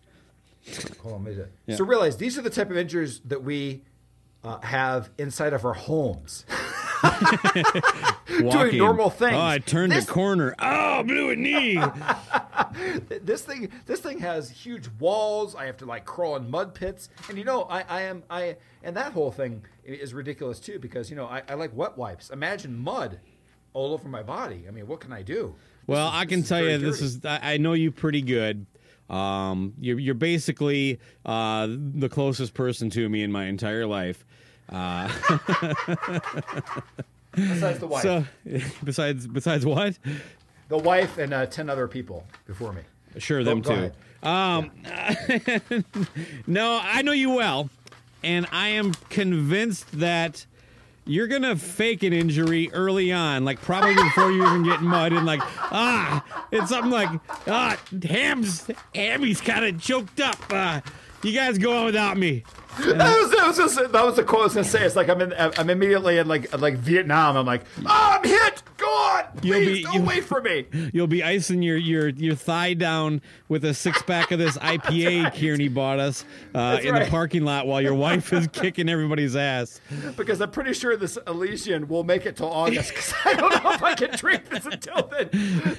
Hold 1.02 1.16
on, 1.16 1.24
do 1.24 1.32
it. 1.32 1.52
Yeah. 1.66 1.76
So 1.78 1.86
realize 1.86 2.18
these 2.18 2.38
are 2.38 2.42
the 2.42 2.50
type 2.50 2.70
of 2.70 2.78
injuries 2.78 3.22
that 3.26 3.44
we 3.44 3.82
uh, 4.44 4.60
have 4.62 5.10
inside 5.18 5.54
of 5.54 5.64
our 5.66 5.74
homes. 5.74 6.46
walking. 8.42 8.78
normal 8.78 9.10
things. 9.10 9.34
Oh, 9.34 9.40
I 9.42 9.60
turned 9.60 9.92
This- 9.94 10.08
a 10.08 10.12
corner. 10.12 10.54
Oh, 10.60 11.04
blew 11.04 11.30
a 11.32 11.36
knee. 11.36 11.82
this 13.24 13.42
thing, 13.42 13.70
this 13.86 14.00
thing 14.00 14.20
has 14.20 14.50
huge 14.50 14.88
walls. 15.00 15.56
I 15.56 15.66
have 15.66 15.78
to 15.78 15.86
like 15.86 16.06
crawl 16.06 16.36
in 16.36 16.50
mud 16.50 16.74
pits, 16.74 17.10
and 17.30 17.38
you 17.38 17.44
know, 17.44 17.64
I, 17.64 17.84
I 17.90 18.02
am, 18.04 18.24
I, 18.30 18.58
and 18.84 18.96
that 18.98 19.14
whole 19.14 19.32
thing 19.32 19.64
is 19.84 20.14
ridiculous 20.14 20.60
too 20.60 20.80
because 20.80 21.10
you 21.10 21.16
know, 21.16 21.26
I, 21.26 21.44
I 21.48 21.54
like 21.56 21.76
wet 21.76 21.98
wipes. 21.98 22.30
Imagine 22.30 22.78
mud 22.78 23.20
all 23.74 23.94
over 23.94 24.08
my 24.10 24.24
body. 24.24 24.66
I 24.68 24.72
mean, 24.72 24.88
what 24.88 25.00
can 25.00 25.14
I 25.14 25.22
do? 25.22 25.56
Well, 25.88 26.08
is- 26.08 26.14
I 26.16 26.26
can 26.26 26.44
tell 26.44 26.64
you 26.64 26.78
this 26.78 26.98
dirty. 27.00 27.06
is. 27.06 27.26
I 27.26 27.54
I 27.54 27.58
know 27.58 27.74
you 27.74 27.92
pretty 27.92 28.22
good. 28.22 28.66
Um, 29.10 29.74
you're 29.80 30.00
you're 30.00 30.14
basically 30.16 31.00
uh, 31.26 31.68
the 31.70 32.08
closest 32.10 32.54
person 32.54 32.90
to 32.92 33.10
me 33.10 33.24
in 33.24 33.32
my 33.32 33.46
entire 33.46 33.86
life. 33.86 34.26
Uh, 34.70 35.10
besides 37.36 37.80
the 37.80 37.88
wife, 37.88 38.04
so 38.04 38.26
besides 38.84 39.28
besides 39.28 39.66
what? 39.66 39.98
The 40.72 40.78
wife 40.78 41.18
and 41.18 41.34
uh, 41.34 41.46
ten 41.46 41.70
other 41.70 41.88
people 41.88 42.26
before 42.48 42.74
me. 42.74 42.82
Sure, 43.18 43.44
them 43.44 43.62
go 43.62 43.90
too. 44.24 44.28
Um, 44.28 44.72
no, 46.48 46.80
I 46.82 47.02
know 47.02 47.12
you 47.12 47.32
well, 47.32 47.70
and 48.24 48.48
I 48.52 48.70
am 48.70 48.94
convinced 49.10 50.00
that 50.00 50.46
you're 51.06 51.28
gonna 51.28 51.58
fake 51.58 52.04
an 52.04 52.14
injury 52.14 52.72
early 52.72 53.12
on, 53.12 53.44
like 53.44 53.62
probably 53.62 53.96
before 53.96 54.32
you 54.32 54.46
even 54.48 54.64
get 54.64 54.82
mud, 54.82 55.12
and 55.12 55.26
like 55.26 55.42
ah, 55.44 56.24
it's 56.52 56.70
something 56.70 56.92
like 56.92 57.10
ah, 57.48 57.78
Ham's 58.04 58.72
Hammy's 58.96 59.42
kind 59.42 59.66
of 59.66 59.82
choked 59.82 60.22
up. 60.22 60.38
Uh, 60.50 60.80
you 61.22 61.34
guys 61.34 61.58
go 61.58 61.76
on 61.78 61.86
without 61.86 62.18
me. 62.18 62.44
That 62.80 63.20
was, 63.22 63.32
that 63.32 63.48
was 63.48 63.58
just 63.58 63.92
that 63.92 64.06
was 64.06 64.16
the 64.16 64.24
quote 64.24 64.42
I 64.42 64.44
was 64.46 64.54
gonna 64.56 64.64
say. 64.66 64.86
It's 64.86 64.96
like 64.96 65.10
I'm 65.10 65.22
in 65.22 65.34
I'm 65.38 65.70
immediately 65.70 66.18
in 66.18 66.28
like 66.28 66.58
like 66.58 66.76
Vietnam. 66.76 67.36
I'm 67.38 67.46
like, 67.46 67.64
oh, 67.86 68.20
I'm 68.20 68.24
hit. 68.24 68.64
Go 68.78 68.88
on, 68.88 69.26
You'll 69.44 69.60
please 69.60 69.86
be- 69.88 69.94
you- 69.94 70.02
away 70.02 70.22
from 70.22 70.44
me. 70.44 70.66
You'll 70.94 71.06
be 71.06 71.24
icing 71.24 71.62
your 71.62 71.78
your 71.78 72.10
your 72.10 72.34
thigh 72.34 72.74
down 72.74 73.22
with 73.48 73.64
a 73.66 73.74
six 73.76 74.02
pack 74.02 74.32
of 74.32 74.40
this 74.40 74.58
IPA 74.58 75.24
right. 75.26 75.34
Kearney 75.36 75.68
bought 75.68 76.00
us 76.00 76.26
uh, 76.56 76.80
in 76.82 76.96
the 76.96 77.06
parking 77.08 77.44
lot 77.46 77.68
while 77.68 77.80
your 77.82 77.94
wife 77.94 78.34
is 78.34 78.48
kicking 78.52 78.90
everybody's 78.90 79.36
ass. 79.36 79.80
Because 80.18 80.42
I'm 80.42 80.50
pretty 80.50 80.74
sure 80.74 80.98
this 80.98 81.18
Elysian 81.28 81.88
will 81.90 82.04
make 82.04 82.26
it 82.26 82.38
till 82.38 82.52
August. 82.52 82.90
Because 82.90 83.14
I 83.24 83.34
don't 83.36 83.64
know 83.64 83.72
if 83.72 83.84
I 83.84 83.94
can 83.94 84.16
drink 84.18 84.50
this 84.50 84.66
until 84.66 85.04
then. 85.08 85.30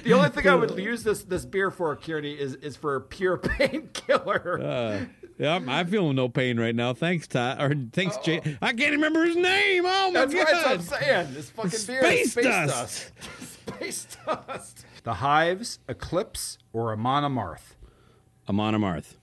The 0.03 0.13
only 0.13 0.29
thing 0.29 0.47
I 0.47 0.55
would 0.55 0.77
use 0.79 1.03
this 1.03 1.23
this 1.23 1.43
beer 1.45 1.71
for, 1.71 1.93
Kearney, 1.97 2.33
is 2.33 2.55
is 2.55 2.77
for 2.77 2.99
pure 3.01 3.37
painkiller. 3.37 4.61
Uh, 4.61 5.05
yeah, 5.39 5.55
I'm, 5.55 5.67
I'm 5.67 5.87
feeling 5.87 6.15
no 6.15 6.29
pain 6.29 6.59
right 6.59 6.75
now. 6.75 6.82
Thanks, 6.91 7.27
Todd. 7.27 7.61
Or 7.61 7.73
thanks, 7.93 8.17
Jay. 8.17 8.41
I 8.61 8.73
can't 8.73 8.91
remember 8.91 9.23
his 9.23 9.37
name. 9.37 9.83
Oh 9.85 10.11
my 10.11 10.25
That's 10.25 10.33
right. 10.33 10.45
That's 10.45 10.89
what 10.89 10.99
I'm 10.99 11.03
saying. 11.03 11.33
This 11.33 11.49
fucking 11.51 11.79
beer 11.87 12.03
is 12.03 12.31
Space 12.31 12.31
space 12.33 12.43
dust. 12.45 13.11
dust. 13.15 13.41
space 13.77 14.07
dust. 14.25 14.85
The 15.03 15.13
Hives, 15.15 15.79
Eclipse, 15.87 16.57
or 16.73 16.91
Amon 16.91 17.23
Amarth. 17.23 17.75
Amon 18.49 18.73
Amarth. 18.73 19.13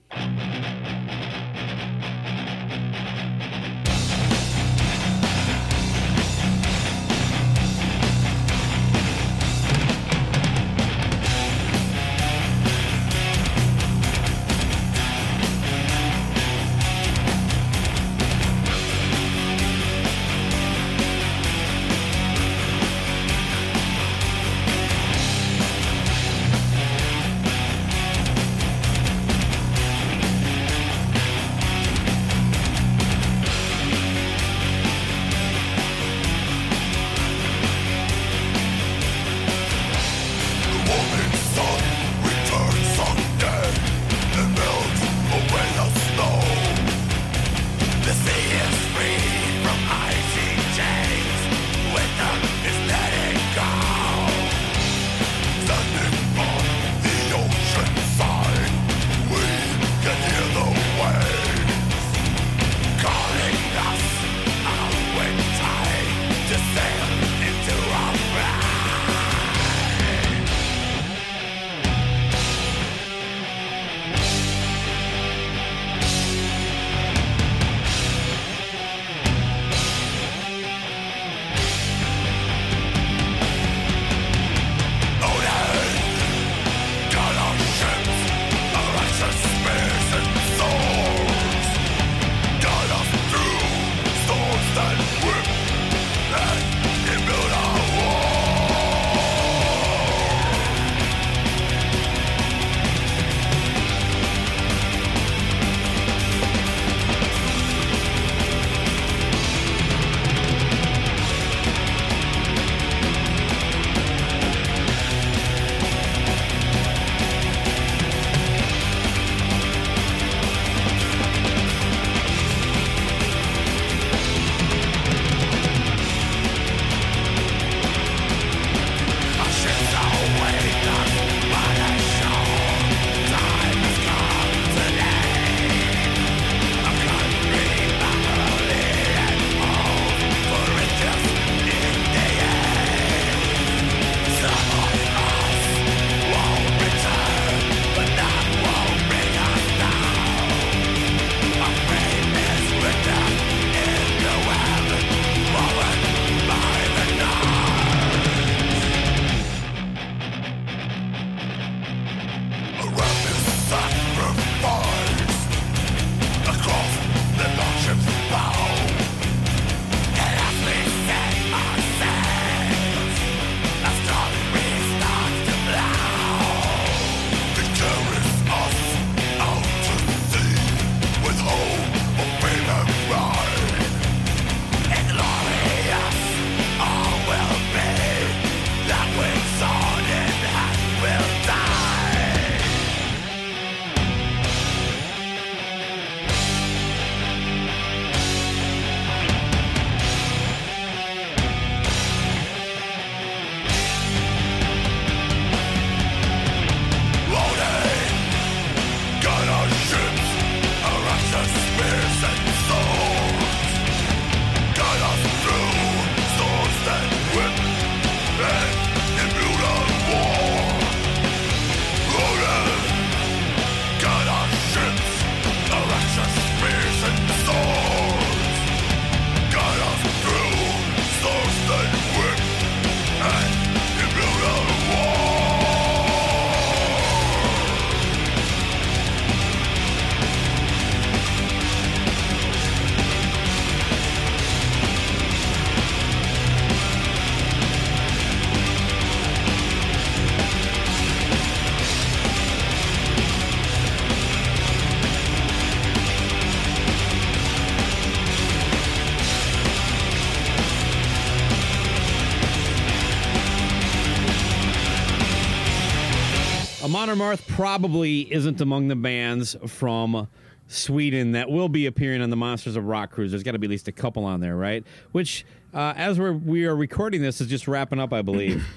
Probably 267.60 268.20
isn't 268.32 268.58
among 268.62 268.88
the 268.88 268.96
bands 268.96 269.54
from 269.66 270.26
Sweden 270.66 271.32
that 271.32 271.50
will 271.50 271.68
be 271.68 271.84
appearing 271.84 272.22
on 272.22 272.30
the 272.30 272.36
Monsters 272.36 272.74
of 272.74 272.86
Rock 272.86 273.10
cruise. 273.10 273.32
There's 273.32 273.42
got 273.42 273.52
to 273.52 273.58
be 273.58 273.66
at 273.66 273.70
least 273.70 273.86
a 273.86 273.92
couple 273.92 274.24
on 274.24 274.40
there, 274.40 274.56
right? 274.56 274.82
Which, 275.12 275.44
uh, 275.74 275.92
as 275.94 276.18
we're 276.18 276.32
we 276.32 276.64
are 276.64 276.74
recording 276.74 277.20
this, 277.20 277.38
is 277.38 277.48
just 277.48 277.68
wrapping 277.68 278.00
up, 278.00 278.14
I 278.14 278.22
believe. 278.22 278.66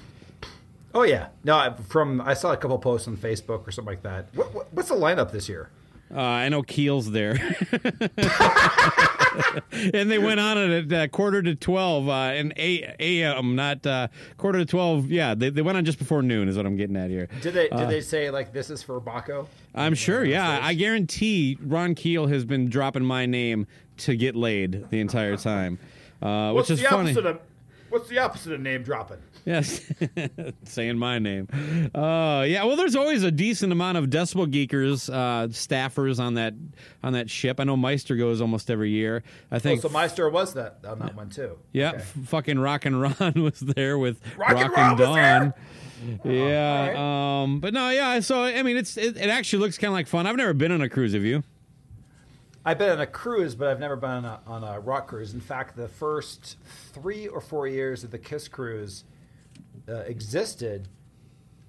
Oh 0.96 1.02
yeah, 1.02 1.30
no. 1.42 1.74
From 1.88 2.20
I 2.20 2.34
saw 2.34 2.52
a 2.52 2.56
couple 2.56 2.78
posts 2.78 3.08
on 3.08 3.16
Facebook 3.16 3.66
or 3.66 3.72
something 3.72 3.90
like 3.90 4.04
that. 4.04 4.28
What, 4.32 4.54
what, 4.54 4.72
what's 4.72 4.90
the 4.90 4.94
lineup 4.94 5.32
this 5.32 5.48
year? 5.48 5.68
Uh, 6.14 6.20
I 6.20 6.48
know 6.48 6.62
Keel's 6.62 7.10
there, 7.10 7.32
and 9.92 10.08
they 10.10 10.18
went 10.18 10.38
on 10.38 10.58
at 10.58 10.92
uh, 10.92 11.08
quarter 11.08 11.42
to 11.42 11.56
twelve 11.56 12.08
uh, 12.08 12.12
and 12.12 12.52
a 12.56 12.94
a.m. 13.00 13.56
Not 13.56 13.84
uh, 13.84 14.06
quarter 14.36 14.60
to 14.60 14.64
twelve. 14.64 15.10
Yeah, 15.10 15.34
they, 15.34 15.50
they 15.50 15.62
went 15.62 15.76
on 15.76 15.84
just 15.84 15.98
before 15.98 16.22
noon. 16.22 16.48
Is 16.48 16.56
what 16.56 16.66
I'm 16.66 16.76
getting 16.76 16.96
at 16.96 17.10
here. 17.10 17.28
Did 17.42 17.54
they 17.54 17.68
did 17.68 17.88
they 17.88 18.00
say 18.00 18.30
like 18.30 18.52
this 18.52 18.70
is 18.70 18.80
for 18.82 19.00
Baco? 19.00 19.48
I'm 19.74 19.94
sure. 19.94 20.24
Yeah, 20.24 20.60
I 20.62 20.74
guarantee 20.74 21.58
Ron 21.60 21.96
Keel 21.96 22.28
has 22.28 22.44
been 22.44 22.68
dropping 22.68 23.04
my 23.04 23.26
name 23.26 23.66
to 23.98 24.14
get 24.14 24.36
laid 24.36 24.88
the 24.90 25.00
entire 25.00 25.36
time, 25.36 25.78
uh, 26.22 26.52
which 26.52 26.70
is 26.70 26.80
funny. 26.80 27.16
of 27.16 27.40
what's 27.88 28.08
the 28.08 28.18
opposite 28.18 28.52
of 28.52 28.60
name 28.60 28.84
dropping? 28.84 29.18
Yes, 29.44 29.80
saying 30.64 30.96
my 30.98 31.18
name. 31.18 31.48
Uh, 31.94 32.44
yeah, 32.48 32.64
well, 32.64 32.76
there's 32.76 32.96
always 32.96 33.22
a 33.24 33.30
decent 33.30 33.72
amount 33.72 33.98
of 33.98 34.06
decibel 34.06 34.46
geekers, 34.50 35.12
uh, 35.12 35.48
staffers 35.48 36.18
on 36.18 36.34
that 36.34 36.54
on 37.02 37.12
that 37.12 37.28
ship. 37.28 37.60
I 37.60 37.64
know 37.64 37.76
Meister 37.76 38.16
goes 38.16 38.40
almost 38.40 38.70
every 38.70 38.90
year. 38.90 39.22
I 39.50 39.56
Oh, 39.56 39.58
think. 39.58 39.82
so 39.82 39.88
Meister 39.90 40.30
was 40.30 40.54
that 40.54 40.78
on 40.86 40.98
that 41.00 41.14
one 41.14 41.28
too. 41.28 41.58
yeah, 41.72 41.90
Okay. 41.90 41.98
f- 41.98 42.16
fucking 42.26 42.58
Rock 42.58 42.86
and 42.86 43.00
Ron 43.02 43.32
was 43.36 43.60
there 43.60 43.98
with 43.98 44.18
Rock 44.38 44.50
and 44.52 44.60
Rock 44.70 44.78
and 44.78 44.98
was 44.98 45.08
Dawn. 45.08 45.14
there? 45.14 45.54
Yeah, 46.24 47.42
um, 47.42 47.60
but 47.60 47.74
no, 47.74 47.90
yeah. 47.90 48.20
So 48.20 48.42
I 48.44 48.62
mean, 48.62 48.76
it's 48.76 48.96
it, 48.96 49.16
it 49.16 49.28
actually 49.28 49.60
looks 49.60 49.76
kind 49.78 49.88
of 49.88 49.94
like 49.94 50.06
fun. 50.06 50.26
I've 50.26 50.36
never 50.36 50.54
been 50.54 50.72
on 50.72 50.80
a 50.80 50.88
cruise. 50.88 51.12
Have 51.14 51.22
you? 51.24 51.44
I've 52.64 52.78
been 52.78 52.88
on 52.90 53.00
a 53.00 53.06
cruise, 53.06 53.54
but 53.54 53.68
I've 53.68 53.78
never 53.80 53.96
been 53.96 54.08
on 54.10 54.24
a, 54.24 54.40
on 54.46 54.64
a 54.64 54.80
rock 54.80 55.08
cruise. 55.08 55.34
In 55.34 55.40
fact, 55.40 55.76
the 55.76 55.86
first 55.88 56.56
three 56.94 57.26
or 57.26 57.42
four 57.42 57.68
years 57.68 58.04
of 58.04 58.10
the 58.10 58.18
Kiss 58.18 58.48
cruise 58.48 59.04
uh, 59.88 59.96
existed, 60.06 60.88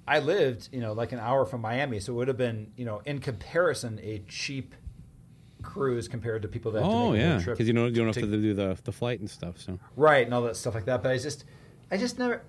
I 0.08 0.20
lived, 0.20 0.70
you 0.72 0.80
know, 0.82 0.94
like 0.94 1.12
an 1.12 1.20
hour 1.20 1.46
from 1.46 1.62
Miami, 1.62 2.00
so 2.00 2.14
it 2.14 2.16
would 2.16 2.28
have 2.28 2.38
been, 2.38 2.72
you 2.78 2.86
know, 2.86 3.02
in 3.06 3.20
comparison, 3.20 4.00
a 4.04 4.20
cheap 4.28 4.76
cruise 5.62 6.08
compared 6.08 6.42
to 6.44 6.48
people 6.48 6.72
that. 6.74 6.84
Have 6.84 6.92
to 6.92 6.96
Oh 6.98 7.12
make 7.12 7.22
yeah, 7.22 7.40
trip 7.40 7.56
because 7.58 7.68
you 7.68 7.74
don't 7.74 7.88
you 7.90 7.96
don't 7.96 8.08
have 8.08 8.16
to- 8.16 8.22
to 8.22 8.38
do 8.42 8.54
the 8.54 8.78
the 8.84 8.92
flight 8.92 9.20
and 9.20 9.30
stuff. 9.30 9.60
So 9.60 9.80
right 9.96 10.24
and 10.26 10.34
all 10.34 10.44
that 10.44 10.56
stuff 10.56 10.76
like 10.76 10.86
that. 10.86 11.02
But 11.02 11.12
I 11.12 11.18
just, 11.18 11.44
I 11.92 11.98
just 11.98 12.20
never. 12.20 12.42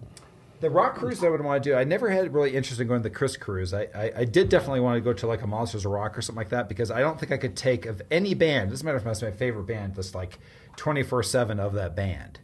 The 0.61 0.71
rock 0.71 0.95
cruise 0.97 1.23
I 1.23 1.29
would 1.29 1.43
want 1.43 1.63
to 1.63 1.71
do. 1.71 1.77
I 1.77 1.85
never 1.85 2.09
had 2.09 2.33
really 2.33 2.57
interest 2.57 2.81
in 2.81 2.89
going 2.89 3.03
to 3.03 3.09
the 3.11 3.15
Kiss 3.15 3.37
cruise. 3.37 3.75
I, 3.75 3.89
I, 3.95 4.13
I 4.19 4.25
did 4.25 4.49
definitely 4.49 4.81
want 4.81 4.97
to 4.97 5.03
go 5.03 5.13
to 5.13 5.27
like 5.27 5.43
a 5.43 5.47
Monsters 5.47 5.85
of 5.85 5.93
Rock 5.93 6.17
or 6.17 6.23
something 6.23 6.39
like 6.41 6.49
that 6.49 6.67
because 6.67 6.91
I 6.91 7.01
don't 7.01 7.21
think 7.21 7.31
I 7.31 7.37
could 7.37 7.55
take 7.57 7.85
of 7.85 8.01
any 8.11 8.33
band. 8.33 8.71
Doesn't 8.71 8.83
matter 8.85 8.97
if 8.97 9.05
it's 9.07 9.21
my 9.23 9.31
favorite 9.33 9.67
band. 9.67 9.97
Just 9.97 10.15
like 10.15 10.39
twenty 10.77 11.03
four 11.03 11.23
seven 11.23 11.61
of 11.61 11.75
that 11.75 11.95
band. 11.95 12.41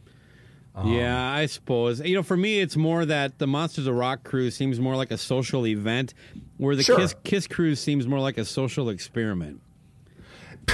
Yeah, 0.84 1.32
I 1.32 1.46
suppose. 1.46 2.00
You 2.00 2.14
know, 2.16 2.22
for 2.22 2.36
me, 2.36 2.60
it's 2.60 2.76
more 2.76 3.04
that 3.04 3.38
the 3.38 3.46
Monsters 3.46 3.86
of 3.86 3.94
Rock 3.94 4.24
cruise 4.24 4.56
seems 4.56 4.80
more 4.80 4.96
like 4.96 5.10
a 5.10 5.18
social 5.18 5.66
event, 5.66 6.14
where 6.56 6.74
the 6.74 6.82
Sure. 6.82 6.96
Kiss 6.96 7.14
Kiss 7.24 7.46
cruise 7.46 7.78
seems 7.78 8.06
more 8.06 8.20
like 8.20 8.38
a 8.38 8.44
social 8.44 8.88
experiment. 8.88 9.60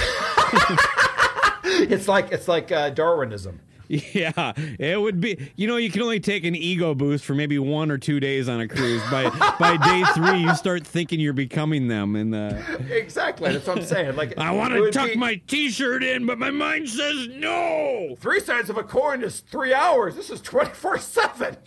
It's 1.81 2.07
like 2.07 2.31
it's 2.31 2.47
like 2.47 2.71
uh, 2.71 2.89
Darwinism. 2.89 3.61
Yeah, 3.89 4.53
it 4.77 5.01
would 5.01 5.19
be. 5.19 5.51
You 5.55 5.67
know, 5.67 5.77
you 5.77 5.89
can 5.89 6.03
only 6.03 6.19
take 6.19 6.45
an 6.45 6.55
ego 6.55 6.93
boost 6.93 7.25
for 7.25 7.33
maybe 7.33 7.57
one 7.57 7.89
or 7.89 7.97
two 7.97 8.19
days 8.19 8.47
on 8.47 8.61
a 8.61 8.67
cruise. 8.67 9.01
By 9.09 9.29
by 9.57 9.77
day 9.77 10.03
three, 10.13 10.41
you 10.41 10.53
start 10.55 10.85
thinking 10.85 11.19
you're 11.19 11.33
becoming 11.33 11.87
them, 11.87 12.15
and 12.15 12.35
uh, 12.35 12.53
Exactly. 12.91 13.51
That's 13.51 13.65
what 13.65 13.79
I'm 13.79 13.85
saying. 13.85 14.15
Like 14.15 14.37
I 14.37 14.51
want 14.51 14.73
to 14.73 14.91
tuck 14.91 15.09
be- 15.09 15.15
my 15.15 15.41
T-shirt 15.47 16.03
in, 16.03 16.27
but 16.27 16.37
my 16.37 16.51
mind 16.51 16.87
says 16.87 17.29
no. 17.29 18.15
three 18.19 18.39
sides 18.39 18.69
of 18.69 18.77
a 18.77 18.83
coin 18.83 19.23
is 19.23 19.39
three 19.39 19.73
hours. 19.73 20.15
This 20.15 20.29
is 20.29 20.39
twenty 20.39 20.69
four 20.71 20.99
seven. 20.99 21.57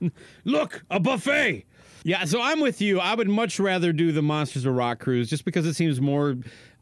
Look, 0.44 0.84
a 0.90 0.98
buffet. 0.98 1.64
Yeah, 2.04 2.24
so 2.24 2.40
I'm 2.40 2.60
with 2.60 2.80
you. 2.80 3.00
I 3.00 3.14
would 3.14 3.28
much 3.28 3.60
rather 3.60 3.92
do 3.92 4.12
the 4.12 4.22
Monsters 4.22 4.64
of 4.64 4.74
Rock 4.74 4.98
cruise 5.00 5.28
just 5.28 5.44
because 5.44 5.66
it 5.66 5.74
seems 5.74 6.00
more, 6.00 6.36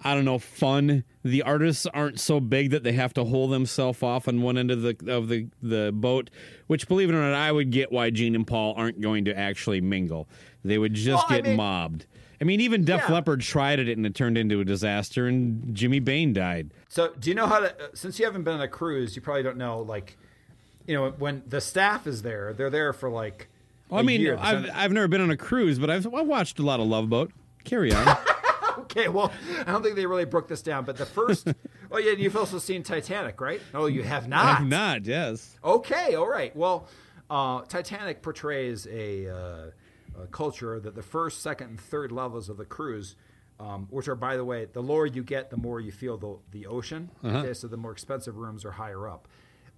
I 0.04 0.14
don't 0.14 0.24
know, 0.26 0.38
fun. 0.38 1.04
The 1.24 1.42
artists 1.42 1.86
aren't 1.86 2.20
so 2.20 2.38
big 2.38 2.70
that 2.70 2.82
they 2.82 2.92
have 2.92 3.14
to 3.14 3.24
hold 3.24 3.50
themselves 3.50 4.02
off 4.02 4.28
on 4.28 4.42
one 4.42 4.58
end 4.58 4.70
of 4.70 4.82
the 4.82 4.96
of 5.08 5.28
the 5.28 5.48
the 5.62 5.90
boat. 5.92 6.30
Which, 6.66 6.86
believe 6.86 7.08
it 7.08 7.14
or 7.14 7.20
not, 7.22 7.32
I 7.34 7.50
would 7.50 7.70
get 7.70 7.90
why 7.90 8.10
Gene 8.10 8.34
and 8.34 8.46
Paul 8.46 8.74
aren't 8.76 9.00
going 9.00 9.24
to 9.24 9.36
actually 9.36 9.80
mingle. 9.80 10.28
They 10.64 10.78
would 10.78 10.94
just 10.94 11.24
Well, 11.28 11.38
I 11.38 11.40
get 11.40 11.44
mean- 11.48 11.56
mobbed. 11.56 12.06
I 12.38 12.44
mean, 12.44 12.60
even 12.60 12.84
Def 12.84 13.04
Yeah. 13.08 13.14
Leppard 13.14 13.40
tried 13.40 13.78
it 13.78 13.88
and 13.88 14.04
it 14.04 14.14
turned 14.14 14.36
into 14.36 14.60
a 14.60 14.64
disaster, 14.66 15.26
and 15.26 15.74
Jimmy 15.74 16.00
Bain 16.00 16.34
died. 16.34 16.70
So, 16.90 17.12
do 17.18 17.30
you 17.30 17.34
know 17.34 17.46
how 17.46 17.60
to? 17.60 17.70
uh, 17.72 17.86
Since 17.94 18.18
you 18.18 18.26
haven't 18.26 18.42
been 18.42 18.52
on 18.54 18.60
a 18.60 18.68
cruise, 18.68 19.16
you 19.16 19.22
probably 19.22 19.42
don't 19.42 19.56
know. 19.56 19.80
Like, 19.80 20.18
you 20.86 20.94
know, 20.94 21.12
when 21.12 21.42
the 21.48 21.62
staff 21.62 22.06
is 22.06 22.20
there, 22.20 22.52
they're 22.52 22.68
there 22.68 22.92
for 22.92 23.08
like. 23.08 23.48
Well, 23.88 23.98
I 23.98 24.02
a 24.02 24.04
mean, 24.04 24.20
year. 24.20 24.36
I've 24.38 24.68
I've 24.74 24.92
never 24.92 25.08
been 25.08 25.22
on 25.22 25.30
a 25.30 25.36
cruise, 25.36 25.78
but 25.78 25.88
I've, 25.88 26.06
I've 26.12 26.26
watched 26.26 26.58
a 26.58 26.62
lot 26.62 26.78
of 26.78 26.86
Love 26.86 27.08
Boat. 27.08 27.32
Carry 27.64 27.90
on. 27.94 28.04
okay. 28.96 29.08
Well, 29.08 29.32
I 29.60 29.72
don't 29.72 29.82
think 29.82 29.96
they 29.96 30.06
really 30.06 30.24
broke 30.24 30.48
this 30.48 30.62
down, 30.62 30.84
but 30.84 30.96
the 30.96 31.06
first. 31.06 31.48
oh 31.90 31.98
yeah, 31.98 32.12
you've 32.12 32.36
also 32.36 32.58
seen 32.58 32.82
Titanic, 32.82 33.40
right? 33.40 33.60
Oh, 33.74 33.86
you 33.86 34.02
have 34.02 34.28
not. 34.28 34.60
I've 34.60 34.66
not. 34.66 35.04
Yes. 35.04 35.58
Okay, 35.64 36.14
all 36.14 36.28
right. 36.28 36.54
Well, 36.56 36.88
uh, 37.30 37.62
Titanic 37.62 38.22
portrays 38.22 38.86
a, 38.86 39.28
uh, 39.28 40.22
a 40.22 40.26
culture 40.30 40.78
that 40.80 40.94
the 40.94 41.02
first, 41.02 41.42
second, 41.42 41.70
and 41.70 41.80
third 41.80 42.12
levels 42.12 42.48
of 42.48 42.56
the 42.56 42.64
cruise, 42.64 43.16
um, 43.58 43.86
which 43.90 44.08
are, 44.08 44.14
by 44.14 44.36
the 44.36 44.44
way, 44.44 44.66
the 44.66 44.82
lower 44.82 45.06
you 45.06 45.22
get, 45.22 45.50
the 45.50 45.56
more 45.56 45.80
you 45.80 45.92
feel 45.92 46.16
the, 46.16 46.36
the 46.52 46.66
ocean. 46.66 47.10
Okay, 47.24 47.54
so 47.54 47.66
the 47.66 47.76
more 47.76 47.92
expensive 47.92 48.36
rooms 48.36 48.64
are 48.64 48.72
higher 48.72 49.08
up. 49.08 49.28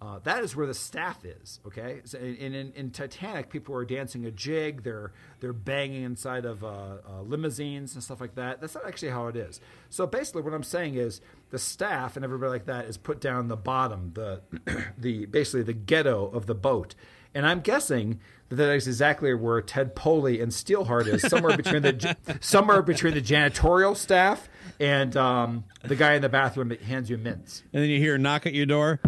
Uh, 0.01 0.21
that 0.23 0.45
is 0.45 0.55
where 0.55 0.67
the 0.67 0.75
staff 0.75 1.25
is. 1.25 1.59
Okay, 1.67 2.01
so 2.05 2.19
in, 2.19 2.55
in, 2.55 2.73
in 2.77 2.91
Titanic, 2.91 3.51
people 3.51 3.75
are 3.75 3.85
dancing 3.85 4.25
a 4.27 4.31
jig. 4.31 4.85
They're 4.85 5.13
they're 5.41 5.53
banging 5.53 6.05
inside 6.05 6.45
of 6.45 6.63
uh, 6.63 6.99
uh, 7.09 7.23
limousines 7.23 7.95
and 7.95 8.03
stuff 8.03 8.21
like 8.21 8.37
that. 8.37 8.61
That's 8.61 8.77
not 8.77 8.87
actually 8.87 9.11
how 9.11 9.27
it 9.27 9.35
is. 9.35 9.61
So 9.91 10.07
basically, 10.07 10.43
what 10.43 10.55
I'm 10.55 10.63
saying 10.63 10.95
is 10.95 11.21
the 11.51 11.59
staff 11.59 12.15
and 12.15 12.25
everybody 12.25 12.51
like 12.51 12.67
that 12.67 12.85
is 12.85 12.97
put 12.97 13.21
down 13.21 13.49
the 13.49 13.57
bottom, 13.57 14.13
the 14.15 14.41
the 14.99 15.27
basically 15.27 15.63
the 15.63 15.73
ghetto 15.73 16.27
of 16.31 16.47
the 16.47 16.55
boat. 16.55 16.95
And 17.35 17.45
I'm 17.45 17.61
guessing 17.61 18.21
that 18.49 18.57
that 18.57 18.73
is 18.73 18.87
exactly 18.87 19.35
where 19.35 19.61
Ted 19.61 19.95
Poley 19.95 20.41
and 20.41 20.53
Steelheart 20.53 21.07
is, 21.09 21.23
somewhere 21.23 21.57
between 21.57 21.83
the 21.83 22.17
somewhere 22.41 22.83
between 22.83 23.15
the 23.15 23.21
janitorial 23.21 23.97
staff 23.97 24.49
and 24.79 25.17
um, 25.17 25.65
the 25.83 25.97
guy 25.97 26.15
in 26.15 26.23
the 26.23 26.29
bathroom 26.29 26.69
that 26.69 26.83
hands 26.83 27.11
you 27.11 27.19
mints. 27.19 27.65
And 27.73 27.83
then 27.83 27.91
you 27.91 27.99
hear 27.99 28.15
a 28.15 28.19
knock 28.19 28.47
at 28.47 28.55
your 28.55 28.67
door. 28.67 29.01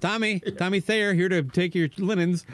Tommy, 0.00 0.40
Tommy 0.40 0.80
Thayer, 0.80 1.14
here 1.14 1.28
to 1.28 1.42
take 1.42 1.74
your 1.74 1.88
linens. 1.98 2.44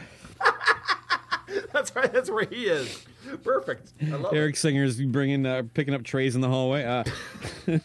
That's 1.73 1.95
right. 1.95 2.13
That's 2.13 2.31
where 2.31 2.45
he 2.45 2.67
is. 2.67 3.05
Perfect. 3.43 3.93
Eric 4.33 4.55
it. 4.55 4.59
Singer's 4.59 5.01
bringing, 5.01 5.47
uh, 5.47 5.63
picking 5.75 5.95
up 5.95 6.03
trays 6.03 6.35
in 6.35 6.41
the 6.41 6.49
hallway. 6.49 6.85
Uh, 6.85 7.05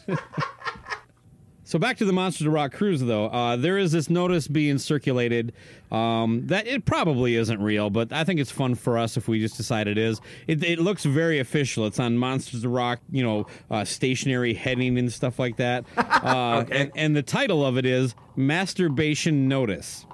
so 1.67 1.77
back 1.77 1.97
to 1.97 2.05
the 2.05 2.13
Monsters 2.13 2.47
of 2.47 2.53
Rock 2.53 2.71
cruise, 2.71 3.01
though. 3.01 3.25
Uh, 3.25 3.57
there 3.57 3.77
is 3.77 3.91
this 3.91 4.09
notice 4.09 4.47
being 4.47 4.77
circulated 4.77 5.51
um, 5.91 6.47
that 6.47 6.65
it 6.65 6.85
probably 6.85 7.35
isn't 7.35 7.61
real, 7.61 7.89
but 7.89 8.13
I 8.13 8.23
think 8.23 8.39
it's 8.39 8.51
fun 8.51 8.75
for 8.75 8.97
us 8.97 9.17
if 9.17 9.27
we 9.27 9.41
just 9.41 9.57
decide 9.57 9.89
it 9.89 9.97
is. 9.97 10.21
It, 10.47 10.63
it 10.63 10.79
looks 10.79 11.03
very 11.03 11.39
official. 11.39 11.85
It's 11.85 11.99
on 11.99 12.17
Monsters 12.17 12.63
of 12.63 12.71
Rock, 12.71 13.01
you 13.11 13.21
know, 13.21 13.47
uh, 13.69 13.83
stationary 13.83 14.53
heading 14.53 14.97
and 14.97 15.11
stuff 15.11 15.39
like 15.39 15.57
that. 15.57 15.83
Uh, 16.17 16.65
and, 16.71 16.91
and 16.95 17.15
the 17.15 17.21
title 17.21 17.65
of 17.65 17.77
it 17.77 17.85
is 17.85 18.15
Masturbation 18.35 19.47
Notice. 19.47 20.05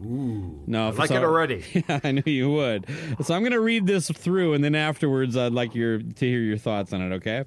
Ooh, 0.00 0.62
no, 0.66 0.88
I 0.88 0.90
like 0.90 1.10
it 1.10 1.22
already. 1.22 1.62
Yeah, 1.88 2.00
I 2.02 2.12
knew 2.12 2.22
you 2.24 2.50
would. 2.50 2.86
So 3.22 3.34
I'm 3.34 3.42
going 3.42 3.52
to 3.52 3.60
read 3.60 3.86
this 3.86 4.10
through, 4.10 4.54
and 4.54 4.64
then 4.64 4.74
afterwards, 4.74 5.36
I'd 5.36 5.52
like 5.52 5.74
your 5.74 5.98
to 5.98 6.26
hear 6.26 6.40
your 6.40 6.56
thoughts 6.56 6.92
on 6.92 7.02
it. 7.02 7.14
Okay? 7.16 7.44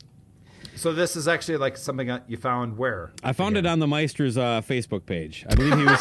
So 0.78 0.94
this 0.94 1.16
is 1.16 1.28
actually 1.28 1.58
like 1.58 1.76
something 1.76 2.08
that 2.08 2.24
you 2.30 2.38
found 2.38 2.78
where? 2.78 3.12
I 3.24 3.34
found 3.34 3.58
it 3.58 3.66
on 3.66 3.80
the 3.80 3.88
Meister's 3.88 4.38
uh, 4.38 4.62
Facebook 4.62 5.06
page. 5.06 5.46
I 5.50 5.56
believe 5.56 5.78
he 5.78 5.84
was. 5.84 6.00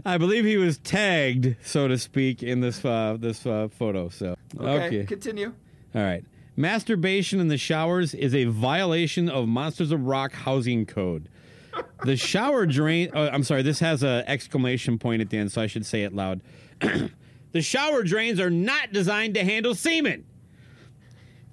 I 0.06 0.16
believe 0.18 0.44
he 0.44 0.56
was 0.56 0.78
tagged, 0.78 1.56
so 1.62 1.86
to 1.86 1.98
speak, 1.98 2.42
in 2.42 2.60
this 2.60 2.84
uh, 2.84 3.16
this 3.20 3.44
uh, 3.46 3.68
photo. 3.70 4.08
So 4.08 4.36
Okay, 4.58 4.86
okay, 4.86 5.04
continue. 5.04 5.52
all 5.94 6.02
right. 6.02 6.24
Masturbation 6.56 7.38
in 7.40 7.48
the 7.48 7.58
showers 7.58 8.14
is 8.14 8.34
a 8.34 8.44
violation 8.44 9.28
of 9.28 9.46
Monsters 9.46 9.92
of 9.92 10.06
Rock 10.06 10.32
housing 10.32 10.86
code. 10.86 11.28
The 12.04 12.16
shower 12.16 12.64
drain. 12.64 13.10
Oh, 13.12 13.28
I'm 13.28 13.44
sorry. 13.44 13.60
This 13.60 13.80
has 13.80 14.02
an 14.02 14.24
exclamation 14.26 14.98
point 14.98 15.20
at 15.20 15.28
the 15.28 15.36
end, 15.36 15.52
so 15.52 15.60
I 15.60 15.66
should 15.66 15.84
say 15.84 16.04
it 16.04 16.14
loud. 16.14 16.40
the 17.52 17.60
shower 17.60 18.02
drains 18.02 18.40
are 18.40 18.48
not 18.48 18.92
designed 18.92 19.34
to 19.34 19.44
handle 19.44 19.74
semen. 19.74 20.24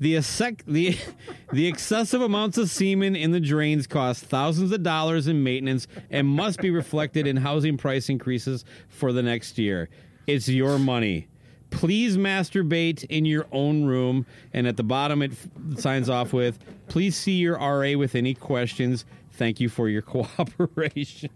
The, 0.04 0.16
essec- 0.16 0.66
the, 0.68 0.98
the 1.54 1.66
excessive 1.68 2.22
amounts 2.22 2.58
of 2.58 2.70
semen 2.70 3.16
in 3.16 3.32
the 3.32 3.40
drains 3.40 3.88
cost 3.88 4.26
thousands 4.26 4.74
of 4.74 4.84
dollars 4.84 5.28
in 5.28 5.44
maintenance 5.44 5.88
and 6.12 6.28
must 6.28 6.60
be 6.60 6.70
reflected 6.72 7.26
in 7.26 7.38
housing 7.38 7.78
price 7.78 8.10
increases 8.10 8.66
for 8.90 9.14
the 9.14 9.24
next 9.24 9.58
year. 9.58 9.88
It's 10.28 10.50
your 10.50 10.78
money. 10.78 11.28
please 11.72 12.18
masturbate 12.18 13.06
in 13.06 13.24
your 13.24 13.46
own 13.54 13.86
room. 13.86 14.26
And 14.52 14.68
at 14.68 14.76
the 14.76 14.84
bottom, 14.84 15.22
it 15.22 15.32
f- 15.32 15.80
signs 15.80 16.10
off 16.10 16.34
with, 16.34 16.60
please 16.90 17.16
see 17.16 17.34
your 17.38 17.58
RA 17.58 17.94
with 17.98 18.14
any 18.14 18.34
questions. 18.34 19.06
Thank 19.32 19.62
you 19.62 19.70
for 19.70 19.88
your 19.88 20.02
cooperation. 20.14 21.30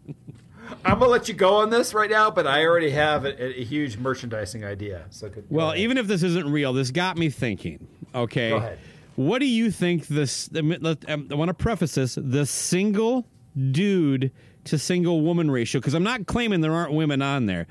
I'm 0.83 0.99
gonna 0.99 1.09
let 1.09 1.29
you 1.29 1.33
go 1.33 1.55
on 1.55 1.69
this 1.69 1.93
right 1.93 2.09
now, 2.09 2.29
but 2.29 2.45
I 2.45 2.65
already 2.65 2.89
have 2.89 3.23
a, 3.23 3.59
a 3.61 3.63
huge 3.63 3.95
merchandising 3.97 4.65
idea. 4.65 5.05
So 5.09 5.29
could, 5.29 5.45
Well, 5.49 5.73
even 5.75 5.97
if 5.97 6.07
this 6.07 6.21
isn't 6.23 6.51
real, 6.51 6.73
this 6.73 6.91
got 6.91 7.17
me 7.17 7.29
thinking. 7.29 7.87
Okay. 8.15 8.49
Go 8.49 8.57
ahead. 8.57 8.79
What 9.15 9.39
do 9.39 9.45
you 9.47 9.71
think 9.71 10.07
this? 10.07 10.49
I 10.55 10.59
um, 10.59 11.27
I 11.31 11.35
want 11.35 11.49
to 11.49 11.53
preface 11.53 11.95
this: 11.95 12.17
the 12.21 12.45
single 12.45 13.27
dude 13.71 14.31
to 14.65 14.77
single 14.77 15.21
woman 15.21 15.49
ratio. 15.49 15.79
Because 15.81 15.93
I'm 15.93 16.03
not 16.03 16.27
claiming 16.27 16.61
there 16.61 16.73
aren't 16.73 16.93
women 16.93 17.21
on 17.21 17.45
there. 17.47 17.67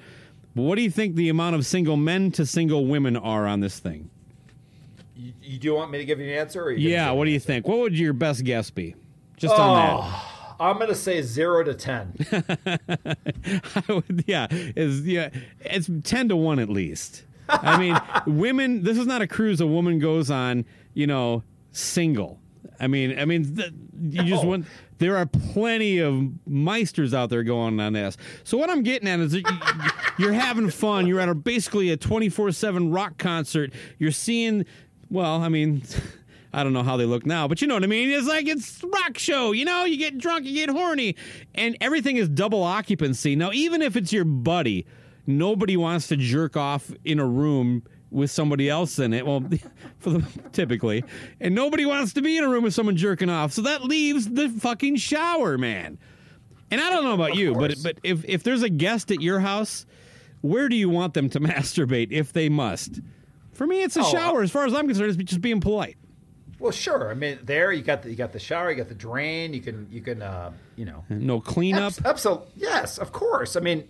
But 0.55 0.63
what 0.63 0.77
do 0.77 0.83
you 0.83 0.91
think 0.91 1.15
the 1.17 1.29
amount 1.29 1.55
of 1.55 1.65
single 1.67 1.97
men 1.97 2.31
to 2.33 2.47
single 2.47 2.87
women 2.87 3.17
are 3.17 3.47
on 3.47 3.61
this 3.61 3.79
thing? 3.79 4.11
you, 5.15 5.33
you 5.43 5.59
do 5.59 5.75
want 5.75 5.91
me 5.91 5.99
to 5.99 6.05
give 6.05 6.19
you 6.19 6.27
an 6.33 6.39
answer? 6.39 6.63
Or 6.65 6.73
you 6.73 6.89
Yeah. 6.91 7.11
What 7.13 7.25
do 7.25 7.31
you 7.31 7.37
answer? 7.37 7.47
think? 7.47 7.69
What 7.69 7.79
would 7.79 7.99
your 7.99 8.13
best 8.13 8.45
guess 8.45 8.71
be? 8.71 8.95
Just 9.37 9.55
on 9.55 9.77
that. 9.77 9.97
Oh, 9.99 10.57
I'm 10.59 10.79
gonna 10.79 10.95
say 10.95 11.21
zero 11.23 11.63
to 11.63 11.75
ten. 11.75 12.15
I 12.33 13.83
would- 13.89 14.25
yeah, 14.27 14.47
is 14.51 15.07
yeah, 15.07 15.29
it's 15.61 15.91
ten 16.03 16.29
to 16.31 16.37
one 16.37 16.59
at 16.59 16.71
least. 16.71 17.25
I 17.49 17.79
mean, 17.79 17.99
women. 18.27 18.83
This 18.83 18.99
is 18.99 19.07
not 19.07 19.23
a 19.23 19.27
cruise 19.27 19.61
a 19.61 19.67
woman 19.67 19.99
goes 19.99 20.31
on. 20.31 20.65
You 20.95 21.07
know, 21.07 21.43
single. 21.73 22.41
I 22.79 22.87
mean, 22.87 23.19
I 23.19 23.25
mean, 23.25 23.57
th- 23.57 23.73
you 24.01 24.23
just 24.25 24.45
want. 24.45 24.67
There 24.99 25.17
are 25.17 25.27
plenty 25.27 25.99
of 25.99 26.15
meisters 26.49 27.13
out 27.13 27.29
there 27.29 27.43
going 27.43 27.79
on 27.81 27.93
this. 27.93 28.17
So 28.45 28.57
what 28.57 28.71
I'm 28.71 28.83
getting 28.83 29.09
at 29.09 29.21
is 29.21 29.33
that 29.33 29.93
you're 30.19 30.33
having 30.33 30.71
fun. 30.71 31.07
You're 31.07 31.21
at 31.21 31.29
a 31.29 31.35
basically 31.35 31.91
a 31.91 31.97
24 31.97 32.53
seven 32.53 32.91
rock 32.91 33.19
concert. 33.19 33.73
You're 33.99 34.13
seeing. 34.13 34.65
Well, 35.11 35.43
I 35.43 35.49
mean. 35.49 35.83
I 36.53 36.65
don't 36.65 36.73
know 36.73 36.83
how 36.83 36.97
they 36.97 37.05
look 37.05 37.27
now, 37.27 37.47
but 37.47 37.61
you 37.61 37.69
know 37.69 37.75
what 37.75 37.83
I 37.83 37.87
mean. 37.87 38.09
It's 38.09 38.27
like 38.27 38.47
it's 38.47 38.83
rock 38.83 39.19
show. 39.19 39.53
You 39.53 39.67
know, 39.67 39.85
you 39.85 39.99
get 39.99 40.17
drunk, 40.17 40.47
you 40.47 40.55
get 40.55 40.71
horny, 40.71 41.15
and 41.55 41.77
everything 41.83 42.17
is 42.17 42.31
double 42.31 42.63
occupancy. 42.63 43.37
Now, 43.37 43.51
even 43.53 43.83
if 43.83 43.95
it's 43.95 44.11
your 44.11 44.25
buddy, 44.25 44.87
nobody 45.27 45.77
wants 45.77 46.09
to 46.09 46.17
jerk 46.17 46.57
off 46.57 46.91
in 47.05 47.19
a 47.19 47.27
room 47.27 47.83
with 48.11 48.31
somebody 48.31 48.69
else 48.71 48.99
in 48.99 49.13
it. 49.13 49.27
Well, 49.27 49.45
for 49.99 50.11
the, 50.11 50.27
typically, 50.53 51.05
and 51.41 51.55
nobody 51.55 51.85
wants 51.85 52.13
to 52.15 52.23
be 52.23 52.37
in 52.39 52.45
a 52.45 52.49
room 52.49 52.65
with 52.65 52.75
someone 52.75 52.97
jerking 52.97 53.29
off. 53.31 53.53
So 53.53 53.63
that 53.63 53.85
leaves 53.85 54.29
the 54.29 54.49
fucking 54.49 54.97
shower, 54.97 55.59
man. 55.59 55.99
And 56.71 56.81
I 56.81 56.91
don't 56.91 57.05
know 57.05 57.15
about 57.15 57.35
you, 57.37 57.53
but 57.55 57.71
course. 57.71 57.83
but 57.83 57.99
if 58.03 58.25
if 58.25 58.43
there's 58.43 58.63
a 58.63 58.69
guest 58.69 59.11
at 59.11 59.21
your 59.21 59.41
house, 59.41 59.87
where 60.41 60.69
do 60.69 60.77
you 60.77 60.89
want 60.89 61.15
them 61.15 61.29
to 61.31 61.41
masturbate 61.41 62.09
if 62.11 62.33
they 62.33 62.49
must? 62.49 63.01
For 63.53 63.67
me, 63.67 63.83
it's 63.83 63.97
a 63.97 64.01
Oh, 64.01 64.11
shower. 64.11 64.43
As 64.43 64.51
far 64.51 64.67
as 64.67 64.75
I'm 64.75 64.87
concerned, 64.87 65.11
it's 65.19 65.31
just 65.31 65.41
being 65.41 65.61
polite. 65.61 65.97
well, 66.59 66.73
sure. 66.73 67.11
I 67.11 67.15
mean, 67.15 67.39
there 67.43 67.73
you 67.73 67.83
got 67.83 68.03
the 68.03 68.11
you 68.11 68.17
got 68.17 68.33
the 68.33 68.39
shower, 68.41 68.71
you 68.71 68.77
got 68.77 68.89
the 68.89 68.95
drain. 68.95 69.55
You 69.55 69.61
can 69.61 69.87
you 69.91 70.01
can 70.01 70.23
uh, 70.23 70.51
you 70.77 70.85
know. 70.85 71.05
No 71.09 71.41
cleanup. 71.41 71.95
Absolutely. 72.05 72.47
Yes, 72.57 72.99
of 72.99 73.13
course. 73.13 73.55
I 73.57 73.61
mean, 73.61 73.89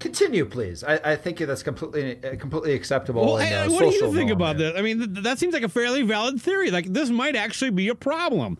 continue, 0.00 0.44
please. 0.44 0.82
I, 0.82 1.12
I 1.12 1.16
think 1.16 1.38
that's 1.38 1.62
completely 1.62 2.18
uh, 2.24 2.36
completely 2.36 2.72
acceptable. 2.72 3.24
Well, 3.24 3.38
and, 3.38 3.70
uh, 3.70 3.72
what 3.72 3.80
do 3.80 3.94
you 3.94 4.12
think 4.12 4.30
about 4.30 4.58
there. 4.58 4.72
that? 4.72 4.78
I 4.78 4.82
mean, 4.82 4.98
th- 4.98 5.24
that 5.24 5.38
seems 5.38 5.54
like 5.54 5.62
a 5.62 5.68
fairly 5.68 6.02
valid 6.02 6.40
theory. 6.40 6.70
Like 6.70 6.86
this 6.86 7.10
might 7.10 7.36
actually 7.36 7.70
be 7.70 7.88
a 7.88 7.94
problem. 7.94 8.58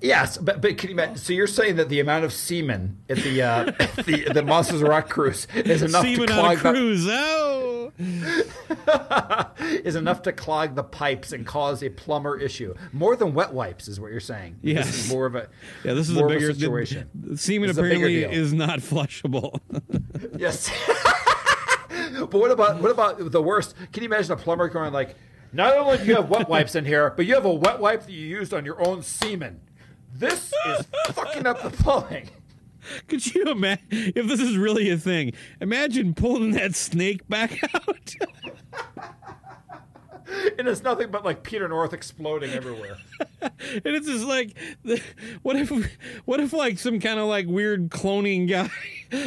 Yes, 0.00 0.38
but 0.38 0.60
but 0.60 0.76
can 0.78 0.90
you 0.90 0.94
imagine? 0.94 1.16
So 1.16 1.32
you're 1.32 1.46
saying 1.46 1.76
that 1.76 1.88
the 1.88 2.00
amount 2.00 2.24
of 2.24 2.32
semen 2.32 2.98
at 3.08 3.18
the 3.18 3.42
uh, 3.42 3.64
the 4.04 4.30
the 4.32 4.42
Monsters 4.42 4.82
Rock 4.82 5.08
cruise 5.08 5.46
is 5.54 5.82
enough 5.82 6.02
Seaman 6.02 6.28
to 6.28 6.32
on 6.34 6.38
a 6.38 6.56
clog 6.56 6.56
the, 6.58 6.70
cruise. 6.70 7.06
Oh, 7.08 7.92
is 9.84 9.96
enough 9.96 10.22
to 10.22 10.32
clog 10.32 10.74
the 10.74 10.82
pipes 10.84 11.32
and 11.32 11.46
cause 11.46 11.82
a 11.82 11.90
plumber 11.90 12.38
issue. 12.38 12.74
More 12.92 13.16
than 13.16 13.34
wet 13.34 13.52
wipes 13.52 13.88
is 13.88 14.00
what 14.00 14.10
you're 14.10 14.20
saying. 14.20 14.56
This 14.62 14.74
Yes. 14.74 15.04
is 15.06 15.10
more 15.12 15.26
of 15.26 15.34
a 15.34 15.48
yeah. 15.84 15.94
This 15.94 16.08
is 16.08 16.16
a 16.16 16.26
bigger 16.26 16.52
situation. 16.54 17.08
the- 17.14 17.30
the 17.30 17.38
semen 17.38 17.68
This 17.68 17.76
is 17.76 17.78
a 17.78 17.84
apparently 17.84 18.20
deal. 18.20 18.30
is 18.30 18.52
not 18.52 18.80
flushable. 18.80 19.58
Yes. 20.38 20.70
but 22.18 22.32
what 22.34 22.50
about 22.50 22.80
what 22.80 22.90
about 22.90 23.30
the 23.30 23.42
worst? 23.42 23.74
Can 23.92 24.02
you 24.02 24.08
imagine 24.08 24.32
a 24.32 24.36
plumber 24.36 24.68
going 24.68 24.92
like, 24.92 25.14
not 25.52 25.76
only 25.76 25.98
do 25.98 26.04
you 26.04 26.14
have 26.16 26.28
wet 26.30 26.48
wipes 26.48 26.74
in 26.74 26.84
here, 26.84 27.10
but 27.10 27.26
you 27.26 27.34
have 27.34 27.44
a 27.44 27.52
wet 27.52 27.78
wipe 27.80 28.04
that 28.06 28.12
you 28.12 28.26
used 28.26 28.54
on 28.54 28.64
your 28.64 28.84
own 28.86 29.02
semen. 29.02 29.60
This 30.12 30.52
is 30.66 30.86
fucking 31.08 31.46
up 31.46 31.62
the 31.62 31.70
plumbing. 31.70 32.28
Could 33.08 33.34
you 33.34 33.44
imagine 33.44 33.86
if 33.90 34.26
this 34.26 34.40
is 34.40 34.56
really 34.56 34.90
a 34.90 34.96
thing? 34.96 35.32
Imagine 35.60 36.14
pulling 36.14 36.52
that 36.52 36.74
snake 36.74 37.26
back 37.28 37.58
out. 37.74 38.14
And 40.58 40.66
it's 40.66 40.82
nothing 40.82 41.10
but 41.10 41.24
like 41.24 41.42
Peter 41.42 41.68
North 41.68 41.92
exploding 41.92 42.52
everywhere. 42.52 42.96
and 43.40 43.50
it's 43.84 44.06
just 44.06 44.24
like, 44.24 44.56
what 45.42 45.56
if, 45.56 45.70
what 46.24 46.40
if 46.40 46.52
like 46.52 46.78
some 46.78 47.00
kind 47.00 47.20
of 47.20 47.26
like 47.26 47.46
weird 47.46 47.90
cloning 47.90 48.48
guy 48.48 48.70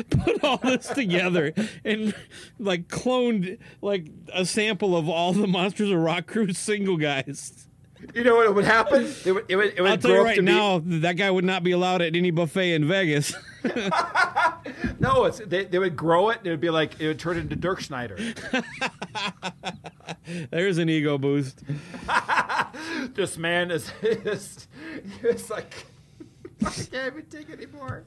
put 0.09 0.43
all 0.43 0.57
this 0.57 0.87
together 0.87 1.53
and 1.83 2.15
like 2.57 2.87
cloned 2.87 3.59
like 3.81 4.07
a 4.33 4.45
sample 4.45 4.97
of 4.97 5.07
all 5.07 5.31
the 5.33 5.47
Monsters 5.47 5.91
of 5.91 5.99
Rock 5.99 6.27
Cruise 6.27 6.57
single 6.57 6.97
guys. 6.97 7.67
You 8.13 8.23
know 8.23 8.35
what 8.35 8.53
would 8.55 8.65
happen? 8.65 9.11
It 9.25 9.31
would 9.31 9.45
it 9.47 9.55
would, 9.55 9.73
it 9.77 9.81
would 9.81 9.91
I'll 9.91 9.97
tell 9.97 10.11
you 10.11 10.23
right 10.23 10.35
to 10.35 10.41
be- 10.41 10.45
now, 10.45 10.81
that 10.85 11.13
guy 11.13 11.29
would 11.31 11.45
not 11.45 11.63
be 11.63 11.71
allowed 11.71 12.01
at 12.01 12.15
any 12.15 12.31
buffet 12.31 12.73
in 12.73 12.87
Vegas. 12.87 13.33
No, 14.99 15.25
it's 15.25 15.39
they, 15.39 15.65
they 15.65 15.77
would 15.79 15.95
grow 15.95 16.29
it. 16.29 16.37
and 16.39 16.47
It 16.47 16.51
would 16.51 16.61
be 16.61 16.69
like 16.69 16.99
it 16.99 17.07
would 17.07 17.19
turn 17.19 17.37
into 17.37 17.55
Dirkschneider. 17.55 18.35
There's 20.51 20.77
an 20.77 20.89
ego 20.89 21.17
boost. 21.17 21.63
this 23.13 23.37
man 23.37 23.71
is 23.71 23.91
is 24.01 24.67
it's 25.21 25.49
like 25.49 25.85
I 26.65 26.69
can't 26.69 27.13
even 27.13 27.25
take 27.29 27.49
it 27.49 27.59
anymore. 27.61 28.05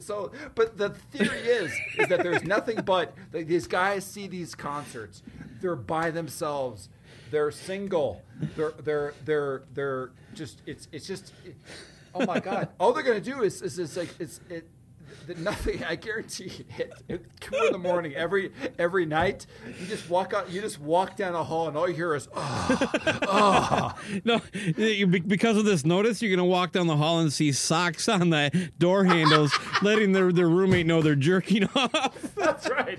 So, 0.00 0.32
but 0.54 0.76
the 0.78 0.90
theory 0.90 1.38
is 1.40 1.72
is 1.98 2.08
that 2.08 2.22
there's 2.22 2.44
nothing 2.44 2.80
but 2.84 3.14
like, 3.32 3.46
these 3.46 3.66
guys 3.66 4.04
see 4.04 4.26
these 4.26 4.54
concerts. 4.54 5.22
They're 5.60 5.76
by 5.76 6.10
themselves. 6.10 6.88
They're 7.32 7.50
single. 7.50 8.22
They're 8.56 8.74
they're 8.84 9.14
they're 9.24 9.62
they're 9.72 10.10
just 10.34 10.60
it's 10.66 10.86
it's 10.92 11.06
just 11.06 11.32
oh 12.14 12.26
my 12.26 12.38
god. 12.38 12.68
All 12.78 12.92
they're 12.92 13.02
gonna 13.02 13.20
do 13.20 13.42
is 13.42 13.62
is, 13.62 13.78
is 13.78 13.96
like 13.96 14.14
it's 14.18 14.38
it. 14.50 14.68
The, 15.26 15.34
nothing. 15.36 15.84
I 15.84 15.94
guarantee 15.96 16.64
it. 16.78 16.92
at, 17.08 17.40
two 17.40 17.54
in 17.66 17.72
the 17.72 17.78
morning 17.78 18.14
every 18.14 18.52
every 18.78 19.06
night, 19.06 19.46
you 19.80 19.86
just 19.86 20.08
walk 20.10 20.32
out. 20.34 20.50
You 20.50 20.60
just 20.60 20.80
walk 20.80 21.16
down 21.16 21.34
a 21.34 21.44
hall, 21.44 21.68
and 21.68 21.76
all 21.76 21.88
you 21.88 21.94
hear 21.94 22.14
is, 22.14 22.28
"Oh, 22.34 22.90
oh. 23.28 23.94
No, 24.24 24.40
you- 24.76 25.06
because 25.06 25.56
of 25.56 25.64
this 25.64 25.84
notice, 25.84 26.20
you're 26.22 26.30
going 26.30 26.38
to 26.38 26.44
walk 26.44 26.72
down 26.72 26.86
the 26.86 26.96
hall 26.96 27.20
and 27.20 27.32
see 27.32 27.52
socks 27.52 28.08
on 28.08 28.30
the 28.30 28.70
door 28.78 29.04
handles, 29.04 29.52
letting 29.82 30.12
their, 30.12 30.32
their 30.32 30.48
roommate 30.48 30.86
know 30.86 31.02
they're 31.02 31.14
jerking 31.14 31.68
off. 31.74 32.34
That's 32.34 32.68
right. 32.68 32.98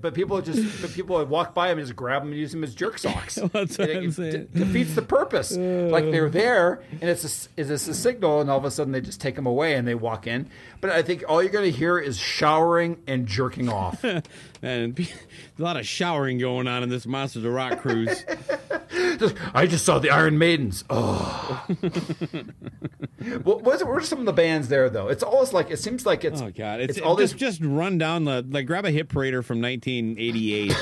But 0.00 0.14
people 0.14 0.40
just, 0.42 0.80
but 0.80 0.92
people 0.92 1.22
walk 1.26 1.54
by 1.54 1.68
them 1.68 1.78
and 1.78 1.86
just 1.86 1.96
grab 1.96 2.22
them 2.22 2.30
and 2.32 2.38
use 2.40 2.52
them 2.52 2.64
as 2.64 2.74
jerk 2.74 2.98
socks. 2.98 3.34
That's 3.52 3.78
what 3.78 3.90
it- 3.90 3.96
I'm 3.96 4.10
saying. 4.12 4.30
de- 4.32 4.44
defeats 4.64 4.94
the 4.94 5.02
purpose. 5.02 5.56
like 5.56 6.10
they're 6.10 6.30
there, 6.30 6.82
and 7.00 7.10
it's 7.10 7.24
a, 7.24 7.28
s- 7.28 7.48
it's 7.56 7.70
a 7.88 7.94
signal, 7.94 8.40
and 8.40 8.50
all 8.50 8.58
of 8.58 8.64
a 8.64 8.70
sudden 8.70 8.92
they 8.92 9.00
just 9.00 9.20
take 9.20 9.34
them 9.34 9.46
away 9.46 9.74
and 9.74 9.86
they 9.86 9.94
walk 9.94 10.26
in. 10.26 10.48
But 10.80 10.90
I 10.90 11.02
think 11.06 11.24
all 11.28 11.42
you're 11.42 11.52
going 11.52 11.70
to 11.70 11.76
hear 11.76 11.98
is 11.98 12.18
showering 12.18 13.02
and 13.06 13.26
jerking 13.26 13.68
off. 13.68 14.04
And 14.62 14.98
a 14.98 15.62
lot 15.62 15.76
of 15.76 15.86
showering 15.86 16.38
going 16.38 16.66
on 16.66 16.82
in 16.82 16.88
this 16.88 17.06
Monsters 17.06 17.44
of 17.44 17.52
Rock 17.52 17.78
cruise. 17.78 18.24
I 19.54 19.66
just 19.66 19.84
saw 19.84 19.98
the 19.98 20.10
Iron 20.10 20.38
Maidens. 20.38 20.82
Oh. 20.88 21.64
what, 23.44 23.62
what's, 23.62 23.84
what 23.84 23.92
are 23.92 24.00
some 24.00 24.20
of 24.20 24.24
the 24.24 24.32
bands 24.32 24.68
there 24.68 24.88
though? 24.88 25.08
It's 25.08 25.22
almost 25.22 25.52
like 25.52 25.70
it 25.70 25.78
seems 25.78 26.06
like 26.06 26.24
it's 26.24 26.40
Oh 26.40 26.50
god, 26.50 26.80
it's, 26.80 26.98
all 26.98 27.16
just 27.16 27.34
this 27.34 27.40
just 27.40 27.60
run 27.62 27.98
down 27.98 28.24
the 28.24 28.44
like 28.48 28.66
grab 28.66 28.86
a 28.86 28.90
Hit 28.90 29.08
Parader 29.08 29.44
from 29.44 29.60
1988 29.60 30.72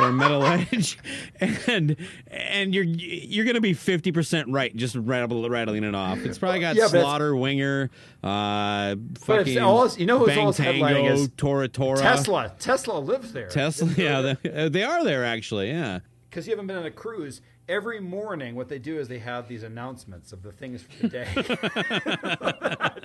or 0.00 0.12
Metal 0.12 0.44
Edge, 0.44 0.98
and 1.66 1.96
and 2.28 2.74
you're 2.74 2.84
you're 2.84 3.44
gonna 3.44 3.60
be 3.60 3.72
50 3.72 4.12
percent 4.12 4.48
right, 4.48 4.74
just 4.76 4.94
rattle, 4.96 5.48
rattling 5.48 5.84
it 5.84 5.94
off. 5.94 6.18
It's 6.18 6.38
probably 6.38 6.60
got 6.60 6.76
Yeah, 6.76 6.86
Slaughter, 6.88 7.34
Winger, 7.34 7.90
uh, 8.22 8.96
fucking 9.20 9.58
always- 9.58 9.98
you 9.98 10.06
know 10.06 10.18
who's 10.18 10.28
Bang 10.28 10.52
Tango, 10.52 11.06
is 11.12 11.28
Tora 11.36 11.68
Tora, 11.68 11.98
Tesla. 11.98 12.52
Tesla 12.58 12.98
lives 12.98 13.32
there. 13.32 13.48
Tesla. 13.48 13.88
Yeah, 13.96 14.36
they, 14.42 14.50
uh, 14.50 14.68
they 14.68 14.82
are 14.82 15.04
there 15.04 15.24
actually. 15.24 15.68
Yeah. 15.68 16.00
because 16.28 16.46
you 16.46 16.52
haven't 16.52 16.66
been 16.66 16.76
on 16.76 16.86
a 16.86 16.90
cruise 16.90 17.40
every 17.68 18.00
morning 18.00 18.54
what 18.54 18.68
they 18.68 18.78
do 18.78 18.98
is 18.98 19.08
they 19.08 19.18
have 19.18 19.48
these 19.48 19.62
announcements 19.62 20.32
of 20.32 20.42
the 20.42 20.52
things 20.52 20.82
for 20.82 21.02
the 21.02 21.08
day 21.08 21.26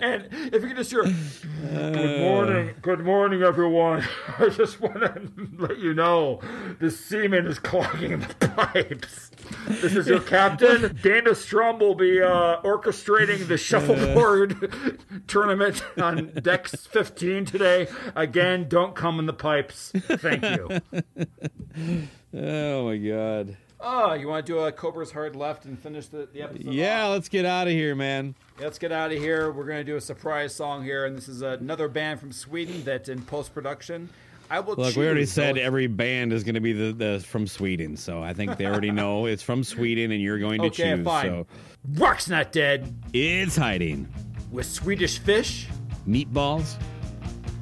and 0.00 0.28
if 0.52 0.62
you 0.62 0.68
can 0.68 0.76
just 0.76 0.90
hear 0.90 1.04
good 1.04 2.20
morning 2.20 2.74
good 2.82 3.00
morning 3.00 3.42
everyone 3.42 4.04
i 4.38 4.48
just 4.48 4.80
want 4.80 4.94
to 5.00 5.22
let 5.58 5.78
you 5.78 5.94
know 5.94 6.40
the 6.80 6.90
semen 6.90 7.46
is 7.46 7.58
clogging 7.58 8.18
the 8.18 8.34
pipes 8.48 9.30
This 9.68 9.96
is 9.96 10.06
your 10.06 10.20
captain. 10.20 10.96
Dana 11.02 11.34
Strum 11.34 11.78
will 11.78 11.94
be 11.94 12.20
uh, 12.20 12.60
orchestrating 12.62 13.46
the 13.48 13.56
shuffleboard 13.56 15.00
tournament 15.26 15.82
on 16.00 16.30
Dex 16.42 16.86
15 16.86 17.46
today. 17.46 17.88
Again, 18.14 18.68
don't 18.68 18.94
come 18.94 19.18
in 19.18 19.26
the 19.26 19.32
pipes. 19.32 19.92
Thank 19.94 20.44
you. 20.44 22.08
Oh 22.34 22.84
my 22.86 22.96
god. 22.96 23.56
Oh, 23.80 24.12
you 24.12 24.28
want 24.28 24.46
to 24.46 24.52
do 24.52 24.58
a 24.58 24.70
Cobra's 24.70 25.10
Hard 25.10 25.34
Left 25.34 25.64
and 25.64 25.78
finish 25.78 26.06
the, 26.08 26.28
the 26.32 26.42
episode? 26.42 26.72
Yeah, 26.72 27.06
off? 27.06 27.12
let's 27.12 27.28
get 27.30 27.46
out 27.46 27.66
of 27.66 27.72
here, 27.72 27.94
man. 27.94 28.34
Let's 28.60 28.78
get 28.78 28.92
out 28.92 29.10
of 29.10 29.18
here. 29.18 29.50
We're 29.50 29.64
going 29.64 29.78
to 29.78 29.84
do 29.84 29.96
a 29.96 30.00
surprise 30.02 30.54
song 30.54 30.84
here, 30.84 31.06
and 31.06 31.16
this 31.16 31.28
is 31.28 31.40
another 31.40 31.88
band 31.88 32.20
from 32.20 32.30
Sweden 32.30 32.84
that's 32.84 33.08
in 33.08 33.22
post 33.22 33.54
production. 33.54 34.10
I 34.50 34.60
will. 34.60 34.74
Look, 34.74 34.96
we 34.96 35.06
already 35.06 35.24
said 35.26 35.56
those- 35.56 35.62
every 35.64 35.86
band 35.86 36.32
is 36.34 36.44
going 36.44 36.56
to 36.56 36.60
be 36.60 36.72
the, 36.74 36.92
the 36.92 37.24
from 37.26 37.46
Sweden, 37.46 37.96
so 37.96 38.22
I 38.22 38.34
think 38.34 38.58
they 38.58 38.66
already 38.66 38.90
know 38.90 39.24
it's 39.26 39.42
from 39.42 39.64
Sweden, 39.64 40.12
and 40.12 40.20
you're 40.20 40.38
going 40.38 40.60
to 40.60 40.66
Okay, 40.68 40.96
choose. 40.96 41.04
fine. 41.04 41.26
So 41.26 41.46
Rock's 41.94 42.28
not 42.28 42.52
dead 42.52 42.94
it's 43.14 43.56
hiding 43.56 44.06
with 44.52 44.66
Swedish 44.66 45.18
fish 45.20 45.68
meatballs. 46.06 46.74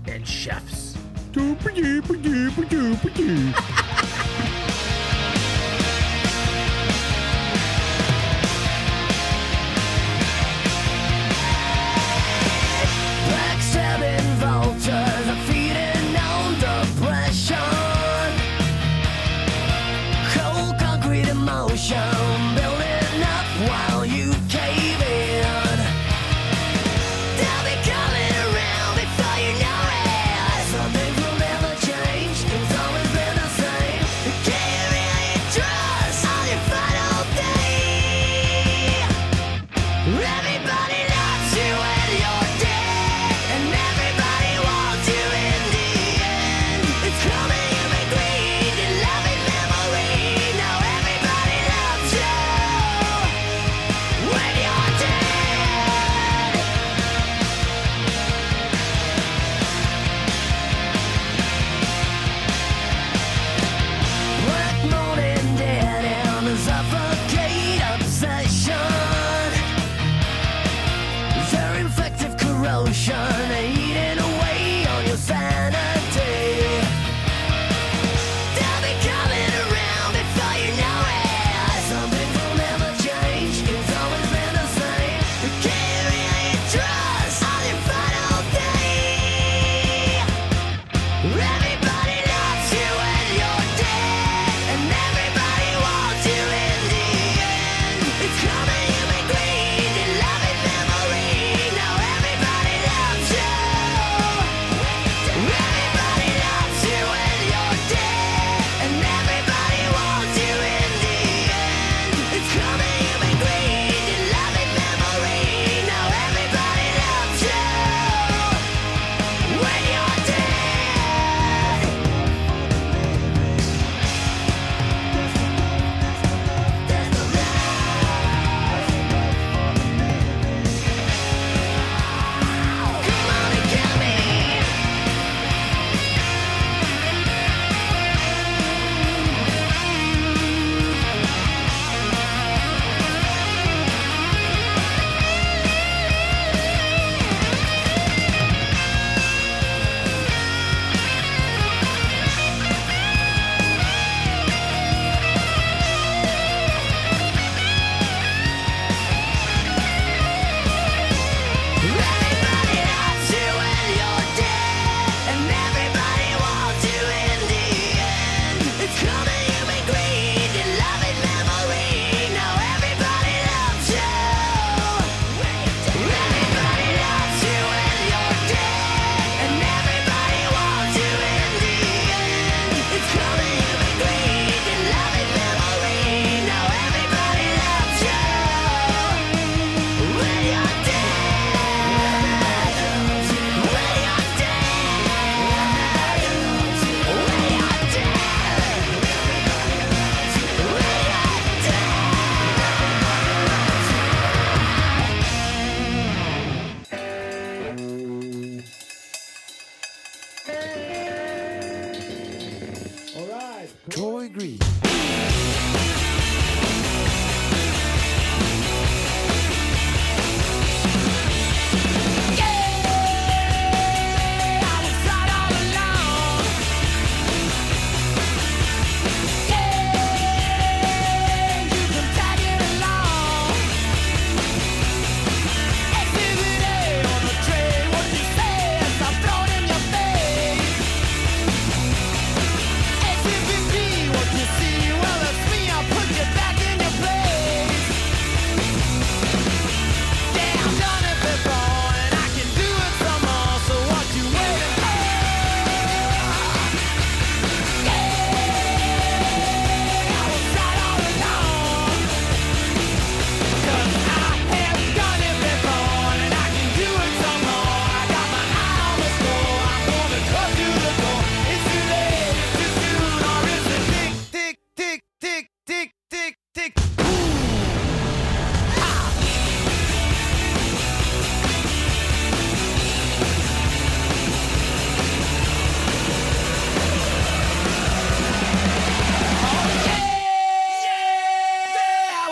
and 0.09 0.27
chefs. 0.27 0.97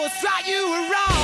thought 0.09 0.46
you 0.46 0.70
were 0.70 0.88
wrong. 0.88 1.16